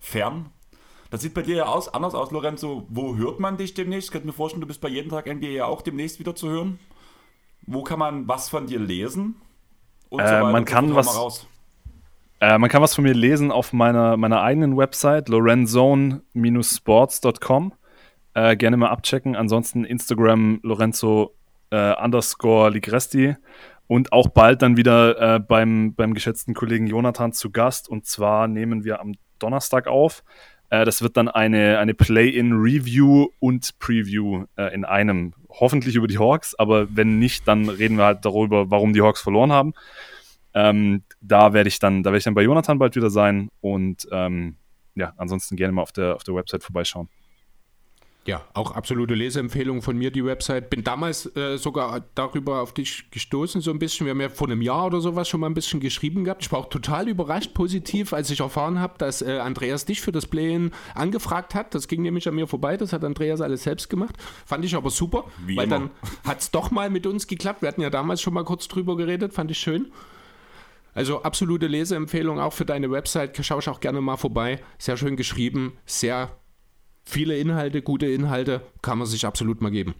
fern. 0.00 0.50
Das 1.10 1.22
sieht 1.22 1.34
bei 1.34 1.42
dir 1.42 1.54
ja 1.54 1.66
aus, 1.66 1.86
anders 1.86 2.16
aus, 2.16 2.32
Lorenzo. 2.32 2.84
Wo 2.88 3.14
hört 3.14 3.38
man 3.38 3.58
dich 3.58 3.74
demnächst? 3.74 4.08
Ich 4.08 4.12
könnte 4.12 4.26
mir 4.26 4.32
vorstellen, 4.32 4.60
du 4.60 4.66
bist 4.66 4.80
bei 4.80 4.88
jedem 4.88 5.12
Tag 5.12 5.32
NBA 5.32 5.46
ja 5.46 5.66
auch 5.66 5.82
demnächst 5.82 6.18
wieder 6.18 6.34
zu 6.34 6.48
hören. 6.48 6.80
Wo 7.62 7.84
kann 7.84 8.00
man 8.00 8.26
was 8.26 8.48
von 8.48 8.66
dir 8.66 8.80
lesen? 8.80 9.36
Und 10.14 10.20
äh, 10.20 10.40
so 10.40 10.46
man 10.46 10.64
kann 10.64 10.94
was. 10.94 11.46
Äh, 12.40 12.56
man 12.58 12.70
kann 12.70 12.82
was 12.82 12.94
von 12.94 13.02
mir 13.04 13.14
lesen 13.14 13.50
auf 13.50 13.72
meiner, 13.72 14.16
meiner 14.16 14.42
eigenen 14.42 14.76
Website, 14.76 15.28
lorenzone-sports.com. 15.28 17.72
Äh, 18.34 18.56
gerne 18.56 18.76
mal 18.76 18.90
abchecken. 18.90 19.34
Ansonsten 19.34 19.84
Instagram 19.84 20.60
Lorenzo 20.62 21.34
äh, 21.70 22.00
underscore 22.00 22.70
Ligresti 22.70 23.34
und 23.88 24.12
auch 24.12 24.28
bald 24.28 24.62
dann 24.62 24.76
wieder 24.76 25.36
äh, 25.36 25.40
beim, 25.40 25.94
beim 25.94 26.14
geschätzten 26.14 26.54
Kollegen 26.54 26.86
Jonathan 26.86 27.32
zu 27.32 27.50
Gast. 27.50 27.88
Und 27.88 28.06
zwar 28.06 28.46
nehmen 28.46 28.84
wir 28.84 29.00
am 29.00 29.14
Donnerstag 29.40 29.88
auf. 29.88 30.22
Äh, 30.70 30.84
das 30.84 31.02
wird 31.02 31.16
dann 31.16 31.28
eine, 31.28 31.78
eine 31.78 31.94
Play-in-Review 31.94 33.28
und 33.40 33.78
Preview 33.78 34.44
äh, 34.56 34.74
in 34.74 34.84
einem. 34.84 35.34
Hoffentlich 35.48 35.94
über 35.94 36.08
die 36.08 36.18
Hawks, 36.18 36.56
aber 36.56 36.88
wenn 36.96 37.20
nicht, 37.20 37.46
dann 37.46 37.68
reden 37.68 37.96
wir 37.96 38.06
halt 38.06 38.24
darüber, 38.24 38.72
warum 38.72 38.92
die 38.92 39.02
Hawks 39.02 39.20
verloren 39.20 39.52
haben. 39.52 39.72
Ähm, 40.52 41.04
da 41.20 41.52
werde 41.52 41.68
ich 41.68 41.78
dann, 41.78 42.02
da 42.02 42.10
werde 42.10 42.18
ich 42.18 42.24
dann 42.24 42.34
bei 42.34 42.42
Jonathan 42.42 42.78
bald 42.78 42.96
wieder 42.96 43.10
sein 43.10 43.50
und 43.60 44.08
ähm, 44.10 44.56
ja, 44.96 45.12
ansonsten 45.16 45.56
gerne 45.56 45.72
mal 45.72 45.82
auf 45.82 45.92
der, 45.92 46.16
auf 46.16 46.24
der 46.24 46.34
Website 46.34 46.62
vorbeischauen. 46.62 47.08
Ja, 48.26 48.42
auch 48.54 48.70
absolute 48.70 49.14
Leseempfehlung 49.14 49.82
von 49.82 49.98
mir, 49.98 50.10
die 50.10 50.24
Website. 50.24 50.70
Bin 50.70 50.82
damals 50.82 51.26
äh, 51.36 51.58
sogar 51.58 52.06
darüber 52.14 52.62
auf 52.62 52.72
dich 52.72 53.10
gestoßen, 53.10 53.60
so 53.60 53.70
ein 53.70 53.78
bisschen. 53.78 54.06
Wir 54.06 54.12
haben 54.12 54.20
ja 54.22 54.30
vor 54.30 54.46
einem 54.48 54.62
Jahr 54.62 54.86
oder 54.86 55.02
sowas 55.02 55.28
schon 55.28 55.40
mal 55.40 55.46
ein 55.48 55.54
bisschen 55.54 55.78
geschrieben 55.78 56.24
gehabt. 56.24 56.42
Ich 56.42 56.50
war 56.50 56.60
auch 56.60 56.70
total 56.70 57.06
überrascht, 57.06 57.52
positiv, 57.52 58.14
als 58.14 58.30
ich 58.30 58.40
erfahren 58.40 58.80
habe, 58.80 58.94
dass 58.96 59.20
äh, 59.20 59.38
Andreas 59.38 59.84
dich 59.84 60.00
für 60.00 60.10
das 60.10 60.26
Play-In 60.26 60.70
angefragt 60.94 61.54
hat. 61.54 61.74
Das 61.74 61.86
ging 61.86 62.00
nämlich 62.00 62.26
an 62.26 62.34
mir 62.34 62.46
vorbei. 62.46 62.78
Das 62.78 62.94
hat 62.94 63.04
Andreas 63.04 63.42
alles 63.42 63.64
selbst 63.64 63.90
gemacht. 63.90 64.16
Fand 64.46 64.64
ich 64.64 64.74
aber 64.74 64.88
super, 64.88 65.24
Wie 65.44 65.56
weil 65.56 65.64
immer. 65.64 65.78
dann 65.78 65.90
hat 66.24 66.40
es 66.40 66.50
doch 66.50 66.70
mal 66.70 66.88
mit 66.88 67.06
uns 67.06 67.26
geklappt. 67.26 67.60
Wir 67.60 67.68
hatten 67.68 67.82
ja 67.82 67.90
damals 67.90 68.22
schon 68.22 68.32
mal 68.32 68.44
kurz 68.44 68.68
drüber 68.68 68.96
geredet. 68.96 69.34
Fand 69.34 69.50
ich 69.50 69.58
schön. 69.58 69.92
Also 70.94 71.22
absolute 71.22 71.66
Leseempfehlung 71.66 72.40
auch 72.40 72.54
für 72.54 72.64
deine 72.64 72.90
Website. 72.90 73.38
Schau 73.44 73.58
ich 73.58 73.68
auch 73.68 73.80
gerne 73.80 74.00
mal 74.00 74.16
vorbei. 74.16 74.60
Sehr 74.78 74.96
schön 74.96 75.16
geschrieben, 75.16 75.76
sehr 75.84 76.30
viele 77.04 77.36
Inhalte, 77.36 77.82
gute 77.82 78.06
Inhalte, 78.06 78.60
kann 78.82 78.98
man 78.98 79.06
sich 79.06 79.26
absolut 79.26 79.60
mal 79.60 79.70
geben. 79.70 79.94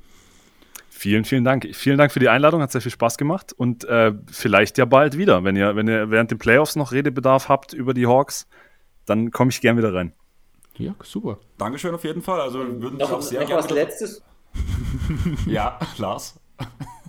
Vielen, 0.89 1.25
vielen 1.25 1.45
Dank. 1.45 1.69
Vielen 1.73 1.99
Dank 1.99 2.13
für 2.13 2.21
die 2.21 2.29
Einladung, 2.29 2.63
hat 2.63 2.71
sehr 2.71 2.81
viel 2.81 2.93
Spaß 2.93 3.19
gemacht 3.19 3.53
und 3.53 3.85
äh, 3.85 4.13
vielleicht 4.31 4.79
ja 4.79 4.85
bald 4.85 5.19
wieder. 5.19 5.43
Wenn 5.43 5.57
ihr, 5.57 5.75
wenn 5.75 5.89
ihr 5.89 6.11
während 6.11 6.31
den 6.31 6.39
Playoffs 6.39 6.77
noch 6.77 6.93
Redebedarf 6.93 7.49
habt 7.49 7.73
über 7.73 7.95
die 7.95 8.07
Hawks, 8.07 8.47
dann 9.05 9.31
komme 9.33 9.51
ich 9.51 9.61
gern 9.61 9.77
wieder 9.77 9.93
rein. 9.93 10.13
Ja, 10.79 10.95
super. 11.03 11.39
Dankeschön 11.59 11.95
auf 11.95 12.05
jeden 12.05 12.23
Fall. 12.23 12.41
Also 12.41 12.59
würden 12.59 12.97
noch, 12.99 13.13
auch 13.13 13.23
sehr 13.23 13.43
noch 13.43 13.51
was 13.51 13.71
Letztes. 13.71 14.23
ja, 15.47 15.79
Lars. 15.99 16.41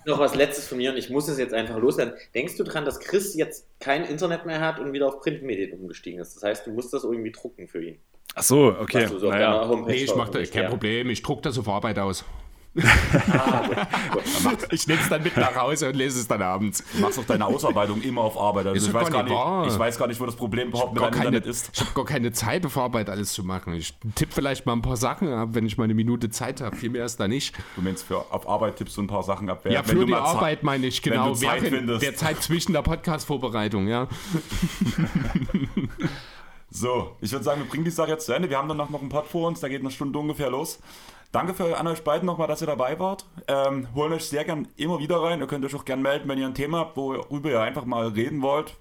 Noch 0.04 0.18
was 0.18 0.34
Letztes 0.34 0.68
von 0.68 0.78
mir 0.78 0.90
und 0.90 0.96
ich 0.96 1.10
muss 1.10 1.28
es 1.28 1.38
jetzt 1.38 1.54
einfach 1.54 1.78
loswerden. 1.78 2.14
Denkst 2.34 2.56
du 2.56 2.64
daran, 2.64 2.84
dass 2.84 3.00
Chris 3.00 3.34
jetzt 3.34 3.66
kein 3.80 4.04
Internet 4.04 4.46
mehr 4.46 4.60
hat 4.60 4.78
und 4.78 4.92
wieder 4.92 5.06
auf 5.06 5.20
Printmedien 5.20 5.72
umgestiegen 5.78 6.20
ist? 6.20 6.36
Das 6.36 6.42
heißt, 6.42 6.66
du 6.66 6.72
musst 6.72 6.92
das 6.92 7.04
irgendwie 7.04 7.32
drucken 7.32 7.66
für 7.66 7.82
ihn. 7.82 7.98
Ach 8.38 8.42
so, 8.42 8.76
okay. 8.78 9.06
So 9.06 9.30
naja. 9.30 9.66
Nee, 9.86 9.94
ich 9.94 10.14
mach 10.14 10.28
da 10.28 10.44
kein 10.44 10.68
Problem. 10.68 11.08
Ich 11.08 11.22
druck 11.22 11.42
das 11.42 11.58
auf 11.58 11.68
Arbeit 11.68 11.98
aus. 11.98 12.22
ah, 12.78 13.62
ich 14.70 14.86
nehme 14.86 15.00
es 15.00 15.08
dann 15.08 15.22
mit 15.22 15.34
nach 15.38 15.56
Hause 15.56 15.88
und 15.88 15.96
lese 15.96 16.20
es 16.20 16.28
dann 16.28 16.42
abends. 16.42 16.84
Du 16.92 17.00
machst 17.00 17.18
auch 17.18 17.24
deine 17.24 17.46
Ausarbeitung 17.46 18.02
immer 18.02 18.20
auf 18.20 18.38
Arbeit. 18.38 18.66
Also 18.66 18.88
ich, 18.88 18.92
weiß 18.92 19.10
gar 19.10 19.22
nicht, 19.22 19.72
ich 19.72 19.78
weiß 19.78 19.98
gar 19.98 20.06
nicht, 20.06 20.20
wo 20.20 20.26
das 20.26 20.36
Problem 20.36 20.68
überhaupt 20.68 20.92
mit 20.92 21.02
deinem 21.02 21.10
keine, 21.12 21.26
Internet 21.28 21.46
ist. 21.46 21.70
Ich 21.72 21.80
habe 21.80 21.92
gar 21.94 22.04
keine 22.04 22.32
Zeit, 22.32 22.66
auf 22.66 22.76
Arbeit 22.76 23.08
alles 23.08 23.32
zu 23.32 23.42
machen. 23.42 23.72
Ich 23.72 23.94
tippe 24.14 24.34
vielleicht 24.34 24.66
mal 24.66 24.74
ein 24.74 24.82
paar 24.82 24.98
Sachen 24.98 25.32
ab, 25.32 25.50
wenn 25.52 25.64
ich 25.64 25.78
mal 25.78 25.84
eine 25.84 25.94
Minute 25.94 26.28
Zeit 26.28 26.60
habe. 26.60 26.76
Viel 26.76 26.90
mehr 26.90 27.06
ist 27.06 27.18
da 27.18 27.26
nicht. 27.28 27.56
Du 27.76 27.80
meinst, 27.80 28.04
für, 28.04 28.18
auf 28.30 28.46
Arbeit 28.46 28.76
tippst 28.76 28.98
du 28.98 29.00
ein 29.00 29.06
paar 29.06 29.22
Sachen 29.22 29.48
ab. 29.48 29.64
Ja, 29.66 29.82
für 29.82 30.04
die 30.04 30.12
Arbeit 30.12 30.62
meine 30.62 30.86
ich, 30.86 31.00
genau. 31.00 31.28
Wenn 31.28 31.32
du 31.32 31.38
Zeit 31.38 31.62
findest. 31.62 32.02
Der 32.02 32.14
Zeit 32.14 32.42
zwischen 32.42 32.74
der 32.74 32.82
Podcast-Vorbereitung, 32.82 33.88
ja. 33.88 34.06
So, 36.76 37.16
ich 37.22 37.32
würde 37.32 37.42
sagen, 37.42 37.62
wir 37.62 37.68
bringen 37.70 37.86
die 37.86 37.90
Sache 37.90 38.10
jetzt 38.10 38.26
zu 38.26 38.34
Ende. 38.34 38.50
Wir 38.50 38.58
haben 38.58 38.68
danach 38.68 38.90
noch 38.90 39.00
einen 39.00 39.08
Pod 39.08 39.26
vor 39.26 39.48
uns, 39.48 39.60
da 39.60 39.68
geht 39.68 39.80
eine 39.80 39.90
Stunde 39.90 40.18
ungefähr 40.18 40.50
los. 40.50 40.78
Danke 41.32 41.54
für 41.54 41.78
an 41.78 41.86
euch 41.86 42.04
beiden 42.04 42.26
nochmal, 42.26 42.48
dass 42.48 42.60
ihr 42.60 42.66
dabei 42.66 42.98
wart. 42.98 43.24
Ähm, 43.48 43.88
holen 43.94 44.12
euch 44.12 44.26
sehr 44.26 44.44
gern 44.44 44.68
immer 44.76 44.98
wieder 44.98 45.22
rein. 45.22 45.40
Ihr 45.40 45.46
könnt 45.46 45.64
euch 45.64 45.74
auch 45.74 45.86
gern 45.86 46.02
melden, 46.02 46.28
wenn 46.28 46.38
ihr 46.38 46.46
ein 46.46 46.54
Thema 46.54 46.80
habt, 46.80 46.98
worüber 46.98 47.48
ihr 47.48 47.62
einfach 47.62 47.86
mal 47.86 48.08
reden 48.08 48.42
wollt. 48.42 48.76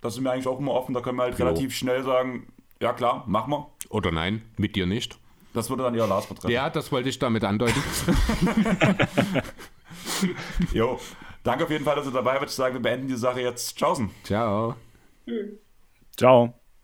Das 0.00 0.14
sind 0.14 0.24
wir 0.24 0.32
eigentlich 0.32 0.48
auch 0.48 0.58
immer 0.58 0.72
offen. 0.72 0.92
Da 0.92 1.02
können 1.02 1.18
wir 1.18 1.22
halt 1.22 1.38
jo. 1.38 1.44
relativ 1.44 1.72
schnell 1.72 2.02
sagen, 2.02 2.52
ja 2.80 2.92
klar, 2.92 3.22
machen 3.28 3.52
wir. 3.52 3.70
Oder 3.90 4.10
nein, 4.10 4.42
mit 4.56 4.74
dir 4.74 4.86
nicht. 4.86 5.16
Das 5.54 5.70
würde 5.70 5.84
dann 5.84 5.94
eher 5.94 6.08
Lars 6.08 6.26
betreffen. 6.26 6.50
Ja, 6.50 6.68
das 6.68 6.90
wollte 6.90 7.10
ich 7.10 7.20
damit 7.20 7.44
andeuten. 7.44 7.80
jo, 10.72 10.98
danke 11.44 11.62
auf 11.62 11.70
jeden 11.70 11.84
Fall, 11.84 11.94
dass 11.94 12.06
ihr 12.06 12.12
dabei 12.12 12.40
wart. 12.40 12.50
Ich 12.50 12.56
sage, 12.56 12.74
wir 12.74 12.82
beenden 12.82 13.06
die 13.06 13.16
Sache 13.16 13.40
jetzt. 13.40 13.76
Tschaußen. 13.76 14.10
Ciao. 14.24 14.74
Ciao. 16.16 16.59